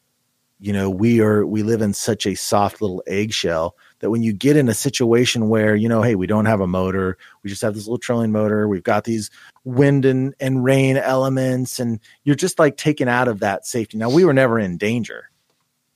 you 0.61 0.73
know, 0.73 0.91
we 0.91 1.21
are 1.21 1.47
we 1.47 1.63
live 1.63 1.83
in 1.83 1.95
such 1.95 2.27
a 2.27 2.35
soft 2.35 2.81
little 2.81 3.03
eggshell 3.07 3.77
that 4.03 4.11
when 4.11 4.23
you 4.23 4.33
get 4.33 4.57
in 4.57 4.69
a 4.69 4.75
situation 4.75 5.49
where 5.49 5.75
you 5.75 5.89
know, 5.89 6.03
hey, 6.03 6.17
we 6.17 6.27
don't 6.27 6.45
have 6.45 6.61
a 6.61 6.67
motor, 6.67 7.17
we 7.43 7.49
just 7.49 7.63
have 7.63 7.73
this 7.73 7.87
little 7.87 7.99
trolling 7.99 8.33
motor, 8.33 8.69
we've 8.69 8.83
got 8.83 9.05
these 9.05 9.31
wind 9.65 10.05
and, 10.05 10.35
and 10.41 10.63
rain 10.63 10.97
elements, 10.97 11.79
and 11.79 12.01
you're 12.25 12.37
just 12.37 12.59
like 12.59 12.77
taken 12.77 13.09
out 13.09 13.29
of 13.29 13.41
that 13.41 13.65
safety. 13.65 13.97
Now, 13.97 14.11
we 14.11 14.25
were 14.25 14.35
never 14.35 14.59
in 14.59 14.77
danger, 14.77 15.31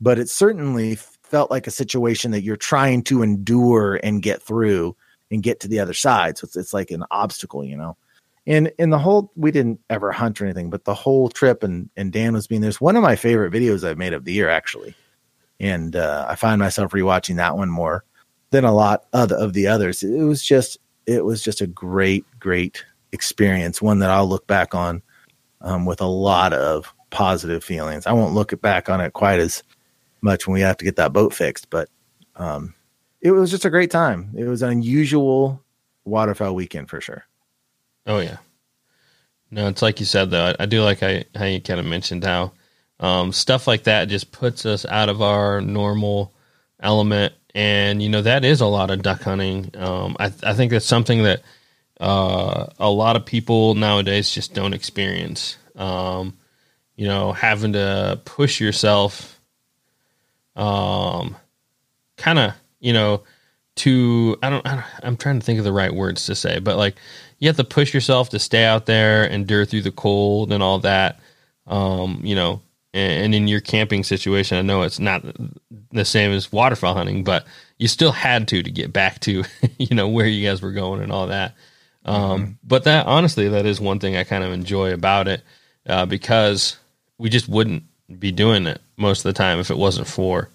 but 0.00 0.18
it 0.18 0.30
certainly 0.30 0.94
felt 0.94 1.50
like 1.50 1.66
a 1.66 1.72
situation 1.72 2.30
that 2.30 2.42
you're 2.42 2.56
trying 2.56 3.02
to 3.02 3.22
endure 3.22 3.96
and 3.96 4.22
get 4.22 4.40
through 4.40 4.96
and 5.30 5.42
get 5.42 5.60
to 5.60 5.68
the 5.68 5.80
other 5.80 5.94
side. 5.94 6.38
So 6.38 6.44
it's, 6.44 6.56
it's 6.56 6.72
like 6.72 6.92
an 6.92 7.04
obstacle, 7.10 7.64
you 7.64 7.76
know. 7.76 7.96
And 8.46 8.72
in 8.78 8.90
the 8.90 8.98
whole, 9.00 9.32
we 9.34 9.50
didn't 9.50 9.80
ever 9.90 10.12
hunt 10.12 10.40
or 10.40 10.44
anything, 10.44 10.70
but 10.70 10.84
the 10.84 10.94
whole 10.94 11.28
trip 11.28 11.64
and 11.64 11.90
and 11.96 12.12
Dan 12.12 12.34
was 12.34 12.46
being 12.46 12.60
there's 12.60 12.80
one 12.80 12.94
of 12.94 13.02
my 13.02 13.16
favorite 13.16 13.52
videos 13.52 13.82
I've 13.82 13.98
made 13.98 14.12
of 14.12 14.24
the 14.24 14.32
year 14.32 14.48
actually, 14.48 14.94
and 15.60 15.96
uh, 15.96 16.26
I 16.28 16.34
find 16.34 16.58
myself 16.58 16.92
rewatching 16.92 17.36
that 17.36 17.56
one 17.56 17.70
more 17.70 18.04
than 18.50 18.64
a 18.64 18.74
lot 18.74 19.06
of 19.12 19.30
the, 19.30 19.36
of 19.36 19.52
the 19.52 19.66
others. 19.66 20.02
It 20.02 20.22
was 20.22 20.42
just 20.42 20.78
it 21.06 21.24
was 21.24 21.42
just 21.42 21.60
a 21.60 21.66
great 21.66 22.24
great 22.38 22.84
experience, 23.12 23.80
one 23.80 24.00
that 24.00 24.10
I'll 24.10 24.28
look 24.28 24.46
back 24.46 24.74
on 24.74 25.02
um, 25.60 25.86
with 25.86 26.00
a 26.00 26.06
lot 26.06 26.52
of 26.52 26.92
positive 27.10 27.64
feelings. 27.64 28.06
I 28.06 28.12
won't 28.12 28.34
look 28.34 28.58
back 28.60 28.88
on 28.88 29.00
it 29.00 29.12
quite 29.12 29.40
as 29.40 29.62
much 30.20 30.46
when 30.46 30.54
we 30.54 30.60
have 30.60 30.76
to 30.78 30.84
get 30.84 30.96
that 30.96 31.12
boat 31.12 31.32
fixed, 31.32 31.70
but 31.70 31.88
um, 32.36 32.74
it 33.20 33.30
was 33.30 33.50
just 33.50 33.64
a 33.64 33.70
great 33.70 33.90
time. 33.90 34.30
It 34.36 34.44
was 34.44 34.62
an 34.62 34.70
unusual 34.70 35.62
waterfowl 36.04 36.54
weekend 36.54 36.88
for 36.88 37.00
sure. 37.00 37.24
Oh 38.06 38.18
yeah. 38.18 38.38
No, 39.50 39.68
it's 39.68 39.82
like 39.82 40.00
you 40.00 40.06
said 40.06 40.30
though. 40.30 40.46
I, 40.46 40.62
I 40.62 40.66
do 40.66 40.82
like 40.82 41.00
how, 41.00 41.20
how 41.34 41.44
you 41.44 41.60
kind 41.60 41.80
of 41.80 41.86
mentioned 41.86 42.24
how 42.24 42.52
um, 43.00 43.32
stuff 43.32 43.66
like 43.66 43.84
that 43.84 44.08
just 44.08 44.32
puts 44.32 44.64
us 44.66 44.86
out 44.86 45.08
of 45.08 45.20
our 45.22 45.60
normal 45.60 46.32
element, 46.80 47.34
and 47.54 48.02
you 48.02 48.08
know 48.08 48.22
that 48.22 48.44
is 48.44 48.60
a 48.60 48.66
lot 48.66 48.90
of 48.90 49.02
duck 49.02 49.22
hunting. 49.22 49.70
Um, 49.76 50.16
I, 50.18 50.26
I 50.42 50.54
think 50.54 50.70
that's 50.70 50.86
something 50.86 51.22
that 51.24 51.42
uh, 52.00 52.66
a 52.78 52.90
lot 52.90 53.16
of 53.16 53.26
people 53.26 53.74
nowadays 53.74 54.30
just 54.30 54.54
don't 54.54 54.74
experience. 54.74 55.56
Um, 55.74 56.36
you 56.96 57.06
know, 57.06 57.32
having 57.32 57.74
to 57.74 58.20
push 58.24 58.60
yourself, 58.60 59.38
um, 60.56 61.36
kind 62.16 62.38
of, 62.38 62.54
you 62.80 62.94
know, 62.94 63.22
to 63.76 64.38
I 64.42 64.48
don't, 64.48 64.66
I 64.66 64.74
don't 64.76 64.84
I'm 65.02 65.16
trying 65.18 65.38
to 65.38 65.44
think 65.44 65.58
of 65.58 65.64
the 65.64 65.72
right 65.72 65.94
words 65.94 66.26
to 66.26 66.34
say, 66.34 66.58
but 66.58 66.78
like 66.78 66.96
you 67.38 67.48
have 67.48 67.58
to 67.58 67.64
push 67.64 67.92
yourself 67.92 68.30
to 68.30 68.38
stay 68.38 68.64
out 68.64 68.86
there, 68.86 69.24
endure 69.24 69.66
through 69.66 69.82
the 69.82 69.92
cold 69.92 70.52
and 70.52 70.62
all 70.62 70.78
that. 70.80 71.20
Um, 71.66 72.20
you 72.24 72.34
know, 72.34 72.62
and, 72.96 73.34
in 73.34 73.48
your 73.48 73.60
camping 73.60 74.04
situation, 74.04 74.56
I 74.56 74.62
know 74.62 74.82
it's 74.82 74.98
not 74.98 75.24
the 75.92 76.04
same 76.04 76.32
as 76.32 76.50
waterfowl 76.50 76.94
hunting, 76.94 77.24
but 77.24 77.46
you 77.78 77.88
still 77.88 78.12
had 78.12 78.48
to 78.48 78.62
to 78.62 78.70
get 78.70 78.92
back 78.92 79.20
to 79.20 79.44
you 79.78 79.94
know 79.94 80.08
where 80.08 80.26
you 80.26 80.46
guys 80.46 80.62
were 80.62 80.72
going 80.72 81.02
and 81.02 81.12
all 81.12 81.26
that. 81.28 81.54
Um, 82.04 82.40
mm-hmm. 82.40 82.52
But 82.64 82.84
that 82.84 83.06
honestly, 83.06 83.48
that 83.48 83.66
is 83.66 83.80
one 83.80 83.98
thing 83.98 84.16
I 84.16 84.24
kind 84.24 84.44
of 84.44 84.52
enjoy 84.52 84.92
about 84.92 85.28
it 85.28 85.42
uh, 85.86 86.06
because 86.06 86.76
we 87.18 87.28
just 87.28 87.48
wouldn't 87.48 87.82
be 88.18 88.32
doing 88.32 88.66
it 88.66 88.80
most 88.96 89.24
of 89.24 89.34
the 89.34 89.38
time 89.38 89.58
if 89.58 89.70
it 89.70 89.78
wasn't 89.78 90.06
for 90.06 90.48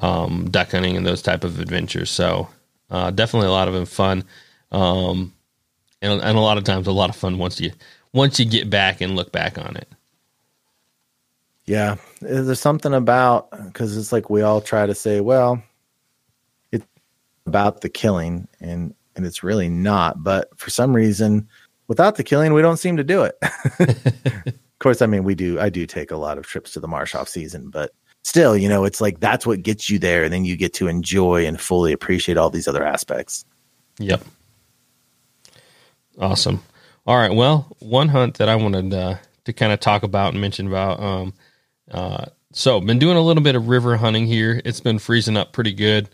um, 0.00 0.50
duck 0.50 0.72
hunting 0.72 0.96
and 0.96 1.06
those 1.06 1.22
type 1.22 1.44
of 1.44 1.60
adventures. 1.60 2.10
So 2.10 2.48
uh, 2.90 3.10
definitely 3.10 3.48
a 3.48 3.52
lot 3.52 3.68
of 3.68 3.88
fun. 3.88 4.24
Um, 4.70 5.32
and, 6.02 6.20
and 6.20 6.38
a 6.38 6.40
lot 6.40 6.58
of 6.58 6.64
times 6.64 6.86
a 6.86 6.92
lot 6.92 7.10
of 7.10 7.16
fun 7.16 7.38
once 7.38 7.60
you 7.60 7.72
once 8.12 8.38
you 8.38 8.46
get 8.46 8.70
back 8.70 9.00
and 9.00 9.16
look 9.16 9.32
back 9.32 9.58
on 9.58 9.76
it. 9.76 9.88
Yeah, 11.68 11.96
there's 12.22 12.60
something 12.60 12.94
about 12.94 13.50
because 13.66 13.94
it's 13.98 14.10
like 14.10 14.30
we 14.30 14.40
all 14.40 14.62
try 14.62 14.86
to 14.86 14.94
say, 14.94 15.20
well, 15.20 15.62
it's 16.72 16.86
about 17.44 17.82
the 17.82 17.90
killing, 17.90 18.48
and 18.58 18.94
and 19.16 19.26
it's 19.26 19.42
really 19.42 19.68
not. 19.68 20.22
But 20.24 20.48
for 20.58 20.70
some 20.70 20.96
reason, 20.96 21.46
without 21.86 22.16
the 22.16 22.24
killing, 22.24 22.54
we 22.54 22.62
don't 22.62 22.78
seem 22.78 22.96
to 22.96 23.04
do 23.04 23.22
it. 23.22 23.36
of 23.80 24.78
course, 24.78 25.02
I 25.02 25.06
mean 25.06 25.24
we 25.24 25.34
do. 25.34 25.60
I 25.60 25.68
do 25.68 25.84
take 25.84 26.10
a 26.10 26.16
lot 26.16 26.38
of 26.38 26.46
trips 26.46 26.72
to 26.72 26.80
the 26.80 26.88
marsh 26.88 27.14
off 27.14 27.28
season, 27.28 27.68
but 27.68 27.92
still, 28.22 28.56
you 28.56 28.70
know, 28.70 28.84
it's 28.84 29.02
like 29.02 29.20
that's 29.20 29.46
what 29.46 29.62
gets 29.62 29.90
you 29.90 29.98
there, 29.98 30.24
and 30.24 30.32
then 30.32 30.46
you 30.46 30.56
get 30.56 30.72
to 30.74 30.88
enjoy 30.88 31.44
and 31.44 31.60
fully 31.60 31.92
appreciate 31.92 32.38
all 32.38 32.48
these 32.48 32.66
other 32.66 32.82
aspects. 32.82 33.44
Yep. 33.98 34.22
Awesome. 36.18 36.62
All 37.06 37.18
right. 37.18 37.34
Well, 37.34 37.76
one 37.80 38.08
hunt 38.08 38.38
that 38.38 38.48
I 38.48 38.56
wanted 38.56 38.94
uh, 38.94 39.16
to 39.44 39.52
kind 39.52 39.70
of 39.70 39.80
talk 39.80 40.02
about 40.02 40.32
and 40.32 40.40
mention 40.40 40.66
about. 40.66 40.98
Um, 41.00 41.34
uh, 41.90 42.26
so, 42.52 42.80
been 42.80 42.98
doing 42.98 43.16
a 43.16 43.22
little 43.22 43.42
bit 43.42 43.56
of 43.56 43.68
river 43.68 43.96
hunting 43.96 44.26
here. 44.26 44.60
It's 44.64 44.80
been 44.80 44.98
freezing 44.98 45.36
up 45.36 45.52
pretty 45.52 45.72
good. 45.72 46.08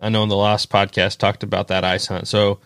I 0.00 0.10
know 0.10 0.22
in 0.22 0.28
the 0.28 0.36
last 0.36 0.70
podcast 0.70 1.18
talked 1.18 1.42
about 1.42 1.68
that 1.68 1.84
ice 1.84 2.06
hunt. 2.06 2.28
So, 2.28 2.60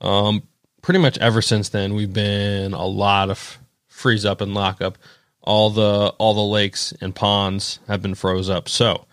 um, 0.00 0.42
pretty 0.82 1.00
much 1.00 1.18
ever 1.18 1.40
since 1.40 1.70
then, 1.70 1.94
we've 1.94 2.12
been 2.12 2.74
a 2.74 2.86
lot 2.86 3.30
of 3.30 3.58
freeze 3.88 4.24
up 4.24 4.40
and 4.40 4.54
lock 4.54 4.82
up. 4.82 4.98
All 5.40 5.70
the 5.70 6.14
all 6.18 6.34
the 6.34 6.40
lakes 6.40 6.92
and 7.00 7.14
ponds 7.14 7.78
have 7.88 8.02
been 8.02 8.14
froze 8.14 8.50
up. 8.50 8.68
So, 8.68 9.06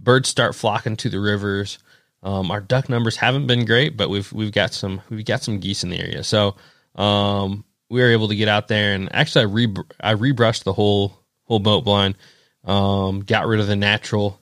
birds 0.00 0.28
start 0.28 0.54
flocking 0.54 0.96
to 0.96 1.08
the 1.08 1.20
rivers. 1.20 1.78
Um, 2.22 2.50
our 2.50 2.60
duck 2.60 2.88
numbers 2.88 3.16
haven't 3.16 3.46
been 3.46 3.64
great, 3.64 3.96
but 3.96 4.10
we've 4.10 4.32
we've 4.32 4.52
got 4.52 4.72
some 4.72 5.00
we've 5.10 5.24
got 5.24 5.42
some 5.42 5.60
geese 5.60 5.84
in 5.84 5.90
the 5.90 6.00
area. 6.00 6.24
So 6.24 6.56
um, 6.94 7.64
we 7.88 8.00
were 8.00 8.10
able 8.10 8.28
to 8.28 8.36
get 8.36 8.48
out 8.48 8.68
there 8.68 8.94
and 8.94 9.14
actually 9.14 9.42
I 9.42 9.46
re 9.46 9.74
I 10.00 10.14
rebrushed 10.14 10.64
the 10.64 10.72
whole 10.72 11.18
whole 11.48 11.58
boat 11.58 11.84
blind, 11.84 12.16
um, 12.64 13.20
got 13.20 13.46
rid 13.46 13.60
of 13.60 13.66
the 13.66 13.76
natural, 13.76 14.40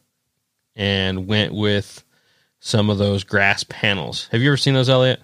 and 0.74 1.26
went 1.26 1.54
with 1.54 2.04
some 2.60 2.90
of 2.90 2.98
those 2.98 3.24
grass 3.24 3.64
panels. 3.64 4.28
Have 4.32 4.42
you 4.42 4.50
ever 4.50 4.56
seen 4.56 4.74
those, 4.74 4.90
Elliott? 4.90 5.20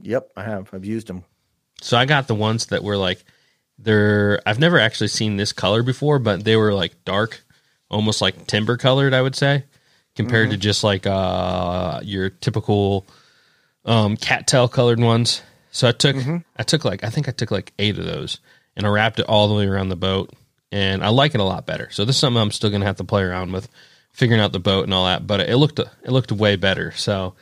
Yep, 0.00 0.30
I 0.36 0.44
have. 0.44 0.70
I've 0.72 0.84
used 0.84 1.08
them. 1.08 1.24
So 1.80 1.96
I 1.96 2.04
got 2.04 2.28
the 2.28 2.34
ones 2.34 2.66
that 2.66 2.84
were 2.84 2.96
like 2.96 3.24
they're 3.78 4.40
I've 4.46 4.58
never 4.58 4.78
actually 4.78 5.08
seen 5.08 5.36
this 5.36 5.52
color 5.52 5.82
before, 5.82 6.18
but 6.18 6.44
they 6.44 6.56
were 6.56 6.72
like 6.72 7.04
dark, 7.04 7.42
almost 7.90 8.20
like 8.20 8.46
timber 8.46 8.76
colored, 8.76 9.14
I 9.14 9.22
would 9.22 9.36
say 9.36 9.64
compared 10.18 10.46
mm-hmm. 10.46 10.54
to 10.54 10.56
just 10.58 10.82
like 10.82 11.06
uh, 11.06 12.00
your 12.02 12.28
typical 12.28 13.06
um, 13.84 14.16
cattail 14.16 14.68
colored 14.68 14.98
ones. 14.98 15.42
So 15.70 15.88
I 15.88 15.92
took 15.92 16.16
mm-hmm. 16.16 16.38
I 16.56 16.64
took 16.64 16.84
like 16.84 17.04
I 17.04 17.10
think 17.10 17.28
I 17.28 17.32
took 17.32 17.52
like 17.52 17.72
eight 17.78 17.98
of 17.98 18.04
those 18.04 18.40
and 18.76 18.84
I 18.84 18.90
wrapped 18.90 19.20
it 19.20 19.26
all 19.26 19.48
the 19.48 19.54
way 19.54 19.66
around 19.66 19.88
the 19.88 19.96
boat 19.96 20.34
and 20.72 21.04
I 21.04 21.08
like 21.08 21.34
it 21.34 21.40
a 21.40 21.44
lot 21.44 21.66
better. 21.66 21.88
So 21.90 22.04
this 22.04 22.16
is 22.16 22.20
something 22.20 22.40
I'm 22.40 22.50
still 22.50 22.70
gonna 22.70 22.86
have 22.86 22.96
to 22.96 23.04
play 23.04 23.22
around 23.22 23.52
with, 23.52 23.68
figuring 24.12 24.40
out 24.40 24.52
the 24.52 24.60
boat 24.60 24.84
and 24.84 24.94
all 24.94 25.06
that. 25.06 25.26
But 25.26 25.40
it 25.40 25.56
looked 25.56 25.78
it 25.78 25.90
looked 26.06 26.32
way 26.32 26.56
better. 26.56 26.92
So 26.92 27.34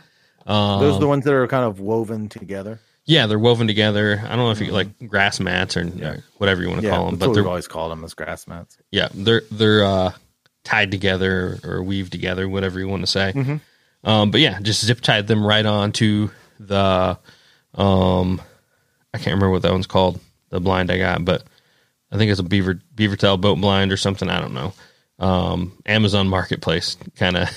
um, 0.46 0.80
those 0.80 0.96
are 0.96 1.00
the 1.00 1.08
ones 1.08 1.24
that 1.24 1.34
are 1.34 1.46
kind 1.48 1.64
of 1.64 1.80
woven 1.80 2.28
together. 2.28 2.80
Yeah, 3.04 3.26
they're 3.26 3.38
woven 3.38 3.68
together. 3.68 4.20
I 4.24 4.30
don't 4.30 4.38
know 4.38 4.50
if 4.50 4.60
you 4.60 4.72
like 4.72 5.08
grass 5.08 5.38
mats 5.38 5.76
or 5.76 5.84
yeah. 5.84 6.16
whatever 6.38 6.62
you 6.62 6.68
want 6.68 6.80
to 6.80 6.86
yeah, 6.88 6.96
call 6.96 7.06
them, 7.06 7.16
but 7.16 7.32
they've 7.32 7.46
always 7.46 7.68
called 7.68 7.92
them 7.92 8.02
as 8.02 8.14
grass 8.14 8.48
mats. 8.48 8.78
Yeah, 8.90 9.08
they're 9.14 9.42
they're 9.50 9.84
uh, 9.84 10.12
tied 10.64 10.90
together 10.90 11.58
or 11.64 11.82
weaved 11.82 12.10
together, 12.10 12.48
whatever 12.48 12.80
you 12.80 12.88
want 12.88 13.02
to 13.02 13.06
say. 13.06 13.32
Mm-hmm. 13.34 14.08
Um, 14.08 14.30
but 14.32 14.40
yeah, 14.40 14.60
just 14.60 14.84
zip 14.84 15.00
tied 15.00 15.26
them 15.28 15.46
right 15.46 15.64
onto 15.64 16.30
the. 16.58 17.18
Um, 17.74 18.40
I 19.14 19.18
can't 19.18 19.34
remember 19.34 19.50
what 19.50 19.62
that 19.62 19.72
one's 19.72 19.86
called, 19.86 20.20
the 20.50 20.60
blind 20.60 20.90
I 20.90 20.98
got, 20.98 21.24
but 21.24 21.44
I 22.11 22.18
think 22.18 22.30
it's 22.30 22.40
a 22.40 22.44
beaver 22.44 22.80
Beavertail 22.94 23.40
boat 23.40 23.61
blind 23.61 23.92
or 23.92 23.96
something. 23.96 24.28
I 24.28 24.40
don't 24.40 24.54
know. 24.54 24.72
Um, 25.18 25.72
Amazon 25.86 26.28
Marketplace 26.28 26.96
kind 27.16 27.36
of 27.36 27.48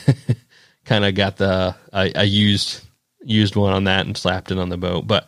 kind 0.85 1.05
of 1.05 1.15
got 1.15 1.37
the 1.37 1.75
I, 1.93 2.11
I 2.15 2.23
used 2.23 2.81
used 3.23 3.55
one 3.55 3.73
on 3.73 3.83
that 3.85 4.05
and 4.05 4.17
slapped 4.17 4.51
it 4.51 4.57
on 4.57 4.69
the 4.69 4.77
boat. 4.77 5.07
But 5.07 5.27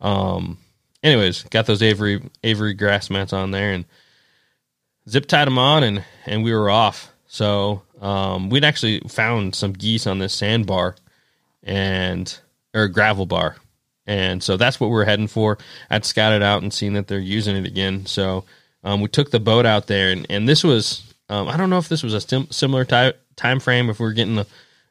um, 0.00 0.58
anyways, 1.02 1.44
got 1.44 1.66
those 1.66 1.82
Avery 1.82 2.22
Avery 2.42 2.74
grass 2.74 3.10
mats 3.10 3.32
on 3.32 3.50
there 3.50 3.72
and 3.72 3.84
zip 5.08 5.26
tied 5.26 5.46
them 5.46 5.58
on 5.58 5.82
and 5.82 6.04
and 6.26 6.44
we 6.44 6.54
were 6.54 6.70
off. 6.70 7.12
So 7.26 7.82
um, 8.00 8.50
we'd 8.50 8.64
actually 8.64 9.00
found 9.08 9.54
some 9.54 9.72
geese 9.72 10.06
on 10.06 10.18
this 10.18 10.34
sandbar 10.34 10.96
and 11.62 12.38
or 12.74 12.88
gravel 12.88 13.26
bar, 13.26 13.56
and 14.06 14.42
so 14.42 14.56
that's 14.56 14.78
what 14.80 14.88
we 14.88 14.96
are 14.98 15.04
heading 15.04 15.28
for. 15.28 15.58
I'd 15.90 16.04
scouted 16.04 16.42
out 16.42 16.62
and 16.62 16.72
seen 16.72 16.94
that 16.94 17.06
they're 17.06 17.18
using 17.18 17.56
it 17.56 17.66
again. 17.66 18.06
So 18.06 18.44
um, 18.84 19.00
we 19.00 19.08
took 19.08 19.30
the 19.30 19.40
boat 19.40 19.66
out 19.66 19.86
there, 19.86 20.10
and 20.10 20.26
and 20.28 20.48
this 20.48 20.64
was 20.64 21.14
um, 21.28 21.48
I 21.48 21.56
don't 21.56 21.70
know 21.70 21.78
if 21.78 21.88
this 21.88 22.02
was 22.02 22.14
a 22.14 22.20
sim- 22.20 22.50
similar 22.50 22.84
type 22.84 23.20
time 23.36 23.60
frame 23.60 23.88
if 23.88 24.00
we 24.00 24.06
are 24.06 24.12
getting 24.12 24.38
a, 24.38 24.46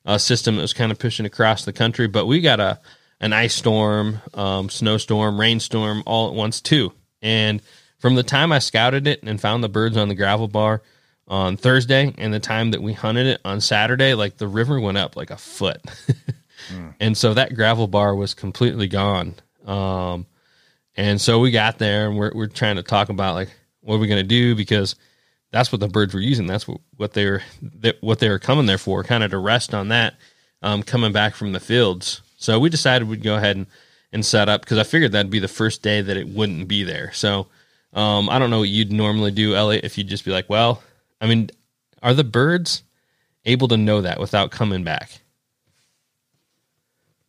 a, 0.05 0.19
system 0.19 0.55
that 0.55 0.61
was 0.63 0.73
kind 0.73 0.91
of 0.91 0.97
pushing 0.97 1.25
across 1.25 1.65
the 1.65 1.73
country, 1.73 2.07
but 2.07 2.25
we 2.25 2.41
got 2.41 2.59
a 2.59 2.79
an 3.19 3.33
ice 3.33 3.53
storm, 3.53 4.19
um, 4.33 4.69
snowstorm, 4.69 5.39
rainstorm 5.39 6.01
all 6.05 6.29
at 6.29 6.33
once 6.33 6.59
too, 6.59 6.91
and 7.21 7.61
from 7.99 8.15
the 8.15 8.23
time 8.23 8.51
I 8.51 8.59
scouted 8.59 9.05
it 9.05 9.21
and 9.21 9.39
found 9.39 9.63
the 9.63 9.69
birds 9.69 9.95
on 9.95 10.09
the 10.09 10.15
gravel 10.15 10.47
bar 10.47 10.81
on 11.27 11.55
Thursday 11.55 12.13
and 12.17 12.33
the 12.33 12.39
time 12.39 12.71
that 12.71 12.81
we 12.81 12.93
hunted 12.93 13.27
it 13.27 13.41
on 13.45 13.61
Saturday, 13.61 14.15
like 14.15 14.37
the 14.37 14.47
river 14.47 14.79
went 14.79 14.97
up 14.97 15.15
like 15.15 15.29
a 15.29 15.37
foot. 15.37 15.81
mm. 16.73 16.93
And 16.99 17.15
so 17.15 17.35
that 17.35 17.55
gravel 17.55 17.87
bar 17.87 18.15
was 18.15 18.33
completely 18.33 18.87
gone. 18.87 19.35
Um, 19.65 20.25
and 20.97 21.21
so 21.21 21.39
we 21.39 21.51
got 21.51 21.77
there 21.77 22.07
and 22.09 22.17
we're, 22.17 22.31
we're 22.33 22.47
trying 22.47 22.77
to 22.77 22.83
talk 22.83 23.09
about 23.09 23.35
like, 23.35 23.49
what 23.82 23.95
are 23.95 23.99
we 23.99 24.07
going 24.07 24.21
to 24.21 24.27
do? 24.27 24.55
Because 24.55 24.95
that's 25.51 25.71
what 25.71 25.82
the 25.82 25.88
birds 25.88 26.13
were 26.13 26.19
using. 26.19 26.47
That's 26.47 26.67
what, 26.67 26.79
what 26.97 27.13
they 27.13 27.25
were, 27.29 27.43
what 28.01 28.19
they 28.19 28.29
were 28.29 28.39
coming 28.39 28.65
there 28.65 28.77
for, 28.77 29.03
kind 29.03 29.23
of 29.23 29.32
to 29.32 29.38
rest 29.38 29.73
on 29.73 29.89
that, 29.89 30.15
um, 30.61 30.84
coming 30.84 31.11
back 31.11 31.36
from 31.36 31.51
the 31.51 31.59
fields. 31.59 32.21
So 32.38 32.59
we 32.59 32.69
decided 32.69 33.07
we'd 33.07 33.23
go 33.23 33.36
ahead 33.36 33.57
and, 33.57 33.67
and 34.13 34.25
set 34.25 34.49
up 34.49 34.61
because 34.61 34.77
I 34.77 34.84
figured 34.84 35.11
that'd 35.11 35.32
be 35.32 35.39
the 35.39 35.47
first 35.47 35.82
day 35.82 36.01
that 36.01 36.17
it 36.17 36.27
wouldn't 36.29 36.67
be 36.67 36.84
there. 36.84 37.11
So, 37.13 37.47
um, 37.93 38.29
I 38.29 38.39
don't 38.39 38.49
know 38.49 38.59
what 38.59 38.69
you'd 38.69 38.91
normally 38.91 39.32
do, 39.32 39.55
Elliott, 39.55 39.84
if 39.84 39.97
you'd 39.97 40.07
just 40.07 40.25
be 40.25 40.32
like, 40.32 40.49
well, 40.49 40.82
I 41.19 41.27
mean, 41.27 41.49
are 42.01 42.13
the 42.13 42.23
birds 42.23 42.84
able 43.45 43.67
to 43.67 43.77
know 43.77 44.01
that 44.01 44.19
without 44.19 44.51
coming 44.51 44.84
back? 44.84 45.09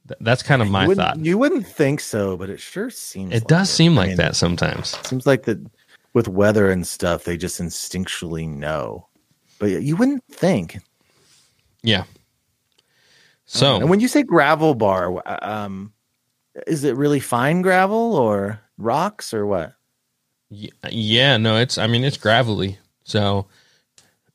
Th- 0.08 0.18
that's 0.20 0.42
kind 0.42 0.62
of 0.62 0.70
my 0.70 0.86
you 0.86 0.94
thought. 0.94 1.18
You 1.18 1.38
wouldn't 1.38 1.66
think 1.66 2.00
so, 2.00 2.36
but 2.36 2.48
it 2.48 2.60
sure 2.60 2.90
seems. 2.90 3.32
It 3.32 3.42
like 3.42 3.46
does 3.48 3.70
it. 3.70 3.72
seem 3.72 3.94
like 3.94 4.06
I 4.06 4.08
mean, 4.08 4.16
that 4.18 4.36
sometimes. 4.36 4.96
Seems 5.06 5.26
like 5.26 5.44
that 5.44 5.58
with 6.14 6.28
weather 6.28 6.70
and 6.70 6.86
stuff, 6.86 7.24
they 7.24 7.36
just 7.36 7.60
instinctually 7.60 8.48
know, 8.48 9.08
but 9.58 9.66
you 9.66 9.96
wouldn't 9.96 10.24
think. 10.30 10.78
Yeah. 11.82 12.04
So, 13.44 13.76
and 13.76 13.90
when 13.90 14.00
you 14.00 14.08
say 14.08 14.22
gravel 14.22 14.74
bar, 14.74 15.22
um, 15.44 15.92
is 16.66 16.84
it 16.84 16.96
really 16.96 17.20
fine 17.20 17.62
gravel 17.62 18.14
or 18.16 18.60
rocks 18.78 19.32
or 19.32 19.46
what? 19.46 19.74
Yeah, 20.90 21.38
no, 21.38 21.56
it's 21.56 21.78
I 21.78 21.86
mean 21.86 22.04
it's 22.04 22.18
gravelly. 22.18 22.78
So 23.04 23.46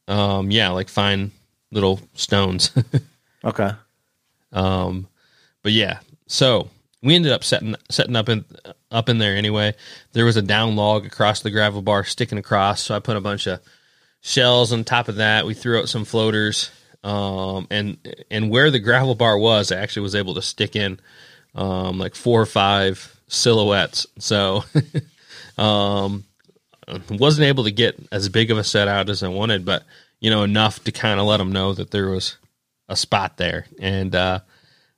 um 0.07 0.49
yeah, 0.49 0.69
like 0.69 0.89
fine 0.89 1.31
little 1.71 1.99
stones. 2.13 2.71
okay. 3.43 3.71
Um 4.51 5.07
but 5.61 5.73
yeah. 5.73 5.99
So 6.25 6.69
we 7.01 7.15
ended 7.15 7.31
up 7.31 7.43
setting 7.43 7.75
setting 7.89 8.15
up 8.15 8.29
in 8.29 8.45
up 8.91 9.09
in 9.09 9.17
there 9.17 9.35
anyway. 9.35 9.75
There 10.13 10.25
was 10.25 10.37
a 10.37 10.41
down 10.41 10.75
log 10.75 11.05
across 11.05 11.41
the 11.41 11.51
gravel 11.51 11.81
bar 11.81 12.03
sticking 12.03 12.37
across, 12.37 12.81
so 12.81 12.95
I 12.95 12.99
put 12.99 13.17
a 13.17 13.21
bunch 13.21 13.47
of 13.47 13.59
shells 14.21 14.73
on 14.73 14.83
top 14.83 15.07
of 15.07 15.15
that. 15.17 15.45
We 15.45 15.53
threw 15.53 15.79
out 15.79 15.89
some 15.89 16.05
floaters. 16.05 16.71
Um 17.03 17.67
and 17.69 17.97
and 18.31 18.49
where 18.49 18.71
the 18.71 18.79
gravel 18.79 19.15
bar 19.15 19.37
was, 19.37 19.71
I 19.71 19.77
actually 19.77 20.03
was 20.03 20.15
able 20.15 20.33
to 20.35 20.41
stick 20.41 20.75
in 20.75 20.99
um 21.55 21.99
like 21.99 22.15
four 22.15 22.41
or 22.41 22.45
five 22.47 23.19
silhouettes. 23.27 24.07
So 24.19 24.63
Um, 25.57 26.25
wasn't 27.09 27.47
able 27.47 27.63
to 27.65 27.71
get 27.71 27.99
as 28.11 28.29
big 28.29 28.51
of 28.51 28.57
a 28.57 28.63
set 28.63 28.87
out 28.87 29.09
as 29.09 29.23
I 29.23 29.27
wanted, 29.27 29.65
but 29.65 29.83
you 30.19 30.29
know 30.29 30.43
enough 30.43 30.83
to 30.83 30.91
kind 30.91 31.19
of 31.19 31.25
let 31.25 31.37
them 31.37 31.51
know 31.51 31.73
that 31.73 31.91
there 31.91 32.09
was 32.09 32.37
a 32.87 32.95
spot 32.95 33.37
there. 33.37 33.65
And 33.79 34.15
uh, 34.15 34.39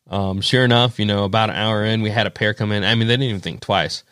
um, 0.10 0.42
sure 0.42 0.66
enough, 0.66 1.00
you 1.00 1.06
know, 1.06 1.24
about 1.24 1.50
an 1.50 1.56
hour 1.56 1.86
in, 1.86 2.02
we 2.02 2.10
had 2.10 2.28
a 2.28 2.32
pair 2.32 2.54
come 2.54 2.72
in. 2.72 2.84
I 2.84 2.96
mean, 2.96 3.08
they 3.08 3.14
didn't 3.14 3.30
even 3.30 3.42
think 3.42 3.62
twice, 3.62 4.04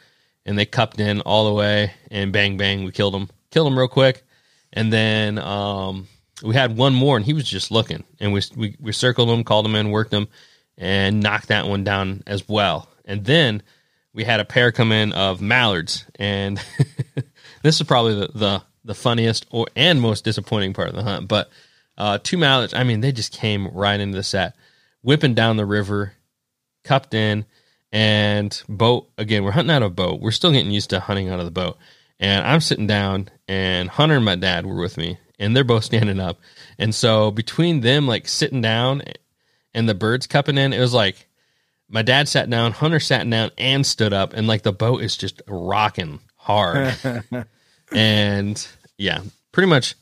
and 0.46 0.58
they 0.58 0.66
cupped 0.66 1.00
in 1.00 1.22
all 1.22 1.46
the 1.46 1.54
way, 1.54 1.92
and 2.12 2.32
bang 2.32 2.58
bang, 2.58 2.84
we 2.84 2.92
killed 2.92 3.14
them, 3.14 3.30
killed 3.52 3.68
them 3.68 3.78
real 3.78 3.88
quick, 3.88 4.24
and 4.72 4.94
then 4.94 5.40
um, 5.40 6.08
we 6.44 6.54
had 6.54 6.78
one 6.78 6.94
more, 6.94 7.18
and 7.18 7.26
he 7.26 7.34
was 7.34 7.50
just 7.50 7.72
looking, 7.72 8.04
and 8.20 8.32
we 8.32 8.42
we, 8.56 8.76
we 8.80 8.92
circled 8.92 9.30
him, 9.30 9.44
called 9.44 9.66
him 9.66 9.76
in, 9.76 9.92
worked 9.92 10.14
him, 10.14 10.28
and 10.78 11.22
knocked 11.22 11.48
that 11.48 11.68
one 11.68 11.84
down 11.84 12.24
as 12.28 12.48
well, 12.48 12.88
and 13.06 13.26
then 13.26 13.64
we 14.18 14.24
had 14.24 14.40
a 14.40 14.46
pair 14.46 14.72
come 14.72 14.92
in 14.92 15.14
of 15.14 15.42
mallards, 15.42 16.04
and 16.16 16.60
this 17.62 17.80
is 17.80 17.86
probably 17.86 18.16
the, 18.16 18.28
the, 18.34 18.64
the 18.84 18.96
funniest 18.96 19.46
or 19.52 19.68
and 19.76 20.02
most 20.02 20.24
disappointing 20.24 20.74
part 20.74 20.90
of 20.90 20.96
the 20.96 21.04
hunt. 21.04 21.28
But 21.28 21.52
uh, 22.00 22.18
two 22.24 22.38
mallards, 22.38 22.74
I 22.74 22.84
mean, 22.84 23.02
they 23.02 23.12
just 23.12 23.32
came 23.32 23.68
right 23.68 24.00
into 24.00 24.18
the 24.18 24.24
set, 24.24 24.56
whipping 25.02 25.34
down 25.34 25.58
the 25.58 25.66
river, 25.66 26.14
cupped 26.84 27.14
in, 27.14 27.46
and 27.92 28.62
boat 28.68 29.10
again. 29.18 29.44
We're 29.44 29.52
hunting 29.52 29.76
out 29.76 29.84
of 29.84 29.92
a 29.92 29.96
boat. 29.96 30.20
We're 30.20 30.32
still 30.32 30.52
getting 30.52 30.72
used 30.72 30.90
to 30.92 31.00
hunting 31.00 31.30
out 31.30 31.40
of 31.40 31.46
the 31.46 31.52
boat, 31.52 31.78
and 32.20 32.46
I'm 32.46 32.62
sitting 32.62 32.88
down, 32.88 33.30
and 33.48 33.90
Hunter 33.90 34.16
and 34.16 34.26
my 34.26 34.36
dad 34.36 34.66
were 34.66 34.80
with 34.80 34.98
me, 34.98 35.18
and 35.40 35.56
they're 35.56 35.64
both 35.64 35.84
standing 35.86 36.20
up, 36.20 36.40
and 36.78 36.94
so 36.94 37.32
between 37.32 37.82
them, 37.82 38.08
like 38.08 38.28
sitting 38.28 38.62
down, 38.62 39.04
and 39.74 39.88
the 39.88 39.96
birds 39.96 40.28
cupping 40.28 40.58
in, 40.58 40.74
it 40.74 40.80
was 40.80 40.94
like 40.94 41.28
my 41.90 42.02
dad 42.02 42.28
sat 42.28 42.50
down, 42.50 42.72
Hunter 42.74 43.00
sat 43.00 43.30
down 43.30 43.52
and 43.58 43.86
stood 43.86 44.14
up, 44.14 44.34
and 44.34 44.48
like 44.48 44.64
the 44.64 44.74
boat 44.74 45.02
is 45.02 45.16
just 45.16 45.42
rocking 45.48 46.20
hard. 46.36 46.96
and 47.94 48.68
yeah, 48.98 49.22
pretty 49.52 49.70
much 49.70 49.96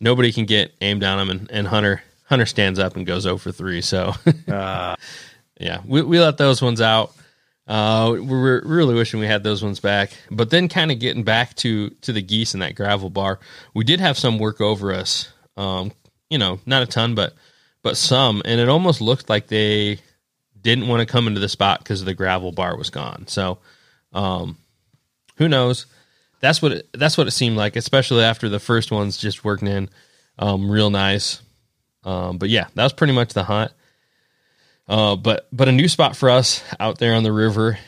nobody 0.00 0.32
can 0.32 0.46
get 0.46 0.74
aimed 0.80 1.04
on 1.04 1.18
him, 1.18 1.30
and, 1.30 1.50
and 1.50 1.66
Hunter 1.66 2.02
Hunter 2.26 2.46
stands 2.46 2.78
up 2.78 2.96
and 2.96 3.06
goes 3.06 3.26
over 3.26 3.52
three. 3.52 3.80
So 3.80 4.14
uh. 4.48 4.96
yeah, 5.60 5.80
we 5.86 6.02
we 6.02 6.20
let 6.20 6.38
those 6.38 6.60
ones 6.60 6.80
out. 6.80 7.12
Uh, 7.66 8.16
we're 8.20 8.62
really 8.64 8.94
wishing 8.94 9.18
we 9.18 9.26
had 9.26 9.42
those 9.42 9.62
ones 9.62 9.80
back. 9.80 10.10
But 10.30 10.50
then, 10.50 10.68
kind 10.68 10.92
of 10.92 11.00
getting 11.00 11.24
back 11.24 11.54
to 11.56 11.90
to 11.90 12.12
the 12.12 12.22
geese 12.22 12.54
in 12.54 12.60
that 12.60 12.74
gravel 12.74 13.10
bar, 13.10 13.40
we 13.74 13.84
did 13.84 14.00
have 14.00 14.18
some 14.18 14.38
work 14.38 14.60
over 14.60 14.92
us. 14.92 15.32
Um, 15.56 15.92
you 16.30 16.38
know, 16.38 16.60
not 16.66 16.82
a 16.82 16.86
ton, 16.86 17.14
but 17.14 17.34
but 17.82 17.96
some, 17.96 18.42
and 18.44 18.60
it 18.60 18.68
almost 18.68 19.00
looked 19.00 19.28
like 19.28 19.46
they 19.46 19.98
didn't 20.60 20.88
want 20.88 21.00
to 21.00 21.10
come 21.10 21.28
into 21.28 21.40
the 21.40 21.48
spot 21.48 21.78
because 21.78 22.04
the 22.04 22.14
gravel 22.14 22.52
bar 22.52 22.76
was 22.76 22.90
gone. 22.90 23.26
So, 23.28 23.58
um, 24.12 24.56
who 25.36 25.48
knows? 25.48 25.86
That's 26.40 26.60
what 26.60 26.72
it, 26.72 26.88
that's 26.92 27.16
what 27.16 27.26
it 27.26 27.32
seemed 27.32 27.56
like, 27.56 27.76
especially 27.76 28.22
after 28.22 28.48
the 28.48 28.60
first 28.60 28.90
ones 28.90 29.16
just 29.16 29.44
working 29.44 29.68
in 29.68 29.88
um, 30.38 30.70
real 30.70 30.90
nice. 30.90 31.40
Um, 32.06 32.38
but 32.38 32.48
yeah, 32.48 32.68
that 32.74 32.84
was 32.84 32.92
pretty 32.92 33.12
much 33.12 33.34
the 33.34 33.44
hunt. 33.44 33.72
Uh, 34.88 35.16
but 35.16 35.48
but 35.52 35.68
a 35.68 35.72
new 35.72 35.88
spot 35.88 36.16
for 36.16 36.30
us 36.30 36.62
out 36.78 36.98
there 36.98 37.14
on 37.14 37.24
the 37.24 37.32
river, 37.32 37.78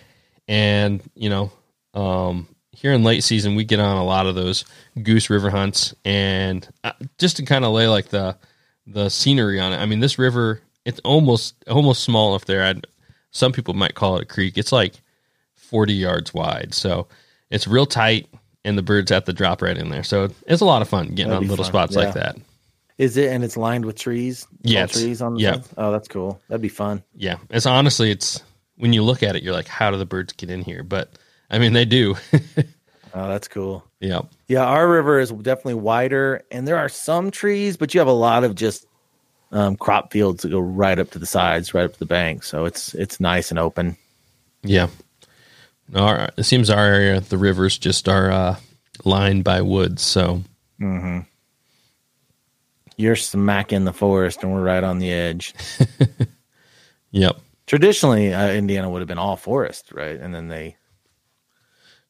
and 0.49 1.01
you 1.14 1.31
know, 1.31 1.53
um, 1.95 2.49
here 2.73 2.93
in 2.93 3.05
late 3.05 3.23
season 3.23 3.55
we 3.55 3.64
get 3.64 3.79
on 3.79 3.97
a 3.97 4.05
lot 4.05 4.27
of 4.27 4.35
those 4.35 4.64
goose 5.01 5.31
river 5.31 5.49
hunts, 5.49 5.95
and 6.05 6.69
uh, 6.83 6.93
just 7.19 7.37
to 7.37 7.45
kind 7.45 7.64
of 7.64 7.73
lay 7.73 7.87
like 7.87 8.09
the 8.09 8.37
the 8.85 9.09
scenery 9.09 9.61
on 9.61 9.73
it. 9.73 9.77
I 9.77 9.87
mean, 9.87 10.01
this 10.01 10.19
river 10.19 10.61
it's 10.85 11.01
almost 11.05 11.55
almost 11.69 12.03
small 12.03 12.31
enough 12.31 12.47
there. 12.47 12.64
I'd, 12.64 12.87
some 13.31 13.53
people 13.53 13.75
might 13.75 13.95
call 13.95 14.16
it 14.16 14.23
a 14.23 14.27
creek. 14.27 14.59
It's 14.59 14.73
like 14.73 14.95
40 15.55 15.93
yards 15.93 16.35
wide, 16.35 16.75
so 16.75 17.07
it's 17.51 17.69
real 17.69 17.87
tight, 17.87 18.27
and 18.64 18.77
the 18.77 18.83
birds 18.83 19.12
have 19.12 19.27
to 19.27 19.33
drop 19.33 19.62
right 19.62 19.77
in 19.77 19.91
there. 19.91 20.03
So 20.03 20.31
it's 20.47 20.62
a 20.62 20.64
lot 20.64 20.83
of 20.83 20.89
fun 20.89 21.09
getting 21.09 21.29
That'd 21.29 21.45
on 21.45 21.49
little 21.49 21.64
fun. 21.64 21.73
spots 21.73 21.95
yeah. 21.95 22.05
like 22.05 22.14
that. 22.14 22.37
Is 22.99 23.17
it? 23.17 23.33
And 23.33 23.45
it's 23.45 23.57
lined 23.57 23.85
with 23.85 23.97
trees. 23.97 24.47
Yeah, 24.63 24.87
trees 24.87 25.23
on 25.23 25.35
the 25.35 25.41
yeah. 25.41 25.61
Oh, 25.77 25.93
that's 25.93 26.09
cool. 26.09 26.41
That'd 26.49 26.61
be 26.61 26.69
fun. 26.69 27.03
Yeah, 27.15 27.39
it's 27.51 27.67
honestly, 27.67 28.11
it's 28.11 28.43
when 28.77 28.93
you 28.93 29.03
look 29.03 29.23
at 29.23 29.37
it, 29.37 29.43
you're 29.43 29.55
like, 29.55 29.69
how 29.69 29.91
do 29.91 29.97
the 29.97 30.07
birds 30.07 30.33
get 30.33 30.51
in 30.51 30.63
here? 30.63 30.83
But 30.83 31.13
I 31.51 31.59
mean, 31.59 31.73
they 31.73 31.85
do. 31.85 32.17
oh, 33.15 33.29
that's 33.29 33.49
cool. 33.49 33.85
Yeah, 34.01 34.23
yeah. 34.49 34.65
Our 34.65 34.89
river 34.89 35.21
is 35.21 35.31
definitely 35.31 35.75
wider, 35.75 36.43
and 36.51 36.67
there 36.67 36.77
are 36.77 36.89
some 36.89 37.31
trees, 37.31 37.77
but 37.77 37.95
you 37.95 38.01
have 38.01 38.09
a 38.09 38.13
lot 38.13 38.43
of 38.43 38.57
just 38.57 38.87
um, 39.53 39.77
crop 39.77 40.13
fields 40.13 40.43
that 40.43 40.51
go 40.51 40.61
right 40.61 40.99
up 40.99 41.11
to 41.11 41.19
the 41.19 41.27
sides, 41.27 41.75
right 41.75 41.85
up 41.85 41.93
to 41.93 41.99
the 41.99 42.07
bank. 42.07 42.43
So 42.43 42.65
it's 42.65 42.95
it's 42.95 43.21
nice 43.21 43.51
and 43.51 43.59
open. 43.59 43.97
Yeah. 44.63 44.89
Our, 45.95 46.29
it 46.37 46.43
seems 46.43 46.69
our 46.69 46.85
area, 46.85 47.21
the 47.21 47.39
rivers 47.39 47.79
just 47.79 48.09
are 48.09 48.31
uh, 48.31 48.57
lined 49.05 49.45
by 49.45 49.63
woods. 49.63 50.03
So 50.03 50.43
mm-hmm. 50.81 51.21
You're 52.99 53.17
smack 53.17 53.73
in 53.73 53.85
the 53.85 53.93
forest, 53.93 54.43
and 54.43 54.53
we're 54.53 54.63
right 54.63 54.85
on 54.85 54.99
the 54.99 55.11
edge. 55.11 55.55
yep. 57.11 57.41
Traditionally, 57.67 58.35
uh, 58.35 58.51
Indiana 58.51 58.91
would 58.91 59.01
have 59.01 59.09
been 59.09 59.19
all 59.19 59.37
forest, 59.37 59.93
right? 59.93 60.19
And 60.19 60.35
then 60.35 60.49
they 60.49 60.77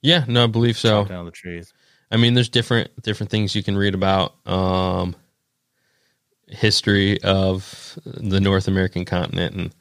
Yeah, 0.01 0.25
no, 0.27 0.45
I 0.45 0.47
believe 0.47 0.79
so. 0.79 1.05
Down 1.05 1.27
the 1.27 1.31
trees. 1.31 1.73
I 2.11 2.17
mean, 2.17 2.35
there's 2.35 2.49
different 2.49 2.91
different 3.03 3.31
things 3.31 3.55
you 3.55 3.63
can 3.63 3.77
read 3.77 3.95
about 3.95 4.35
um, 4.47 5.15
history 6.47 7.23
of 7.23 7.99
the 8.05 8.41
North 8.41 8.67
American 8.67 9.05
continent 9.05 9.55
and 9.55 9.75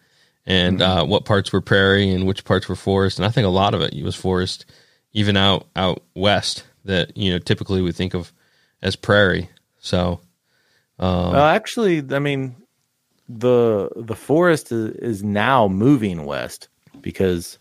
and 0.45 0.82
uh, 0.82 1.05
what 1.05 1.26
parts 1.26 1.51
were 1.51 1.62
prairie 1.62 2.10
and 2.10 2.26
which 2.26 2.45
parts 2.45 2.68
were 2.68 2.76
forest. 2.76 3.20
And 3.20 3.26
I 3.26 3.30
think 3.30 3.45
a 3.45 3.49
lot 3.49 3.74
of 3.74 3.82
it 3.82 3.93
was 4.03 4.16
forest, 4.16 4.66
even 5.14 5.38
out 5.38 5.68
out 5.76 6.03
west 6.16 6.66
that 6.84 7.16
you 7.16 7.32
know 7.32 7.39
typically 7.39 7.82
we 7.82 7.93
think 7.93 8.14
of 8.14 8.34
as 8.82 8.97
prairie. 8.97 9.49
So 9.80 10.20
Well, 11.31 11.45
actually, 11.45 12.03
I 12.11 12.19
mean, 12.19 12.55
the 13.29 13.89
the 13.95 14.15
forest 14.15 14.71
is, 14.71 14.95
is 14.95 15.23
now 15.23 15.67
moving 15.67 16.25
west 16.25 16.69
because 17.01 17.59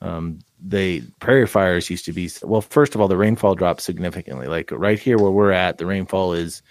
um, 0.00 0.38
they 0.60 1.02
prairie 1.20 1.46
fires 1.46 1.90
used 1.90 2.04
to 2.04 2.12
be. 2.12 2.30
Well, 2.42 2.60
first 2.60 2.94
of 2.94 3.00
all, 3.00 3.08
the 3.08 3.16
rainfall 3.16 3.54
dropped 3.54 3.80
significantly. 3.80 4.46
Like 4.46 4.70
right 4.70 4.98
here 4.98 5.18
where 5.18 5.30
we're 5.30 5.52
at, 5.52 5.78
the 5.78 5.86
rainfall 5.86 6.32
is 6.32 6.62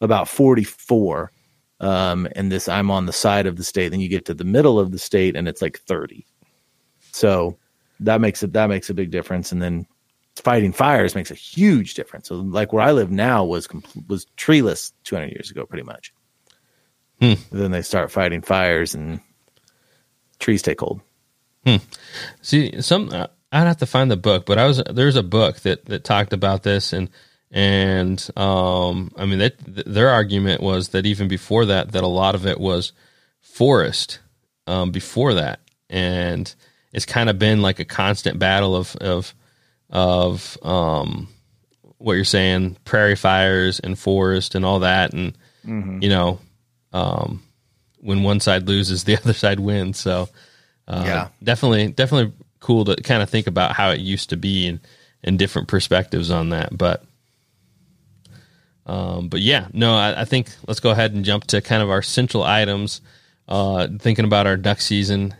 about 0.00 0.28
forty 0.28 0.64
four. 0.64 1.32
Um, 1.80 2.26
and 2.34 2.50
this, 2.50 2.68
I'm 2.68 2.90
on 2.90 3.06
the 3.06 3.12
side 3.12 3.46
of 3.46 3.56
the 3.56 3.62
state. 3.62 3.90
Then 3.90 4.00
you 4.00 4.08
get 4.08 4.24
to 4.26 4.34
the 4.34 4.44
middle 4.44 4.80
of 4.80 4.90
the 4.90 4.98
state, 4.98 5.36
and 5.36 5.46
it's 5.46 5.62
like 5.62 5.78
thirty. 5.80 6.26
So 7.12 7.56
that 8.00 8.20
makes 8.20 8.42
it 8.42 8.52
that 8.52 8.68
makes 8.68 8.90
a 8.90 8.94
big 8.94 9.10
difference. 9.10 9.52
And 9.52 9.60
then 9.60 9.86
fighting 10.40 10.72
fires 10.72 11.14
makes 11.14 11.30
a 11.30 11.34
huge 11.34 11.94
difference. 11.94 12.28
So 12.28 12.36
like 12.36 12.72
where 12.72 12.84
I 12.84 12.92
live 12.92 13.10
now 13.10 13.44
was 13.44 13.68
was 14.08 14.26
treeless 14.36 14.92
200 15.04 15.32
years 15.32 15.50
ago, 15.50 15.66
pretty 15.66 15.84
much. 15.84 16.12
Hmm. 17.20 17.34
Then 17.50 17.70
they 17.70 17.82
start 17.82 18.10
fighting 18.10 18.42
fires 18.42 18.94
and 18.94 19.20
trees 20.38 20.62
take 20.62 20.80
hold. 20.80 21.00
See, 22.40 22.80
some 22.80 23.10
uh, 23.12 23.26
I'd 23.52 23.66
have 23.66 23.78
to 23.78 23.86
find 23.86 24.10
the 24.10 24.16
book, 24.16 24.46
but 24.46 24.58
I 24.58 24.66
was 24.66 24.82
there's 24.90 25.16
a 25.16 25.22
book 25.22 25.60
that 25.60 25.84
that 25.86 26.04
talked 26.04 26.32
about 26.32 26.62
this, 26.62 26.92
and 26.92 27.10
and 27.50 28.26
um, 28.36 29.10
I 29.16 29.26
mean, 29.26 29.38
that 29.38 29.64
th- 29.64 29.86
their 29.86 30.10
argument 30.10 30.62
was 30.62 30.88
that 30.90 31.06
even 31.06 31.28
before 31.28 31.66
that, 31.66 31.92
that 31.92 32.04
a 32.04 32.08
lot 32.08 32.34
of 32.34 32.46
it 32.46 32.60
was 32.60 32.92
forest 33.40 34.20
um, 34.66 34.90
before 34.90 35.34
that, 35.34 35.60
and 35.90 36.54
it's 36.92 37.06
kind 37.06 37.28
of 37.28 37.38
been 37.38 37.60
like 37.60 37.80
a 37.80 37.84
constant 37.84 38.38
battle 38.38 38.76
of 38.76 38.96
of 38.96 39.34
of 39.90 40.56
um, 40.62 41.28
what 41.98 42.14
you're 42.14 42.24
saying, 42.24 42.76
prairie 42.84 43.16
fires 43.16 43.80
and 43.80 43.98
forest 43.98 44.54
and 44.54 44.64
all 44.64 44.80
that, 44.80 45.12
and 45.12 45.36
you 46.02 46.08
know, 46.08 46.38
um, 46.92 47.42
when 48.00 48.22
one 48.22 48.40
side 48.40 48.66
loses, 48.68 49.04
the 49.04 49.16
other 49.16 49.32
side 49.34 49.60
wins. 49.60 49.98
So. 49.98 50.28
Uh, 50.86 51.02
Yeah. 51.04 51.28
definitely, 51.42 51.88
definitely 51.88 52.32
cool 52.60 52.86
to 52.86 52.96
kind 52.96 53.22
of 53.22 53.28
think 53.28 53.46
about 53.46 53.72
how 53.72 53.90
it 53.90 54.00
used 54.00 54.30
to 54.30 54.36
be 54.38 54.66
and 54.66 54.80
and 55.22 55.38
different 55.38 55.68
perspectives 55.68 56.30
on 56.30 56.48
that. 56.50 56.76
But, 56.78 57.04
um, 58.86 59.28
but 59.28 59.40
yeah, 59.40 59.68
no, 59.72 59.94
I, 59.94 60.22
I 60.22 60.24
think 60.24 60.48
let's 60.66 60.80
go 60.80 60.90
ahead 60.90 61.12
and 61.12 61.24
jump 61.24 61.44
to 61.48 61.60
kind 61.60 61.82
of 61.82 61.90
our 61.90 62.02
central 62.02 62.42
items. 62.42 63.00
Uh, 63.48 63.88
thinking 63.98 64.24
about 64.26 64.46
our 64.46 64.56
duck 64.58 64.78
season 64.80 65.34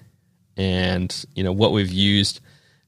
and 0.56 1.24
you 1.34 1.44
know 1.44 1.52
what 1.52 1.72
we've 1.72 1.92
used 1.92 2.40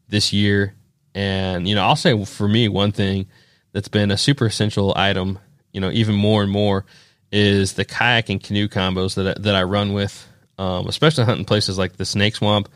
this 0.08 0.32
year, 0.32 0.74
and 1.14 1.68
you 1.68 1.74
know 1.74 1.84
I'll 1.84 1.96
say 1.96 2.24
for 2.24 2.48
me 2.48 2.68
one 2.68 2.92
thing 2.92 3.26
that's 3.72 3.88
been 3.88 4.10
a 4.10 4.18
super 4.18 4.46
essential 4.46 4.92
item, 4.96 5.38
you 5.72 5.80
know, 5.80 5.90
even 5.90 6.14
more 6.14 6.42
and 6.42 6.50
more 6.50 6.84
is 7.32 7.74
the 7.74 7.84
kayak 7.84 8.28
and 8.28 8.42
canoe 8.42 8.68
combos 8.68 9.14
that 9.14 9.38
I, 9.38 9.40
that 9.40 9.54
I 9.54 9.62
run 9.62 9.92
with, 9.92 10.26
um, 10.58 10.88
especially 10.88 11.24
hunting 11.24 11.44
places 11.44 11.78
like 11.78 11.96
the 11.96 12.04
Snake 12.04 12.34
Swamp 12.36 12.68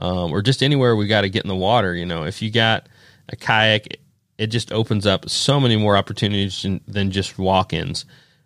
um, 0.00 0.32
or 0.32 0.42
just 0.42 0.62
anywhere 0.62 0.96
we 0.96 1.06
got 1.06 1.22
to 1.22 1.30
get 1.30 1.44
in 1.44 1.48
the 1.48 1.56
water. 1.56 1.94
You 1.94 2.06
know, 2.06 2.24
if 2.24 2.42
you 2.42 2.50
got 2.50 2.88
a 3.28 3.36
kayak, 3.36 3.98
it, 4.38 4.48
just 4.48 4.72
opens 4.72 5.06
up 5.06 5.28
so 5.30 5.60
many 5.60 5.76
more 5.76 5.96
opportunities 5.96 6.66
than, 6.86 7.10
just 7.10 7.38
walk-ins. 7.38 8.04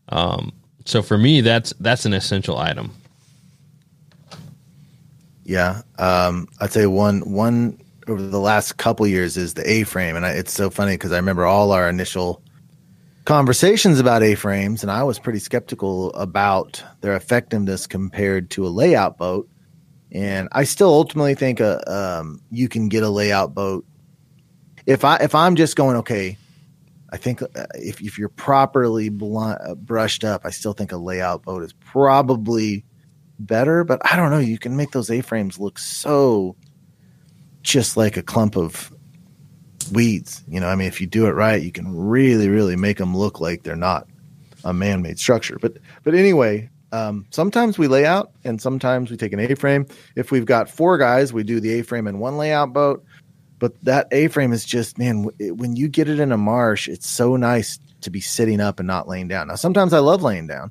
Um, 0.09 0.53
so 0.85 1.03
for 1.03 1.19
me, 1.19 1.41
that's 1.41 1.73
that's 1.81 2.05
an 2.05 2.15
essential 2.15 2.57
item. 2.57 2.93
Yeah, 5.45 5.83
um, 5.99 6.49
I'd 6.61 6.73
say 6.73 6.87
one 6.87 7.21
one 7.33 7.79
over 8.11 8.23
the 8.23 8.41
last 8.41 8.77
couple 8.77 9.07
years 9.07 9.37
is 9.37 9.55
the 9.55 9.69
A 9.69 9.85
frame, 9.85 10.17
and 10.17 10.27
I, 10.27 10.33
it's 10.33 10.53
so 10.53 10.71
funny 10.71 10.95
because 10.95 11.13
I 11.13 11.17
remember 11.17 11.45
all 11.47 11.73
our 11.73 11.89
initial 11.89 12.43
conversations 13.25 14.01
about 14.01 14.23
A 14.23 14.35
frames, 14.35 14.83
and 14.83 14.91
I 14.91 15.03
was 15.03 15.19
pretty 15.19 15.39
skeptical 15.39 16.13
about 16.15 16.83
their 17.01 17.15
effectiveness 17.15 17.87
compared 17.87 18.51
to 18.51 18.67
a 18.67 18.69
layout 18.69 19.19
boat. 19.19 19.49
And 20.11 20.49
I 20.53 20.65
still 20.65 20.89
ultimately 20.89 21.35
think 21.35 21.61
a, 21.61 21.83
um, 21.93 22.41
you 22.51 22.69
can 22.69 22.89
get 22.89 23.03
a 23.03 23.11
layout 23.11 23.55
boat 23.55 23.85
if 24.89 25.05
I 25.05 25.17
if 25.17 25.35
I'm 25.35 25.55
just 25.55 25.77
going 25.77 25.97
okay. 25.97 26.39
I 27.11 27.19
think 27.19 27.43
uh, 27.43 27.49
if 27.75 28.01
if 28.01 28.19
you're 28.19 28.31
properly 28.31 29.11
blunt, 29.11 29.61
uh, 29.63 29.75
brushed 29.75 30.25
up, 30.25 30.43
I 30.45 30.51
still 30.51 30.73
think 30.73 30.93
a 30.93 30.97
layout 30.97 31.43
boat 31.43 31.63
is 31.63 31.75
probably 31.75 32.87
better, 33.39 33.85
but 33.85 34.01
I 34.11 34.17
don't 34.17 34.31
know. 34.31 34.39
You 34.39 34.59
can 34.59 34.77
make 34.77 34.93
those 34.93 35.11
A 35.11 35.21
frames 35.21 35.59
look 35.59 35.79
so 35.79 36.57
just 37.63 37.97
like 37.97 38.17
a 38.17 38.23
clump 38.23 38.57
of 38.57 38.93
weeds. 39.93 40.43
You 40.49 40.61
know, 40.61 40.69
I 40.69 40.75
mean, 40.75 40.89
if 40.89 41.01
you 41.01 41.07
do 41.07 41.27
it 41.27 41.33
right, 41.33 41.63
you 41.63 41.73
can 41.73 41.95
really, 41.95 42.49
really 42.49 42.77
make 42.77 42.99
them 42.99 43.17
look 43.17 43.41
like 43.41 43.63
they're 43.63 43.77
not 43.77 44.07
a 44.65 44.73
man-made 44.73 45.19
structure. 45.19 45.59
But, 45.61 45.79
but 46.05 46.15
anyway, 46.15 46.71
um, 46.93 47.27
sometimes 47.31 47.79
we 47.79 47.89
lay 47.89 48.07
out, 48.07 48.33
and 48.45 48.61
sometimes 48.61 49.11
we 49.11 49.17
take 49.17 49.33
an 49.33 49.41
A 49.41 49.55
frame. 49.55 49.87
If 50.17 50.31
we've 50.31 50.47
got 50.47 50.71
four 50.71 50.99
guys, 50.99 51.33
we 51.33 51.43
do 51.43 51.61
the 51.61 51.79
A 51.81 51.83
frame 51.83 52.07
in 52.07 52.19
one 52.19 52.39
layout 52.39 52.73
boat. 52.73 53.05
But 53.59 53.73
that 53.85 54.07
A 54.13 54.29
frame 54.29 54.53
is 54.53 54.65
just 54.65 54.99
man. 54.99 55.25
When 55.41 55.75
you 55.75 55.89
get 55.89 56.09
it 56.09 56.21
in 56.21 56.31
a 56.31 56.39
marsh, 56.39 56.89
it's 56.89 57.09
so 57.09 57.37
nice 57.37 57.81
to 58.03 58.11
be 58.11 58.21
sitting 58.21 58.61
up 58.61 58.79
and 58.79 58.87
not 58.87 59.09
laying 59.09 59.27
down. 59.27 59.49
Now, 59.49 59.57
sometimes 59.57 59.93
I 59.93 59.99
love 59.99 60.23
laying 60.23 60.47
down 60.47 60.71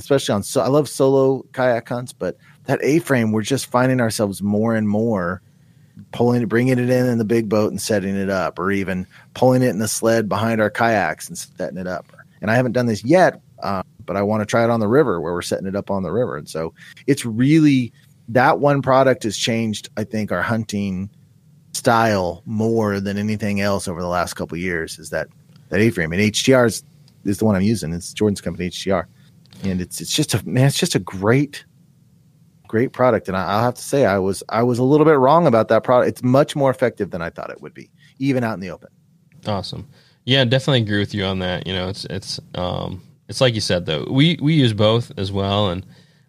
especially 0.00 0.32
on 0.32 0.42
so 0.42 0.60
I 0.60 0.68
love 0.68 0.88
solo 0.88 1.44
kayak 1.52 1.88
hunts, 1.88 2.12
but 2.12 2.36
that 2.64 2.80
A 2.82 2.98
frame, 2.98 3.32
we're 3.32 3.42
just 3.42 3.66
finding 3.66 4.00
ourselves 4.00 4.42
more 4.42 4.74
and 4.74 4.88
more 4.88 5.42
pulling 6.12 6.42
it, 6.42 6.48
bringing 6.48 6.72
it 6.72 6.90
in 6.90 7.06
in 7.06 7.18
the 7.18 7.24
big 7.24 7.48
boat 7.48 7.70
and 7.70 7.80
setting 7.80 8.16
it 8.16 8.30
up, 8.30 8.58
or 8.58 8.70
even 8.70 9.06
pulling 9.34 9.62
it 9.62 9.70
in 9.70 9.78
the 9.78 9.88
sled 9.88 10.28
behind 10.28 10.60
our 10.60 10.70
kayaks 10.70 11.28
and 11.28 11.36
setting 11.36 11.78
it 11.78 11.86
up. 11.86 12.06
And 12.40 12.50
I 12.50 12.54
haven't 12.54 12.72
done 12.72 12.86
this 12.86 13.04
yet, 13.04 13.40
uh, 13.62 13.82
but 14.06 14.16
I 14.16 14.22
want 14.22 14.40
to 14.40 14.46
try 14.46 14.64
it 14.64 14.70
on 14.70 14.80
the 14.80 14.88
river 14.88 15.20
where 15.20 15.32
we're 15.32 15.42
setting 15.42 15.66
it 15.66 15.76
up 15.76 15.90
on 15.90 16.02
the 16.02 16.12
river. 16.12 16.36
And 16.36 16.48
so 16.48 16.72
it's 17.06 17.24
really 17.24 17.92
that 18.28 18.60
one 18.60 18.82
product 18.82 19.24
has 19.24 19.36
changed. 19.36 19.88
I 19.96 20.04
think 20.04 20.32
our 20.32 20.42
hunting 20.42 21.10
style 21.72 22.42
more 22.46 23.00
than 23.00 23.16
anything 23.16 23.60
else 23.60 23.88
over 23.88 24.00
the 24.00 24.08
last 24.08 24.34
couple 24.34 24.56
years 24.56 24.98
is 24.98 25.10
that 25.10 25.28
that 25.68 25.80
A 25.80 25.90
frame 25.90 26.12
and 26.12 26.20
HTR 26.20 26.66
is, 26.66 26.82
is 27.24 27.38
the 27.38 27.44
one 27.44 27.54
I'm 27.54 27.62
using. 27.62 27.92
It's 27.92 28.12
Jordan's 28.12 28.40
company 28.40 28.70
HTR 28.70 29.06
and 29.62 29.80
it's 29.80 30.00
it's 30.00 30.14
just 30.14 30.34
a 30.34 30.46
man, 30.46 30.66
it's 30.66 30.78
just 30.78 30.94
a 30.94 31.00
great, 31.00 31.64
great 32.70 32.92
product. 32.92 33.26
And 33.26 33.36
I, 33.36 33.44
I'll 33.46 33.64
have 33.64 33.74
to 33.74 33.82
say, 33.82 34.06
I 34.06 34.18
was 34.18 34.42
I 34.48 34.62
was 34.62 34.78
a 34.78 34.84
little 34.84 35.04
bit 35.04 35.18
wrong 35.18 35.46
about 35.46 35.66
that 35.68 35.82
product. 35.82 36.08
It's 36.08 36.22
much 36.22 36.54
more 36.54 36.70
effective 36.70 37.10
than 37.10 37.20
I 37.20 37.28
thought 37.28 37.50
it 37.50 37.60
would 37.60 37.74
be, 37.74 37.90
even 38.18 38.44
out 38.44 38.54
in 38.54 38.60
the 38.60 38.70
open. 38.70 38.88
Awesome. 39.46 39.88
Yeah, 40.24 40.44
definitely 40.44 40.82
agree 40.82 41.00
with 41.00 41.12
you 41.14 41.24
on 41.24 41.40
that. 41.40 41.66
You 41.66 41.72
know, 41.74 41.88
it's 41.88 42.04
it's 42.04 42.38
um 42.54 43.02
it's 43.28 43.40
like 43.40 43.54
you 43.54 43.60
said 43.60 43.86
though. 43.86 44.06
We 44.08 44.38
we 44.40 44.54
use 44.54 44.72
both 44.72 45.10
as 45.18 45.32
well 45.32 45.70
and 45.70 45.84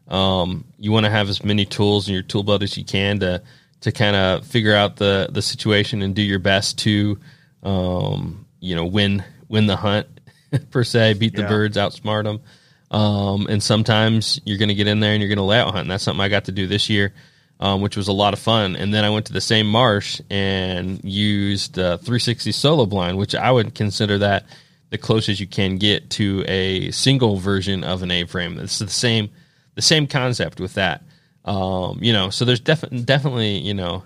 um 0.07 0.65
you 0.79 0.91
want 0.91 1.05
to 1.05 1.11
have 1.11 1.29
as 1.29 1.43
many 1.43 1.63
tools 1.65 2.07
in 2.07 2.13
your 2.15 2.23
tool 2.23 2.43
belt 2.43 2.63
as 2.63 2.75
you 2.75 2.83
can 2.83 3.19
to 3.19 3.41
to 3.81 3.91
kind 3.91 4.15
of 4.15 4.45
figure 4.45 4.75
out 4.75 4.95
the 4.97 5.29
the 5.31 5.41
situation 5.43 6.01
and 6.01 6.15
do 6.15 6.21
your 6.23 6.39
best 6.39 6.79
to 6.79 7.19
um 7.63 8.45
you 8.59 8.75
know 8.75 8.85
win 8.85 9.23
win 9.47 9.67
the 9.67 9.75
hunt 9.77 10.07
per 10.71 10.83
se, 10.83 11.13
beat 11.13 11.35
the 11.35 11.43
Yeah. 11.43 11.47
birds, 11.47 11.77
outsmart 11.77 12.23
them. 12.23 12.41
Um, 12.91 13.47
and 13.47 13.63
sometimes 13.63 14.41
you're 14.43 14.57
going 14.57 14.69
to 14.69 14.75
get 14.75 14.87
in 14.87 14.99
there 14.99 15.13
and 15.13 15.21
you're 15.21 15.29
going 15.29 15.37
to 15.37 15.43
layout 15.43 15.71
hunt. 15.71 15.83
And 15.83 15.91
that's 15.91 16.03
something 16.03 16.21
I 16.21 16.27
got 16.27 16.45
to 16.45 16.51
do 16.51 16.67
this 16.67 16.89
year, 16.89 17.13
um, 17.59 17.81
which 17.81 17.95
was 17.95 18.09
a 18.09 18.13
lot 18.13 18.33
of 18.33 18.39
fun. 18.39 18.75
And 18.75 18.93
then 18.93 19.05
I 19.05 19.09
went 19.09 19.27
to 19.27 19.33
the 19.33 19.41
same 19.41 19.65
marsh 19.65 20.19
and 20.29 21.01
used 21.03 21.79
uh, 21.79 21.97
360 21.97 22.51
solo 22.51 22.85
blind, 22.85 23.17
which 23.17 23.33
I 23.33 23.49
would 23.49 23.73
consider 23.73 24.17
that 24.19 24.45
the 24.89 24.97
closest 24.97 25.39
you 25.39 25.47
can 25.47 25.77
get 25.77 26.09
to 26.11 26.43
a 26.47 26.91
single 26.91 27.37
version 27.37 27.85
of 27.85 28.03
an 28.03 28.11
A 28.11 28.25
frame. 28.25 28.59
It's 28.59 28.79
the 28.79 28.89
same, 28.89 29.29
the 29.75 29.81
same 29.81 30.05
concept 30.05 30.59
with 30.59 30.73
that. 30.73 31.03
Um, 31.45 31.99
you 32.01 32.11
know, 32.11 32.29
so 32.29 32.43
there's 32.43 32.59
definitely, 32.59 33.03
definitely, 33.03 33.57
you 33.59 33.73
know, 33.73 34.03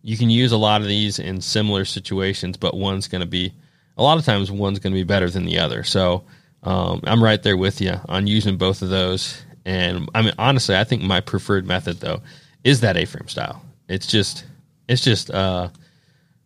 you 0.00 0.16
can 0.16 0.30
use 0.30 0.52
a 0.52 0.56
lot 0.56 0.80
of 0.80 0.88
these 0.88 1.18
in 1.18 1.42
similar 1.42 1.84
situations, 1.84 2.56
but 2.56 2.74
one's 2.74 3.08
going 3.08 3.20
to 3.20 3.26
be 3.26 3.52
a 3.96 4.02
lot 4.02 4.18
of 4.18 4.24
times 4.24 4.50
one's 4.50 4.78
going 4.78 4.92
to 4.92 4.98
be 4.98 5.04
better 5.04 5.30
than 5.30 5.44
the 5.44 5.58
other. 5.58 5.84
So 5.84 6.24
um, 6.64 7.00
I'm 7.04 7.22
right 7.22 7.42
there 7.42 7.56
with 7.56 7.80
you 7.80 7.94
on 8.08 8.26
using 8.26 8.56
both 8.56 8.82
of 8.82 8.88
those. 8.88 9.40
And 9.64 10.08
I 10.14 10.22
mean, 10.22 10.34
honestly, 10.38 10.76
I 10.76 10.84
think 10.84 11.02
my 11.02 11.20
preferred 11.20 11.66
method 11.66 12.00
though 12.00 12.20
is 12.64 12.80
that 12.80 12.96
A-frame 12.96 13.28
style. 13.28 13.62
It's 13.88 14.06
just, 14.06 14.44
it's 14.88 15.02
just 15.02 15.30
uh, 15.30 15.68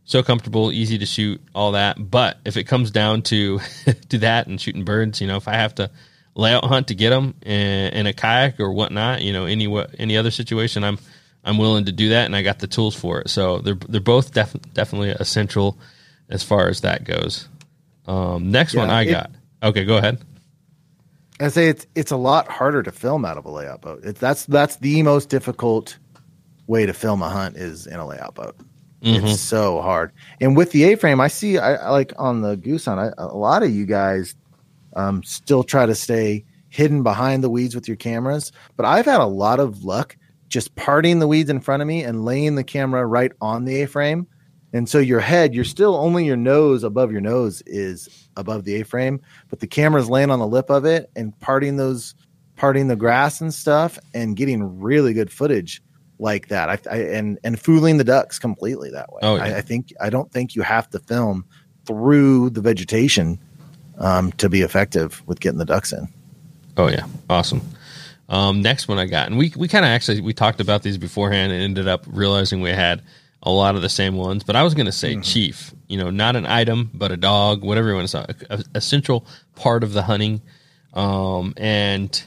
so 0.04 0.22
comfortable, 0.22 0.72
easy 0.72 0.98
to 0.98 1.06
shoot, 1.06 1.40
all 1.54 1.72
that. 1.72 2.10
But 2.10 2.38
if 2.44 2.56
it 2.56 2.64
comes 2.64 2.90
down 2.90 3.22
to 3.22 3.60
to 4.08 4.18
that 4.18 4.46
and 4.46 4.60
shooting 4.60 4.84
birds, 4.84 5.20
you 5.20 5.26
know, 5.26 5.36
if 5.36 5.46
I 5.48 5.54
have 5.54 5.74
to 5.76 5.90
layout 6.34 6.64
hunt 6.64 6.88
to 6.88 6.94
get 6.94 7.10
them 7.10 7.34
in, 7.42 7.92
in 7.92 8.06
a 8.06 8.12
kayak 8.12 8.58
or 8.60 8.72
whatnot, 8.72 9.22
you 9.22 9.32
know, 9.32 9.44
any 9.46 9.66
what 9.66 9.94
any 9.98 10.16
other 10.16 10.30
situation, 10.30 10.82
I'm 10.82 10.98
I'm 11.44 11.58
willing 11.58 11.84
to 11.86 11.92
do 11.92 12.10
that, 12.10 12.26
and 12.26 12.34
I 12.34 12.42
got 12.42 12.58
the 12.58 12.66
tools 12.66 12.94
for 12.94 13.20
it. 13.20 13.30
So 13.30 13.58
they're 13.58 13.78
they're 13.88 14.00
both 14.00 14.32
def- 14.32 14.56
definitely 14.74 15.10
essential 15.10 15.78
as 16.28 16.42
far 16.42 16.68
as 16.68 16.80
that 16.82 17.04
goes. 17.04 17.48
Um, 18.06 18.50
next 18.50 18.74
one 18.74 18.90
I 18.90 19.02
it- 19.02 19.10
got. 19.10 19.30
Okay, 19.62 19.84
go 19.84 19.96
ahead. 19.96 20.18
I 21.40 21.48
say 21.48 21.68
it's 21.68 21.86
it's 21.94 22.10
a 22.10 22.16
lot 22.16 22.48
harder 22.48 22.82
to 22.82 22.90
film 22.90 23.24
out 23.24 23.38
of 23.38 23.44
a 23.44 23.50
layout 23.50 23.80
boat. 23.80 24.04
It, 24.04 24.16
that's 24.16 24.44
that's 24.46 24.76
the 24.76 25.02
most 25.02 25.28
difficult 25.28 25.98
way 26.66 26.84
to 26.86 26.92
film 26.92 27.22
a 27.22 27.28
hunt 27.28 27.56
is 27.56 27.86
in 27.86 27.96
a 27.96 28.06
layout 28.06 28.34
boat. 28.34 28.56
It's 29.00 29.40
so 29.40 29.80
hard. 29.80 30.10
And 30.40 30.56
with 30.56 30.72
the 30.72 30.82
A-frame, 30.84 31.20
I 31.20 31.28
see 31.28 31.58
I, 31.58 31.74
I 31.74 31.90
like 31.90 32.12
on 32.18 32.42
the 32.42 32.56
goose 32.56 32.86
hunt. 32.86 32.98
I, 32.98 33.12
a 33.16 33.36
lot 33.36 33.62
of 33.62 33.70
you 33.70 33.86
guys 33.86 34.34
um, 34.96 35.22
still 35.22 35.62
try 35.62 35.86
to 35.86 35.94
stay 35.94 36.44
hidden 36.68 37.04
behind 37.04 37.44
the 37.44 37.50
weeds 37.50 37.76
with 37.76 37.86
your 37.86 37.96
cameras, 37.96 38.50
but 38.76 38.84
I've 38.84 39.06
had 39.06 39.20
a 39.20 39.26
lot 39.26 39.60
of 39.60 39.84
luck 39.84 40.16
just 40.48 40.74
parting 40.74 41.20
the 41.20 41.28
weeds 41.28 41.48
in 41.48 41.60
front 41.60 41.80
of 41.80 41.86
me 41.86 42.02
and 42.02 42.24
laying 42.24 42.56
the 42.56 42.64
camera 42.64 43.06
right 43.06 43.32
on 43.40 43.64
the 43.64 43.82
A-frame. 43.82 44.26
And 44.72 44.88
so 44.88 44.98
your 44.98 45.20
head, 45.20 45.54
you're 45.54 45.64
still 45.64 45.94
only 45.96 46.26
your 46.26 46.36
nose 46.36 46.84
above 46.84 47.10
your 47.10 47.20
nose 47.20 47.62
is 47.66 48.28
above 48.36 48.64
the 48.64 48.74
A-frame, 48.76 49.20
but 49.48 49.60
the 49.60 49.66
camera's 49.66 50.10
laying 50.10 50.30
on 50.30 50.38
the 50.38 50.46
lip 50.46 50.70
of 50.70 50.84
it 50.84 51.10
and 51.16 51.38
parting 51.40 51.76
those 51.76 52.14
parting 52.56 52.88
the 52.88 52.96
grass 52.96 53.40
and 53.40 53.54
stuff 53.54 53.98
and 54.14 54.36
getting 54.36 54.80
really 54.80 55.14
good 55.14 55.30
footage 55.30 55.80
like 56.18 56.48
that. 56.48 56.68
I, 56.68 56.78
I 56.90 56.96
and 56.96 57.38
and 57.44 57.58
fooling 57.58 57.96
the 57.96 58.04
ducks 58.04 58.38
completely 58.38 58.90
that 58.90 59.12
way. 59.12 59.20
Oh, 59.22 59.36
yeah. 59.36 59.44
I, 59.44 59.56
I 59.58 59.60
think 59.62 59.92
I 60.00 60.10
don't 60.10 60.30
think 60.32 60.54
you 60.54 60.62
have 60.62 60.90
to 60.90 60.98
film 60.98 61.44
through 61.86 62.50
the 62.50 62.60
vegetation 62.60 63.38
um, 63.98 64.32
to 64.32 64.48
be 64.48 64.62
effective 64.62 65.22
with 65.26 65.40
getting 65.40 65.58
the 65.58 65.64
ducks 65.64 65.92
in. 65.92 66.08
Oh 66.76 66.88
yeah, 66.88 67.06
awesome. 67.30 67.62
Um, 68.28 68.60
next 68.60 68.88
one 68.88 68.98
I 68.98 69.06
got, 69.06 69.28
and 69.28 69.38
we 69.38 69.52
we 69.56 69.68
kind 69.68 69.84
of 69.84 69.90
actually 69.90 70.20
we 70.20 70.34
talked 70.34 70.60
about 70.60 70.82
these 70.82 70.98
beforehand 70.98 71.52
and 71.52 71.62
ended 71.62 71.88
up 71.88 72.04
realizing 72.06 72.60
we 72.60 72.70
had 72.70 73.02
a 73.42 73.50
lot 73.50 73.76
of 73.76 73.82
the 73.82 73.88
same 73.88 74.16
ones. 74.16 74.44
But 74.44 74.56
I 74.56 74.62
was 74.62 74.74
going 74.74 74.86
to 74.86 74.92
say 74.92 75.20
chief, 75.20 75.72
you 75.86 75.96
know, 75.96 76.10
not 76.10 76.36
an 76.36 76.46
item, 76.46 76.90
but 76.92 77.12
a 77.12 77.16
dog, 77.16 77.62
whatever 77.62 77.88
you 77.88 77.94
want 77.94 78.08
to 78.08 78.18
say, 78.18 78.24
a, 78.50 78.54
a 78.56 78.64
essential 78.74 79.26
part 79.54 79.84
of 79.84 79.92
the 79.92 80.02
hunting. 80.02 80.42
Um, 80.94 81.54
and 81.56 82.22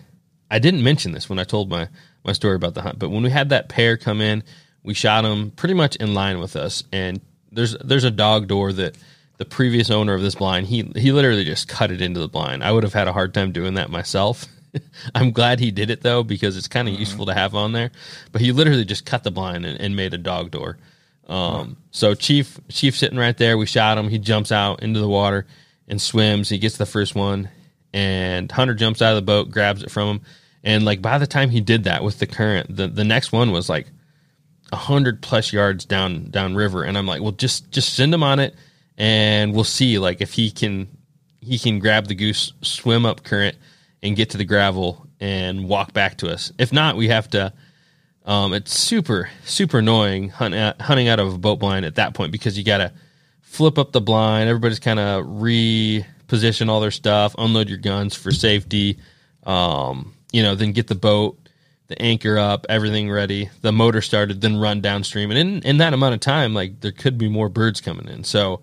I 0.49 0.59
didn't 0.59 0.83
mention 0.83 1.11
this 1.11 1.29
when 1.29 1.39
I 1.39 1.43
told 1.43 1.69
my 1.69 1.89
my 2.23 2.33
story 2.33 2.55
about 2.55 2.75
the 2.75 2.83
hunt, 2.83 2.99
but 2.99 3.09
when 3.09 3.23
we 3.23 3.31
had 3.31 3.49
that 3.49 3.67
pair 3.67 3.97
come 3.97 4.21
in, 4.21 4.43
we 4.83 4.93
shot 4.93 5.23
them 5.23 5.51
pretty 5.51 5.73
much 5.73 5.95
in 5.95 6.13
line 6.13 6.39
with 6.39 6.55
us. 6.55 6.83
And 6.91 7.19
there's 7.51 7.75
there's 7.77 8.03
a 8.03 8.11
dog 8.11 8.47
door 8.47 8.71
that 8.73 8.95
the 9.37 9.45
previous 9.45 9.89
owner 9.89 10.13
of 10.13 10.21
this 10.21 10.35
blind 10.35 10.67
he 10.67 10.83
he 10.95 11.11
literally 11.11 11.43
just 11.43 11.67
cut 11.67 11.91
it 11.91 12.01
into 12.01 12.19
the 12.19 12.27
blind. 12.27 12.63
I 12.63 12.71
would 12.71 12.83
have 12.83 12.93
had 12.93 13.07
a 13.07 13.13
hard 13.13 13.33
time 13.33 13.51
doing 13.51 13.73
that 13.75 13.89
myself. 13.89 14.45
I'm 15.15 15.31
glad 15.31 15.59
he 15.59 15.71
did 15.71 15.89
it 15.89 16.01
though 16.01 16.23
because 16.23 16.55
it's 16.57 16.67
kind 16.67 16.87
of 16.87 16.93
useful 16.93 17.25
to 17.25 17.33
have 17.33 17.55
on 17.55 17.71
there. 17.71 17.91
But 18.31 18.41
he 18.41 18.51
literally 18.51 18.85
just 18.85 19.05
cut 19.05 19.23
the 19.23 19.31
blind 19.31 19.65
and, 19.65 19.79
and 19.79 19.95
made 19.95 20.13
a 20.13 20.17
dog 20.19 20.51
door. 20.51 20.77
Um, 21.31 21.77
so 21.91 22.13
Chief 22.13 22.59
Chief 22.67 22.95
sitting 22.97 23.17
right 23.17 23.37
there, 23.37 23.57
we 23.57 23.65
shot 23.65 23.97
him. 23.97 24.09
He 24.09 24.19
jumps 24.19 24.51
out 24.51 24.83
into 24.83 24.99
the 24.99 25.07
water 25.07 25.47
and 25.87 26.01
swims. 26.01 26.49
He 26.49 26.57
gets 26.57 26.75
the 26.75 26.85
first 26.85 27.15
one, 27.15 27.49
and 27.93 28.51
Hunter 28.51 28.73
jumps 28.73 29.01
out 29.01 29.11
of 29.11 29.15
the 29.15 29.21
boat, 29.21 29.49
grabs 29.49 29.81
it 29.81 29.89
from 29.89 30.09
him, 30.09 30.21
and 30.61 30.83
like 30.83 31.01
by 31.01 31.17
the 31.17 31.25
time 31.25 31.49
he 31.49 31.61
did 31.61 31.85
that 31.85 32.03
with 32.03 32.19
the 32.19 32.27
current, 32.27 32.75
the 32.75 32.89
the 32.89 33.05
next 33.05 33.31
one 33.31 33.51
was 33.51 33.69
like 33.69 33.87
a 34.73 34.75
hundred 34.75 35.21
plus 35.21 35.53
yards 35.53 35.85
down 35.85 36.29
down 36.31 36.53
river, 36.53 36.83
and 36.83 36.97
I'm 36.97 37.07
like, 37.07 37.21
well, 37.21 37.31
just 37.31 37.71
just 37.71 37.93
send 37.93 38.13
him 38.13 38.23
on 38.23 38.39
it, 38.39 38.53
and 38.97 39.53
we'll 39.53 39.63
see 39.63 39.99
like 39.99 40.19
if 40.19 40.33
he 40.33 40.51
can 40.51 40.89
he 41.39 41.57
can 41.57 41.79
grab 41.79 42.07
the 42.07 42.15
goose, 42.15 42.51
swim 42.61 43.05
up 43.05 43.23
current, 43.23 43.55
and 44.03 44.17
get 44.17 44.31
to 44.31 44.37
the 44.37 44.43
gravel 44.43 45.07
and 45.21 45.69
walk 45.69 45.93
back 45.93 46.17
to 46.17 46.29
us. 46.29 46.51
If 46.59 46.73
not, 46.73 46.97
we 46.97 47.07
have 47.07 47.29
to. 47.29 47.53
Um, 48.25 48.53
it's 48.53 48.77
super 48.77 49.29
super 49.45 49.79
annoying 49.79 50.29
hunt 50.29 50.53
out, 50.53 50.79
hunting 50.81 51.07
out 51.07 51.19
of 51.19 51.33
a 51.33 51.37
boat 51.37 51.59
blind 51.59 51.85
at 51.85 51.95
that 51.95 52.13
point 52.13 52.31
because 52.31 52.57
you 52.57 52.63
got 52.63 52.77
to 52.77 52.91
flip 53.41 53.77
up 53.77 53.91
the 53.91 54.01
blind. 54.01 54.47
Everybody's 54.47 54.79
kind 54.79 54.99
of 54.99 55.25
reposition 55.25 56.69
all 56.69 56.79
their 56.79 56.91
stuff, 56.91 57.35
unload 57.37 57.67
your 57.67 57.79
guns 57.79 58.15
for 58.15 58.31
safety. 58.31 58.99
Um, 59.43 60.13
you 60.31 60.43
know, 60.43 60.55
then 60.55 60.71
get 60.71 60.87
the 60.87 60.95
boat, 60.95 61.37
the 61.87 62.01
anchor 62.01 62.37
up, 62.37 62.65
everything 62.69 63.11
ready, 63.11 63.49
the 63.61 63.71
motor 63.71 64.01
started, 64.01 64.39
then 64.39 64.57
run 64.57 64.81
downstream. 64.81 65.29
And 65.29 65.37
in, 65.37 65.61
in 65.63 65.77
that 65.77 65.93
amount 65.93 66.13
of 66.13 66.21
time, 66.21 66.53
like 66.53 66.79
there 66.79 66.93
could 66.93 67.17
be 67.17 67.27
more 67.27 67.49
birds 67.49 67.81
coming 67.81 68.07
in. 68.07 68.23
So, 68.23 68.61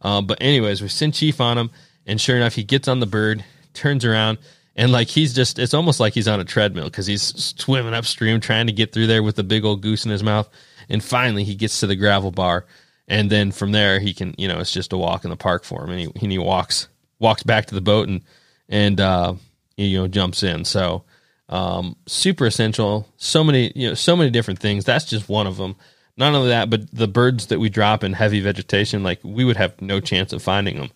uh, 0.00 0.22
but 0.22 0.38
anyways, 0.40 0.80
we 0.80 0.88
send 0.88 1.12
Chief 1.12 1.40
on 1.40 1.58
him, 1.58 1.70
and 2.06 2.18
sure 2.18 2.36
enough, 2.36 2.54
he 2.54 2.64
gets 2.64 2.88
on 2.88 3.00
the 3.00 3.06
bird, 3.06 3.44
turns 3.74 4.04
around, 4.04 4.38
and 4.76 4.92
like 4.92 5.08
he's 5.08 5.34
just, 5.34 5.58
it's 5.58 5.74
almost 5.74 6.00
like 6.00 6.14
he's 6.14 6.28
on 6.28 6.40
a 6.40 6.44
treadmill 6.44 6.84
because 6.84 7.06
he's 7.06 7.22
swimming 7.58 7.94
upstream 7.94 8.40
trying 8.40 8.66
to 8.66 8.72
get 8.72 8.92
through 8.92 9.06
there 9.06 9.22
with 9.22 9.36
the 9.36 9.42
big 9.42 9.64
old 9.64 9.82
goose 9.82 10.04
in 10.04 10.10
his 10.10 10.22
mouth. 10.22 10.48
And 10.88 11.02
finally, 11.02 11.44
he 11.44 11.54
gets 11.54 11.80
to 11.80 11.86
the 11.86 11.96
gravel 11.96 12.30
bar. 12.30 12.66
And 13.08 13.30
then 13.30 13.50
from 13.50 13.72
there, 13.72 13.98
he 13.98 14.14
can, 14.14 14.34
you 14.38 14.48
know, 14.48 14.60
it's 14.60 14.72
just 14.72 14.92
a 14.92 14.96
walk 14.96 15.24
in 15.24 15.30
the 15.30 15.36
park 15.36 15.64
for 15.64 15.84
him. 15.84 15.90
And 15.90 16.00
he, 16.00 16.06
and 16.06 16.32
he 16.32 16.38
walks, 16.38 16.88
walks 17.18 17.42
back 17.42 17.66
to 17.66 17.74
the 17.74 17.80
boat 17.80 18.08
and, 18.08 18.22
and, 18.68 19.00
uh, 19.00 19.34
you 19.76 19.98
know, 19.98 20.08
jumps 20.08 20.42
in. 20.42 20.64
So, 20.64 21.04
um, 21.48 21.96
super 22.06 22.46
essential. 22.46 23.08
So 23.16 23.42
many, 23.42 23.72
you 23.74 23.88
know, 23.88 23.94
so 23.94 24.16
many 24.16 24.30
different 24.30 24.60
things. 24.60 24.84
That's 24.84 25.04
just 25.04 25.28
one 25.28 25.46
of 25.46 25.56
them. 25.56 25.74
Not 26.16 26.34
only 26.34 26.48
that, 26.48 26.70
but 26.70 26.90
the 26.92 27.08
birds 27.08 27.46
that 27.46 27.58
we 27.58 27.68
drop 27.68 28.04
in 28.04 28.12
heavy 28.12 28.40
vegetation, 28.40 29.02
like 29.02 29.20
we 29.24 29.44
would 29.44 29.56
have 29.56 29.80
no 29.80 30.00
chance 30.00 30.32
of 30.32 30.42
finding 30.42 30.76
them. 30.76 30.90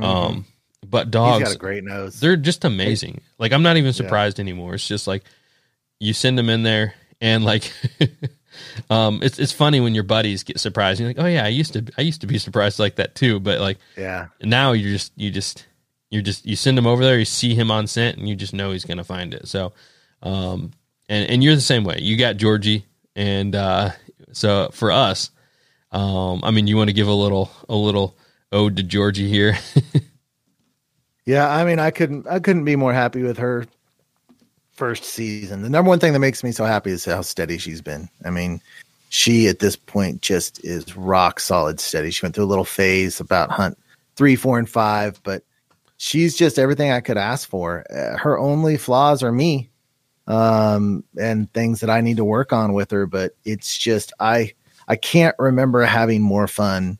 Um, 0.00 0.46
but 0.86 1.06
He's 1.06 1.12
dogs, 1.12 1.44
got 1.44 1.54
a 1.54 1.58
great 1.58 1.84
nose. 1.84 2.20
they're 2.20 2.36
just 2.36 2.64
amazing. 2.64 3.20
Like 3.38 3.52
I'm 3.52 3.62
not 3.62 3.76
even 3.76 3.92
surprised 3.92 4.40
anymore. 4.40 4.74
It's 4.74 4.86
just 4.86 5.06
like 5.06 5.24
you 6.00 6.12
send 6.12 6.38
them 6.38 6.48
in 6.48 6.62
there 6.62 6.94
and 7.20 7.44
like 7.44 7.72
um 8.90 9.20
it's 9.22 9.38
it's 9.38 9.52
funny 9.52 9.80
when 9.80 9.94
your 9.94 10.04
buddies 10.04 10.42
get 10.44 10.60
surprised. 10.60 11.00
You're 11.00 11.08
like, 11.08 11.18
"Oh 11.18 11.26
yeah, 11.26 11.44
I 11.44 11.48
used 11.48 11.72
to 11.74 11.84
I 11.98 12.02
used 12.02 12.20
to 12.20 12.26
be 12.26 12.38
surprised 12.38 12.78
like 12.78 12.96
that 12.96 13.14
too." 13.14 13.40
But 13.40 13.60
like 13.60 13.78
yeah. 13.96 14.28
now 14.42 14.72
you're 14.72 14.92
just 14.92 15.12
you 15.16 15.30
just 15.30 15.66
you're 16.10 16.22
just 16.22 16.46
you 16.46 16.56
send 16.56 16.78
him 16.78 16.86
over 16.86 17.04
there, 17.04 17.18
you 17.18 17.24
see 17.24 17.54
him 17.54 17.70
on 17.70 17.86
scent 17.86 18.18
and 18.18 18.28
you 18.28 18.36
just 18.36 18.54
know 18.54 18.72
he's 18.72 18.84
going 18.84 18.98
to 18.98 19.04
find 19.04 19.34
it. 19.34 19.48
So 19.48 19.72
um 20.22 20.72
and 21.08 21.28
and 21.28 21.42
you're 21.42 21.54
the 21.54 21.60
same 21.60 21.84
way. 21.84 21.98
You 22.00 22.16
got 22.16 22.36
Georgie 22.36 22.86
and 23.16 23.54
uh 23.54 23.90
so 24.32 24.70
for 24.72 24.92
us 24.92 25.30
um 25.90 26.40
I 26.44 26.50
mean, 26.50 26.66
you 26.66 26.76
want 26.76 26.88
to 26.88 26.94
give 26.94 27.08
a 27.08 27.12
little 27.12 27.50
a 27.68 27.74
little 27.74 28.16
ode 28.52 28.76
to 28.76 28.82
Georgie 28.82 29.28
here. 29.28 29.58
Yeah, 31.28 31.46
I 31.46 31.62
mean, 31.66 31.78
I 31.78 31.90
couldn't, 31.90 32.26
I 32.26 32.40
couldn't 32.40 32.64
be 32.64 32.74
more 32.74 32.94
happy 32.94 33.22
with 33.22 33.36
her 33.36 33.66
first 34.72 35.04
season. 35.04 35.60
The 35.60 35.68
number 35.68 35.90
one 35.90 35.98
thing 35.98 36.14
that 36.14 36.20
makes 36.20 36.42
me 36.42 36.52
so 36.52 36.64
happy 36.64 36.90
is 36.90 37.04
how 37.04 37.20
steady 37.20 37.58
she's 37.58 37.82
been. 37.82 38.08
I 38.24 38.30
mean, 38.30 38.62
she 39.10 39.46
at 39.46 39.58
this 39.58 39.76
point 39.76 40.22
just 40.22 40.64
is 40.64 40.96
rock 40.96 41.38
solid 41.38 41.80
steady. 41.80 42.12
She 42.12 42.24
went 42.24 42.34
through 42.34 42.46
a 42.46 42.46
little 42.46 42.64
phase 42.64 43.20
about 43.20 43.50
hunt 43.50 43.76
three, 44.16 44.36
four, 44.36 44.58
and 44.58 44.66
five, 44.66 45.22
but 45.22 45.42
she's 45.98 46.34
just 46.34 46.58
everything 46.58 46.92
I 46.92 47.02
could 47.02 47.18
ask 47.18 47.46
for. 47.46 47.84
Uh, 47.94 48.16
her 48.16 48.38
only 48.38 48.78
flaws 48.78 49.22
are 49.22 49.30
me, 49.30 49.68
um, 50.28 51.04
and 51.20 51.52
things 51.52 51.80
that 51.80 51.90
I 51.90 52.00
need 52.00 52.16
to 52.16 52.24
work 52.24 52.54
on 52.54 52.72
with 52.72 52.90
her. 52.90 53.04
But 53.04 53.36
it's 53.44 53.76
just 53.76 54.14
I, 54.18 54.54
I 54.88 54.96
can't 54.96 55.36
remember 55.38 55.82
having 55.82 56.22
more 56.22 56.48
fun 56.48 56.98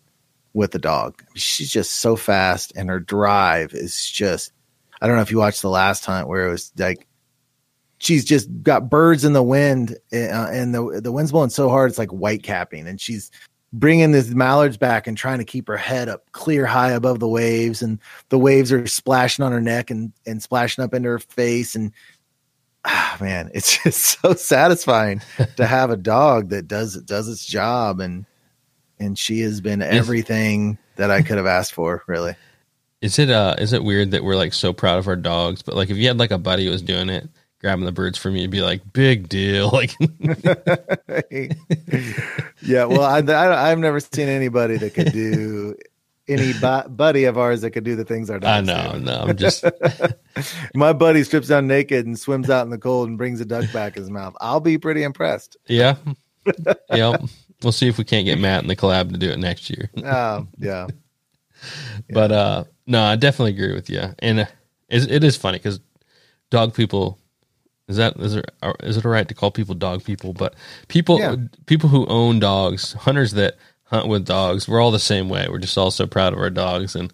with 0.59 0.72
the 0.72 0.78
dog. 0.78 1.22
She's 1.34 1.70
just 1.70 2.00
so 2.00 2.16
fast, 2.16 2.72
and 2.76 2.90
her 2.90 3.00
drive 3.00 3.72
is 3.72 4.11
just. 4.11 4.52
I 5.00 5.06
don't 5.06 5.14
know 5.14 5.22
if 5.22 5.30
you 5.30 5.38
watched 5.38 5.62
the 5.62 5.70
last 5.70 6.04
hunt 6.04 6.26
where 6.26 6.48
it 6.48 6.50
was 6.50 6.72
like 6.76 7.06
she's 7.98 8.24
just 8.24 8.48
got 8.64 8.90
birds 8.90 9.24
in 9.24 9.32
the 9.32 9.42
wind, 9.42 9.96
uh, 10.12 10.16
and 10.50 10.74
the 10.74 11.00
the 11.00 11.12
wind's 11.12 11.30
blowing 11.30 11.50
so 11.50 11.68
hard 11.68 11.88
it's 11.88 11.98
like 11.98 12.11
white 12.11 12.42
capping, 12.42 12.88
and 12.88 13.00
she's 13.00 13.30
bringing 13.72 14.11
these 14.11 14.34
mallards 14.34 14.76
back 14.76 15.06
and 15.06 15.16
trying 15.16 15.38
to 15.38 15.44
keep 15.44 15.68
her 15.68 15.76
head 15.76 16.09
up 16.09 16.30
clear 16.32 16.66
high 16.66 16.90
above 16.90 17.20
the 17.20 17.28
waves, 17.28 17.80
and 17.80 18.00
the 18.28 18.38
waves 18.38 18.72
are 18.72 18.86
splashing 18.88 19.44
on 19.44 19.52
her 19.52 19.61
neck 19.61 19.92
and 19.92 20.12
and 20.26 20.42
splashing 20.42 20.82
up 20.82 20.92
into 20.92 21.09
her 21.09 21.20
face, 21.20 21.76
and 21.76 21.92
ah 22.84 23.16
man, 23.20 23.48
it's 23.54 23.78
just 23.84 24.20
so 24.20 24.34
satisfying 24.34 25.22
to 25.56 25.64
have 25.64 25.90
a 25.90 25.96
dog 25.96 26.48
that 26.48 26.66
does 26.66 27.00
does 27.02 27.28
its 27.28 27.46
job 27.46 28.00
and 28.00 28.26
and 29.01 29.18
she 29.18 29.40
has 29.40 29.61
been 29.61 29.82
everything 29.82 30.78
that 30.96 31.11
I 31.11 31.22
could 31.22 31.36
have 31.36 31.46
asked 31.46 31.72
for, 31.72 32.03
really. 32.07 32.34
Is 33.01 33.18
it 33.18 33.30
uh 33.30 33.55
is 33.59 33.72
it 33.72 33.84
weird 33.84 34.11
that 34.11 34.24
we're 34.24 34.36
like 34.36 34.53
so 34.53 34.72
proud 34.72 34.99
of 34.99 35.07
our 35.07 35.16
dogs, 35.16 35.62
but 35.62 35.76
like 35.76 35.90
if 35.90 35.96
you 35.96 36.09
had 36.09 36.18
like 36.18 36.30
a 36.32 36.38
buddy 36.38 36.64
who 36.64 36.70
was 36.72 36.82
doing 36.82 37.09
it, 37.09 37.28
grabbing 37.61 37.84
the 37.84 37.92
birds 37.92 38.18
from 38.18 38.34
you, 38.34 38.42
you'd 38.42 38.51
be 38.51 38.61
like, 38.61 38.92
big 38.92 39.28
deal. 39.28 39.70
Like 39.72 39.92
yeah, 42.62 42.84
well, 42.84 43.03
I, 43.03 43.20
I 43.20 43.70
I've 43.70 43.78
never 43.78 44.01
seen 44.01 44.28
anybody 44.28 44.76
that 44.78 44.94
could 44.94 45.12
do 45.12 45.76
any 46.26 46.53
bu- 46.55 46.88
buddy 46.88 47.24
of 47.24 47.38
ours 47.38 47.61
that 47.62 47.70
could 47.70 47.84
do 47.84 47.96
the 47.96 48.05
things 48.05 48.30
our 48.30 48.36
I 48.36 48.61
dogs 48.61 48.66
know, 48.66 48.92
do. 48.94 48.99
no, 49.01 49.20
I'm 49.28 49.36
just 49.36 49.64
My 50.74 50.92
buddy 50.92 51.22
strips 51.24 51.49
down 51.49 51.66
naked 51.66 52.05
and 52.07 52.18
swims 52.18 52.51
out 52.51 52.64
in 52.64 52.70
the 52.70 52.78
cold 52.78 53.09
and 53.09 53.16
brings 53.16 53.40
a 53.40 53.44
duck 53.44 53.70
back 53.72 53.96
in 53.96 54.03
his 54.03 54.11
mouth. 54.11 54.34
I'll 54.40 54.61
be 54.61 54.76
pretty 54.78 55.03
impressed. 55.05 55.57
yeah. 55.68 55.96
Yep. 56.92 57.22
We'll 57.62 57.72
see 57.72 57.88
if 57.88 57.98
we 57.98 58.04
can't 58.04 58.24
get 58.24 58.38
Matt 58.38 58.62
in 58.62 58.68
the 58.68 58.76
collab 58.76 59.11
to 59.12 59.18
do 59.18 59.30
it 59.30 59.38
next 59.38 59.68
year. 59.70 59.90
Oh, 60.04 60.46
yeah. 60.59 60.86
But 62.11 62.32
uh 62.32 62.64
no, 62.86 63.02
I 63.02 63.16
definitely 63.16 63.52
agree 63.52 63.74
with 63.74 63.90
you. 63.90 64.02
And 64.20 64.40
uh, 64.40 64.46
it, 64.88 65.11
it 65.11 65.24
is 65.24 65.36
funny 65.36 65.59
because 65.59 65.80
dog 66.50 66.72
people 66.74 67.18
Is 67.88 67.96
that 67.96 68.16
is 68.18 68.36
it 68.36 68.48
is 68.82 68.96
it 68.96 69.04
all 69.04 69.11
right 69.12 69.26
to 69.28 69.34
call 69.34 69.50
people 69.50 69.74
dog 69.74 70.04
people? 70.04 70.32
But 70.32 70.54
people 70.88 71.18
Yeah. 71.18 71.36
people 71.66 71.88
who 71.88 72.06
own 72.06 72.38
dogs, 72.38 72.92
hunters 72.92 73.32
that 73.32 73.56
hunt 73.84 74.06
with 74.09 74.24
dogs, 74.26 74.68
we're 74.68 74.80
all 74.80 74.90
the 74.92 74.98
same 75.00 75.28
way. 75.28 75.48
We're 75.50 75.59
just 75.59 75.76
all 75.76 75.90
so 75.90 76.06
proud 76.06 76.32
of 76.32 76.38
our 76.38 76.50
dogs, 76.50 76.94
and 76.94 77.12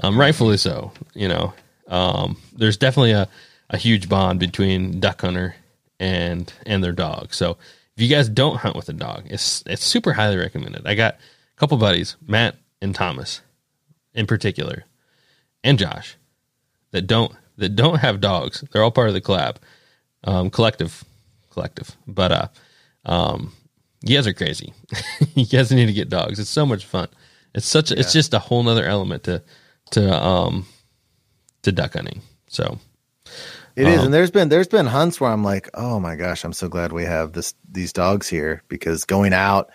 um, 0.00 0.18
rightfully 0.20 0.56
so. 0.58 0.92
You 1.14 1.28
know, 1.28 1.54
um, 1.88 2.36
there's 2.52 2.76
definitely 2.76 3.12
a, 3.12 3.28
a 3.70 3.78
huge 3.78 4.08
bond 4.08 4.40
between 4.40 5.00
duck 5.00 5.22
hunter 5.22 5.54
and 5.98 6.52
and 6.66 6.84
their 6.84 6.92
dog. 6.92 7.32
So 7.32 7.56
if 7.96 8.02
you 8.02 8.08
guys 8.08 8.28
don't 8.28 8.58
hunt 8.58 8.76
with 8.76 8.88
a 8.88 8.92
dog, 8.92 9.24
it's 9.26 9.62
it's 9.66 9.84
super 9.84 10.12
highly 10.12 10.36
recommended. 10.36 10.86
I 10.86 10.94
got 10.94 11.14
a 11.14 11.58
couple 11.58 11.78
buddies, 11.78 12.16
Matt 12.26 12.56
and 12.82 12.94
Thomas, 12.94 13.40
in 14.14 14.26
particular, 14.26 14.84
and 15.64 15.78
Josh, 15.78 16.16
that 16.90 17.06
don't 17.06 17.32
that 17.56 17.74
don't 17.74 17.98
have 17.98 18.20
dogs. 18.20 18.62
They're 18.70 18.82
all 18.82 18.90
part 18.90 19.08
of 19.08 19.14
the 19.14 19.22
collab, 19.22 19.56
um, 20.24 20.50
collective, 20.50 21.04
collective. 21.50 21.96
But 22.06 22.32
uh, 22.32 22.48
um, 23.06 23.54
you 24.02 24.14
guys 24.14 24.26
are 24.26 24.34
crazy. 24.34 24.74
you 25.34 25.46
guys 25.46 25.72
need 25.72 25.86
to 25.86 25.92
get 25.92 26.10
dogs. 26.10 26.38
It's 26.38 26.50
so 26.50 26.66
much 26.66 26.84
fun. 26.84 27.08
It's 27.54 27.66
such. 27.66 27.90
It's 27.92 28.12
just 28.12 28.34
a 28.34 28.38
whole 28.38 28.62
nother 28.62 28.84
element 28.84 29.24
to 29.24 29.42
to 29.92 30.22
um 30.22 30.66
to 31.62 31.72
duck 31.72 31.94
hunting. 31.94 32.20
So 32.48 32.78
It 33.76 33.86
is, 33.86 33.98
Um, 33.98 34.06
and 34.06 34.14
there's 34.14 34.30
been 34.30 34.48
there's 34.48 34.68
been 34.68 34.86
hunts 34.86 35.20
where 35.20 35.30
I'm 35.30 35.44
like, 35.44 35.68
oh 35.74 36.00
my 36.00 36.16
gosh, 36.16 36.44
I'm 36.44 36.54
so 36.54 36.68
glad 36.68 36.92
we 36.92 37.04
have 37.04 37.32
this 37.32 37.54
these 37.70 37.92
dogs 37.92 38.26
here 38.26 38.62
because 38.68 39.04
going 39.04 39.34
out 39.34 39.70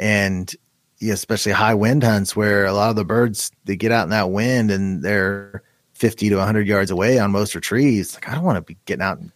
and 0.00 0.52
yeah, 0.98 1.12
especially 1.14 1.52
high 1.52 1.74
wind 1.74 2.02
hunts 2.02 2.34
where 2.34 2.66
a 2.66 2.72
lot 2.72 2.90
of 2.90 2.96
the 2.96 3.04
birds 3.04 3.52
they 3.64 3.76
get 3.76 3.92
out 3.92 4.02
in 4.02 4.10
that 4.10 4.30
wind 4.30 4.72
and 4.72 5.04
they're 5.04 5.62
50 5.94 6.28
to 6.30 6.36
100 6.36 6.66
yards 6.66 6.90
away 6.90 7.20
on 7.20 7.30
most 7.30 7.54
of 7.54 7.62
trees. 7.62 8.14
Like 8.14 8.28
I 8.28 8.34
don't 8.34 8.44
want 8.44 8.56
to 8.56 8.62
be 8.62 8.76
getting 8.86 9.02
out 9.02 9.18
and 9.18 9.30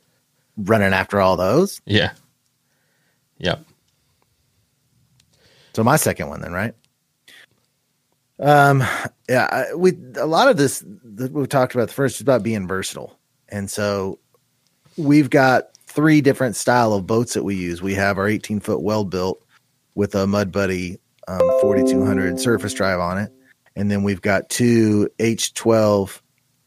running 0.57 0.93
after 0.93 1.21
all 1.21 1.37
those. 1.37 1.81
yeah, 1.87 2.13
Yep. 3.39 3.65
So 5.75 5.85
my 5.85 5.97
second 5.97 6.29
one 6.29 6.41
then, 6.41 6.53
right? 6.53 6.75
Um, 8.39 8.83
yeah, 9.29 9.75
we 9.75 9.97
a 10.17 10.27
lot 10.27 10.49
of 10.49 10.57
this 10.57 10.83
that 10.87 11.33
we 11.33 11.47
talked 11.47 11.75
about 11.75 11.89
the 11.89 11.95
first 11.95 12.17
is 12.17 12.21
about 12.21 12.43
being 12.43 12.67
versatile, 12.67 13.17
and 13.53 13.71
so 13.71 14.19
we've 14.97 15.31
got 15.31 15.77
three 15.87 16.21
different 16.21 16.57
style 16.57 16.95
of 16.95 17.07
boats 17.07 17.35
that 17.35 17.45
we 17.45 17.55
use. 17.55 17.83
We 17.83 17.95
have 17.95 18.19
our 18.19 18.27
18 18.27 18.61
foot 18.61 18.83
well 18.83 19.05
built 19.05 19.43
with 19.95 20.15
a 20.15 20.27
Mud 20.27 20.51
Buddy 20.51 20.99
um, 21.29 21.41
4200 21.61 22.41
surface 22.41 22.73
drive 22.73 22.99
on 22.99 23.19
it, 23.19 23.31
and 23.77 23.91
then 23.91 24.03
we've 24.03 24.23
got 24.23 24.49
two 24.49 25.09
H12 25.19 26.21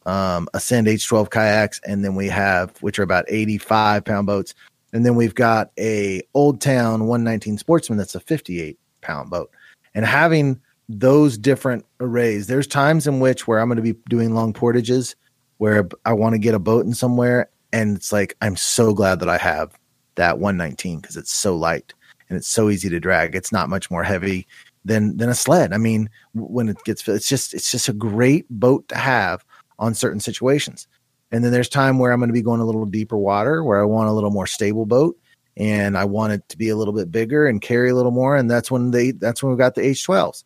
um, 0.05 0.47
Ascend 0.53 0.87
H12 0.87 1.31
kayaks, 1.31 1.81
and 1.85 2.05
then 2.05 2.15
we 2.15 2.27
have 2.27 2.77
which 2.81 2.99
are 2.99 3.03
about 3.03 3.25
85 3.27 4.05
pound 4.05 4.27
boats, 4.27 4.53
and 4.93 5.05
then 5.05 5.15
we've 5.15 5.35
got 5.35 5.71
a 5.79 6.21
Old 6.35 6.61
Town 6.61 7.07
119 7.07 7.57
Sportsman 7.57 7.97
that's 7.97 8.15
a 8.15 8.19
58 8.19 8.77
pound 9.01 9.31
boat, 9.31 9.49
and 9.95 10.05
having 10.05 10.61
those 10.87 11.35
different 11.35 11.83
arrays. 11.99 12.45
There's 12.45 12.67
times 12.67 13.07
in 13.07 13.19
which 13.19 13.47
where 13.47 13.59
I'm 13.59 13.69
going 13.69 13.77
to 13.77 13.81
be 13.81 13.99
doing 14.07 14.35
long 14.35 14.53
portages 14.53 15.15
where 15.57 15.87
I 16.05 16.13
want 16.13 16.33
to 16.33 16.39
get 16.39 16.55
a 16.55 16.59
boat 16.59 16.85
in 16.85 16.93
somewhere 16.93 17.49
and 17.75 17.97
it's 17.97 18.11
like 18.11 18.35
I'm 18.41 18.55
so 18.55 18.93
glad 18.93 19.19
that 19.19 19.29
I 19.29 19.37
have 19.37 19.77
that 20.15 20.39
119 20.39 21.01
because 21.01 21.17
it's 21.17 21.31
so 21.31 21.55
light 21.55 21.93
and 22.29 22.37
it's 22.37 22.47
so 22.47 22.69
easy 22.69 22.89
to 22.89 22.99
drag. 22.99 23.35
It's 23.35 23.51
not 23.51 23.69
much 23.69 23.91
more 23.91 24.03
heavy 24.03 24.47
than 24.85 25.17
than 25.17 25.29
a 25.29 25.35
sled. 25.35 25.73
I 25.73 25.77
mean, 25.77 26.09
when 26.33 26.69
it 26.69 26.83
gets 26.85 27.07
it's 27.07 27.27
just 27.27 27.53
it's 27.53 27.71
just 27.71 27.89
a 27.89 27.93
great 27.93 28.45
boat 28.49 28.87
to 28.89 28.95
have 28.95 29.43
on 29.77 29.93
certain 29.93 30.19
situations. 30.19 30.87
And 31.31 31.43
then 31.43 31.51
there's 31.51 31.67
time 31.67 31.99
where 31.99 32.11
I'm 32.11 32.19
going 32.19 32.29
to 32.29 32.33
be 32.33 32.41
going 32.41 32.61
a 32.61 32.65
little 32.65 32.85
deeper 32.85 33.17
water 33.17 33.63
where 33.63 33.81
I 33.81 33.85
want 33.85 34.07
a 34.07 34.13
little 34.13 34.29
more 34.29 34.47
stable 34.47 34.85
boat 34.85 35.17
and 35.57 35.97
I 35.97 36.05
want 36.05 36.33
it 36.33 36.47
to 36.49 36.57
be 36.57 36.69
a 36.69 36.77
little 36.77 36.93
bit 36.93 37.11
bigger 37.11 37.47
and 37.47 37.61
carry 37.61 37.89
a 37.89 37.95
little 37.95 38.11
more 38.11 38.35
and 38.37 38.49
that's 38.49 38.71
when 38.71 38.91
they 38.91 39.11
that's 39.11 39.43
when 39.43 39.51
we 39.51 39.57
got 39.57 39.75
the 39.75 39.81
H12s. 39.81 40.43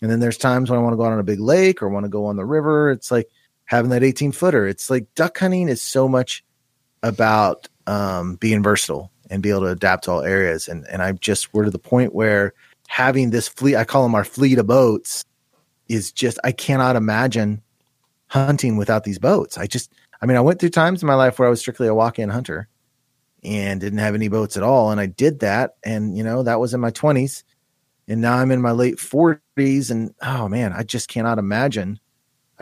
And 0.00 0.10
then 0.10 0.18
there's 0.18 0.36
times 0.36 0.68
when 0.68 0.80
I 0.80 0.82
want 0.82 0.94
to 0.94 0.96
go 0.96 1.04
out 1.04 1.12
on 1.12 1.20
a 1.20 1.24
big 1.24 1.38
lake 1.38 1.80
or 1.80 1.88
want 1.88 2.04
to 2.04 2.10
go 2.10 2.24
on 2.24 2.34
the 2.34 2.44
river. 2.44 2.90
It's 2.90 3.12
like 3.12 3.28
having 3.64 3.90
that 3.90 4.02
18 4.02 4.32
footer. 4.32 4.66
It's 4.66 4.90
like 4.90 5.06
duck 5.14 5.38
hunting 5.38 5.68
is 5.68 5.82
so 5.82 6.08
much 6.08 6.44
about 7.02 7.68
um, 7.86 8.36
being 8.36 8.62
versatile 8.62 9.10
and 9.30 9.42
be 9.42 9.50
able 9.50 9.62
to 9.62 9.66
adapt 9.68 10.04
to 10.04 10.12
all 10.12 10.22
areas. 10.22 10.68
And 10.68 10.86
and 10.88 11.02
I 11.02 11.12
just 11.12 11.52
we're 11.54 11.64
to 11.64 11.70
the 11.70 11.78
point 11.78 12.14
where 12.14 12.52
having 12.88 13.30
this 13.30 13.48
fleet, 13.48 13.76
I 13.76 13.84
call 13.84 14.02
them 14.02 14.14
our 14.14 14.24
fleet 14.24 14.58
of 14.58 14.66
boats, 14.66 15.24
is 15.88 16.12
just 16.12 16.38
I 16.44 16.52
cannot 16.52 16.96
imagine 16.96 17.62
hunting 18.28 18.76
without 18.76 19.04
these 19.04 19.18
boats. 19.18 19.58
I 19.58 19.66
just 19.66 19.92
I 20.20 20.26
mean 20.26 20.36
I 20.36 20.40
went 20.40 20.60
through 20.60 20.70
times 20.70 21.02
in 21.02 21.06
my 21.06 21.14
life 21.14 21.38
where 21.38 21.48
I 21.48 21.50
was 21.50 21.60
strictly 21.60 21.88
a 21.88 21.94
walk-in 21.94 22.28
hunter 22.28 22.68
and 23.42 23.80
didn't 23.80 23.98
have 23.98 24.14
any 24.14 24.28
boats 24.28 24.56
at 24.56 24.62
all. 24.62 24.90
And 24.90 25.00
I 25.00 25.06
did 25.06 25.40
that. 25.40 25.76
And 25.84 26.16
you 26.16 26.22
know, 26.22 26.42
that 26.42 26.60
was 26.60 26.74
in 26.74 26.80
my 26.80 26.90
20s 26.90 27.42
and 28.08 28.20
now 28.20 28.36
I'm 28.36 28.50
in 28.50 28.60
my 28.60 28.72
late 28.72 28.96
40s 28.96 29.90
and 29.90 30.14
oh 30.22 30.48
man, 30.48 30.72
I 30.72 30.82
just 30.82 31.08
cannot 31.08 31.38
imagine 31.38 31.98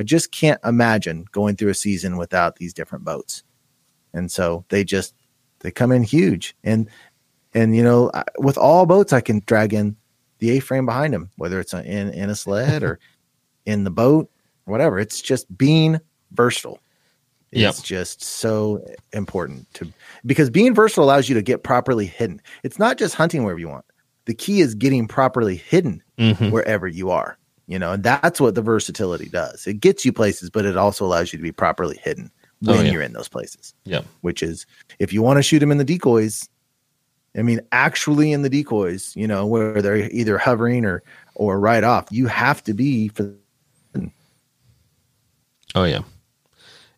I 0.01 0.03
just 0.03 0.33
can't 0.33 0.59
imagine 0.65 1.27
going 1.31 1.57
through 1.57 1.69
a 1.69 1.75
season 1.75 2.17
without 2.17 2.57
these 2.57 2.73
different 2.73 3.05
boats. 3.05 3.43
And 4.15 4.33
so 4.33 4.65
they 4.71 4.83
just 4.83 5.15
they 5.59 5.71
come 5.71 5.93
in 5.93 6.03
huge 6.03 6.57
and 6.65 6.89
and 7.53 7.77
you 7.77 7.83
know 7.83 8.11
with 8.39 8.57
all 8.57 8.87
boats 8.87 9.13
I 9.13 9.21
can 9.21 9.43
drag 9.45 9.75
in 9.75 9.95
the 10.39 10.53
A-frame 10.57 10.87
behind 10.87 11.13
them 11.13 11.29
whether 11.37 11.61
it's 11.61 11.75
in 11.75 12.09
in 12.15 12.31
a 12.31 12.35
sled 12.35 12.83
or 12.83 12.99
in 13.67 13.85
the 13.85 13.91
boat 13.91 14.31
whatever. 14.65 14.99
It's 14.99 15.21
just 15.21 15.55
being 15.59 16.01
versatile. 16.33 16.79
Yep. 17.53 17.69
It's 17.71 17.83
just 17.83 18.23
so 18.23 18.83
important 19.13 19.71
to 19.75 19.93
because 20.25 20.49
being 20.49 20.75
versatile 20.75 21.05
allows 21.05 21.29
you 21.29 21.35
to 21.35 21.43
get 21.43 21.63
properly 21.63 22.07
hidden. 22.07 22.41
It's 22.63 22.79
not 22.79 22.97
just 22.97 23.17
hunting 23.17 23.43
wherever 23.45 23.61
you 23.61 23.69
want. 23.69 23.85
The 24.25 24.35
key 24.35 24.63
is 24.63 24.75
getting 24.75 25.07
properly 25.09 25.57
hidden 25.57 26.03
Mhm. 26.19 26.53
wherever 26.53 26.87
you 26.89 27.11
are. 27.11 27.37
You 27.71 27.79
know, 27.79 27.93
and 27.93 28.03
that's 28.03 28.41
what 28.41 28.57
the 28.57 28.63
versatility 28.63 29.29
does. 29.29 29.65
It 29.65 29.75
gets 29.75 30.05
you 30.05 30.13
places, 30.13 30.51
but 30.51 30.67
it 30.67 30.77
also 30.77 31.07
allows 31.07 31.33
you 31.33 31.37
to 31.39 31.43
be 31.43 31.53
properly 31.53 32.01
hidden 32.03 32.29
Oh, 32.67 32.77
when 32.77 32.87
yeah. 32.87 32.93
you're 32.93 33.03
in 33.03 33.13
those 33.13 33.29
places. 33.29 33.75
Yeah. 33.85 34.03
Which 34.23 34.43
is 34.43 34.67
if 34.99 35.13
you 35.13 35.23
want 35.23 35.39
to 35.39 35.43
shoot 35.43 35.61
them 35.61 35.71
in 35.71 35.79
the 35.79 35.85
decoys, 35.85 36.49
I 37.39 37.43
mean, 37.43 37.61
actually 37.71 38.33
in 38.33 38.43
the 38.43 38.51
decoys, 38.51 39.15
you 39.15 39.29
know, 39.29 39.47
where 39.47 39.81
they're 39.81 40.11
either 40.11 40.37
hovering 40.37 40.85
or 40.85 41.05
or 41.37 41.61
right 41.61 41.85
off, 41.85 42.09
you 42.11 42.27
have 42.27 42.63
to 42.65 42.75
be 42.75 43.07
for 43.09 43.33
Oh 45.77 45.85
yeah, 45.85 46.01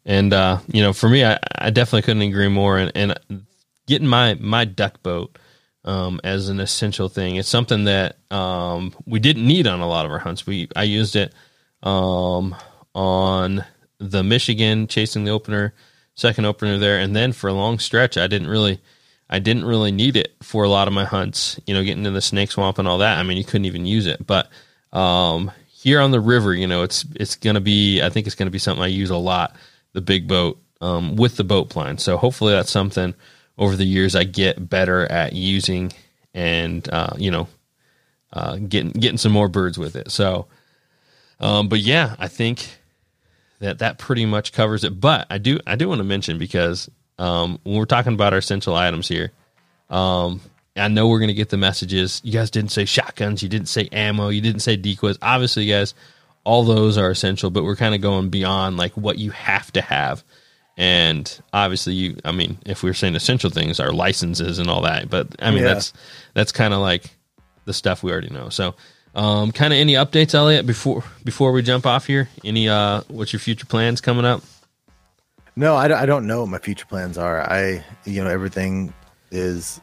and 0.07 0.33
uh, 0.33 0.59
you 0.73 0.81
know, 0.81 0.95
for 0.95 1.11
me, 1.11 1.23
I, 1.23 1.39
I 1.59 1.68
definitely 1.68 2.01
couldn't 2.01 2.23
agree 2.23 2.49
more. 2.49 2.79
And, 2.79 2.91
and 2.95 3.45
getting 3.87 4.09
my 4.09 4.35
my 4.41 4.64
duck 4.64 5.03
boat 5.03 5.37
um, 5.85 6.20
as 6.22 6.49
an 6.49 6.61
essential 6.61 7.09
thing, 7.09 7.37
it's 7.37 7.49
something 7.49 7.85
that 7.85 8.16
um, 8.30 8.95
we 9.07 9.18
didn't 9.18 9.47
need 9.47 9.66
on 9.66 9.80
a 9.80 9.89
lot 9.89 10.07
of 10.07 10.12
our 10.12 10.18
hunts. 10.18 10.47
We 10.47 10.68
I 10.76 10.85
used 10.85 11.16
it 11.16 11.35
um, 11.83 12.55
on 12.95 13.64
the 13.99 14.22
Michigan 14.22 14.87
chasing 14.87 15.24
the 15.24 15.30
opener, 15.30 15.74
second 16.14 16.45
opener 16.45 16.78
there, 16.78 16.99
and 16.99 17.14
then 17.14 17.33
for 17.33 17.49
a 17.49 17.53
long 17.53 17.78
stretch, 17.78 18.16
I 18.16 18.26
didn't 18.26 18.49
really. 18.49 18.80
I 19.30 19.39
didn't 19.39 19.64
really 19.64 19.93
need 19.93 20.16
it 20.16 20.35
for 20.43 20.62
a 20.62 20.68
lot 20.68 20.89
of 20.89 20.93
my 20.93 21.07
hunts, 21.07 21.59
you 21.66 21.72
know, 21.72 21.83
getting 21.83 22.05
to 22.05 22.11
the 22.11 22.20
snake 22.20 22.51
swamp 22.51 22.78
and 22.78 22.87
all 22.87 22.99
that. 22.99 23.16
I 23.16 23.22
mean, 23.22 23.39
you 23.39 23.45
couldn't 23.45 23.64
even 23.64 23.87
use 23.87 24.05
it. 24.05 24.26
But 24.26 24.51
um, 24.93 25.51
here 25.70 26.03
on 26.03 26.11
the 26.11 26.20
river, 26.20 26.53
you 26.53 26.66
know, 26.66 26.83
it's 26.83 27.07
it's 27.14 27.37
gonna 27.37 27.62
be. 27.62 28.03
I 28.03 28.11
think 28.11 28.26
it's 28.26 28.37
gonna 28.37 28.51
be 28.51 28.59
something 28.59 28.85
I 28.85 28.89
use 28.89 29.09
a 29.09 29.16
lot. 29.16 29.57
The 29.95 30.03
big 30.03 30.28
boat 30.28 30.61
um, 30.83 31.16
with 31.16 31.37
the 31.37 31.45
boat 31.45 31.70
blind. 31.70 32.01
So 32.01 32.18
hopefully 32.18 32.53
that's 32.53 32.70
something 32.70 33.14
over 33.59 33.76
the 33.76 33.84
years 33.84 34.16
I 34.16 34.24
get 34.24 34.68
better 34.68 35.11
at 35.11 35.32
using 35.32 35.92
and 36.34 36.88
uh, 36.92 37.14
you 37.16 37.30
know 37.30 37.48
uh, 38.32 38.57
getting 38.57 38.90
getting 38.90 39.18
some 39.18 39.32
more 39.32 39.48
birds 39.48 39.78
with 39.78 39.96
it. 39.96 40.11
So, 40.11 40.46
um, 41.40 41.68
but 41.68 41.80
yeah, 41.80 42.16
I 42.18 42.28
think 42.28 42.66
that 43.61 43.78
that 43.80 43.98
pretty 43.98 44.26
much 44.26 44.53
covers 44.53 44.84
it. 44.84 45.00
But 45.00 45.26
I 45.30 45.38
do 45.38 45.61
I 45.66 45.76
do 45.76 45.88
want 45.88 45.98
to 45.98 46.05
mention 46.05 46.38
because 46.38 46.90
um, 47.18 47.59
when 47.62 47.76
we're 47.76 47.84
talking 47.84 48.14
about 48.14 48.32
our 48.32 48.38
essential 48.38 48.74
items 48.74 49.09
here, 49.09 49.32
um, 49.90 50.40
I 50.76 50.88
know 50.88 51.09
we're 51.09 51.20
gonna 51.20 51.34
get 51.34 51.50
the 51.50 51.57
messages. 51.57 52.20
You 52.24 52.32
guys 52.32 52.50
didn't 52.50 52.72
say 52.72 52.84
shotguns, 52.84 53.42
you 53.42 53.48
didn't 53.48 53.68
say 53.68 53.88
ammo, 53.92 54.28
you 54.28 54.40
didn't 54.40 54.61
say 54.61 54.76
decoys. 54.76 55.18
Obviously, 55.20 55.66
guys, 55.66 55.94
all 56.44 56.64
those 56.64 56.96
are 56.98 57.11
essential, 57.11 57.50
but 57.50 57.64
we're 57.64 57.76
kind 57.76 57.94
of 57.94 58.00
going 58.00 58.30
beyond 58.30 58.76
like 58.76 58.96
what 58.96 59.18
you 59.18 59.30
have 59.30 59.70
to 59.72 59.82
have. 59.82 60.24
And 60.77 61.41
obviously, 61.53 61.93
you. 61.95 62.16
I 62.25 62.33
mean, 62.33 62.59
if 62.64 62.83
we 62.83 62.89
are 62.91 62.95
saying 62.95 63.14
essential 63.14 63.51
things, 63.51 63.79
our 63.79 63.93
licenses 63.93 64.59
and 64.59 64.68
all 64.70 64.83
that. 64.83 65.11
But 65.11 65.29
I 65.41 65.51
mean, 65.51 65.62
Yeah. 65.62 65.75
that's 65.75 65.93
that's 66.35 66.53
kind 66.53 66.73
of 66.73 66.81
like 66.81 67.05
the 67.66 67.75
stuff 67.75 68.03
we 68.03 68.11
already 68.11 68.31
know. 68.31 68.49
So, 68.49 68.75
um, 69.14 69.53
kind 69.53 69.73
of 69.73 69.79
any 69.79 69.93
updates, 69.95 70.35
Elliott, 70.35 70.66
before 70.66 71.05
before 71.25 71.53
we 71.53 71.62
jump 71.62 71.85
off 71.87 72.07
here? 72.07 72.29
Any 72.45 72.68
uh, 72.68 73.03
what's 73.09 73.33
your 73.33 73.41
future 73.41 73.66
plans 73.66 74.01
coming 74.01 74.25
up? 74.25 74.43
No, 75.55 75.77
I, 75.77 75.87
don't- 75.89 75.99
I 75.99 76.07
don't 76.07 76.27
know 76.27 76.41
what 76.41 76.49
my 76.49 76.59
future 76.59 76.87
plans 76.87 77.18
are. 77.18 77.43
I, 77.43 77.85
you 78.07 78.25
know, 78.25 78.31
everything 78.31 78.95
is, 79.31 79.83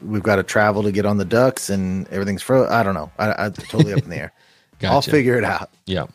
we've 0.00 0.22
got 0.22 0.36
to 0.36 0.44
travel 0.44 0.84
to 0.84 0.92
get 0.92 1.04
on 1.06 1.16
the 1.16 1.24
ducks 1.24 1.70
and 1.70 2.06
everything's 2.08 2.40
fro. 2.40 2.68
I 2.68 2.84
don't 2.84 2.94
know. 2.94 3.10
I, 3.18 3.46
I 3.46 3.50
totally 3.50 3.92
up 3.92 4.04
in 4.04 4.10
the 4.10 4.16
air. 4.16 4.32
I'll 4.84 5.02
figure 5.02 5.36
it 5.36 5.42
out. 5.42 5.70
Yeah, 5.86 6.06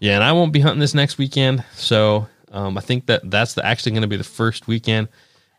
yeah, 0.00 0.14
and 0.16 0.24
I 0.24 0.32
won't 0.32 0.52
be 0.52 0.58
hunting 0.58 0.80
this 0.80 0.92
next 0.92 1.18
weekend, 1.18 1.62
so 1.76 2.26
um, 2.52 2.78
I 2.78 2.80
think 2.80 3.06
that 3.06 3.28
that's 3.28 3.54
the, 3.54 3.64
actually 3.64 3.92
going 3.92 4.02
to 4.02 4.08
be 4.08 4.16
the 4.16 4.24
first 4.24 4.68
weekend 4.68 5.08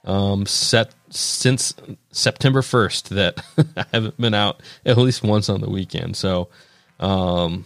um, 0.06 0.46
set 0.46 0.94
since 1.10 1.74
September 2.12 2.62
1st 2.62 3.10
that 3.10 3.44
I 3.78 3.86
haven't 3.92 4.20
been 4.20 4.34
out 4.34 4.62
at 4.86 4.98
least 4.98 5.24
once 5.24 5.50
on 5.50 5.62
the 5.62 5.70
weekend. 5.70 6.16
So, 6.16 6.50
um, 7.00 7.66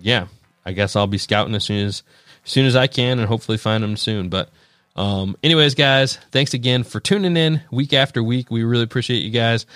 yeah, 0.00 0.28
I 0.64 0.72
guess 0.72 0.96
I'll 0.96 1.06
be 1.06 1.18
scouting 1.18 1.54
as 1.54 1.64
soon 1.64 1.86
as, 1.86 2.02
as 2.44 2.50
soon 2.50 2.66
as 2.66 2.76
I 2.76 2.86
can 2.86 3.18
and 3.18 3.28
hopefully 3.28 3.58
find 3.58 3.84
them 3.84 3.96
soon. 3.96 4.28
But, 4.28 4.50
um, 4.96 5.36
anyways, 5.42 5.74
guys, 5.74 6.16
thanks 6.30 6.54
again 6.54 6.84
for 6.84 7.00
tuning 7.00 7.36
in 7.36 7.62
week 7.70 7.92
after 7.92 8.22
week. 8.22 8.50
We 8.50 8.64
really 8.64 8.84
appreciate 8.84 9.18
you 9.18 9.30
guys 9.30 9.66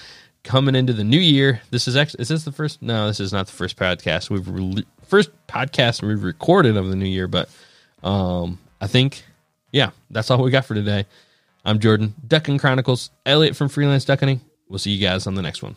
coming 0.44 0.74
into 0.74 0.92
the 0.92 1.04
new 1.04 1.20
year. 1.20 1.60
This 1.70 1.86
is 1.86 1.96
actually, 1.96 2.22
is 2.22 2.28
this 2.28 2.44
the 2.44 2.52
first? 2.52 2.82
No, 2.82 3.06
this 3.06 3.20
is 3.20 3.32
not 3.32 3.46
the 3.46 3.52
first 3.52 3.76
podcast 3.76 4.30
we've 4.30 4.48
re- 4.48 4.86
first 5.06 5.30
podcast 5.46 6.02
we've 6.06 6.22
recorded 6.22 6.76
of 6.76 6.88
the 6.88 6.96
new 6.96 7.06
year, 7.06 7.28
but, 7.28 7.48
um, 8.02 8.58
I 8.80 8.86
think, 8.86 9.24
yeah, 9.72 9.90
that's 10.10 10.30
all 10.30 10.42
we 10.42 10.50
got 10.50 10.64
for 10.64 10.74
today. 10.74 11.06
I'm 11.64 11.78
Jordan, 11.78 12.14
Duck 12.26 12.44
Gun 12.44 12.58
Chronicles, 12.58 13.10
Elliott 13.24 13.56
from 13.56 13.68
Freelance 13.68 14.04
Ducking. 14.04 14.40
We'll 14.68 14.78
see 14.78 14.90
you 14.90 15.06
guys 15.06 15.26
on 15.26 15.34
the 15.34 15.42
next 15.42 15.62
one. 15.62 15.76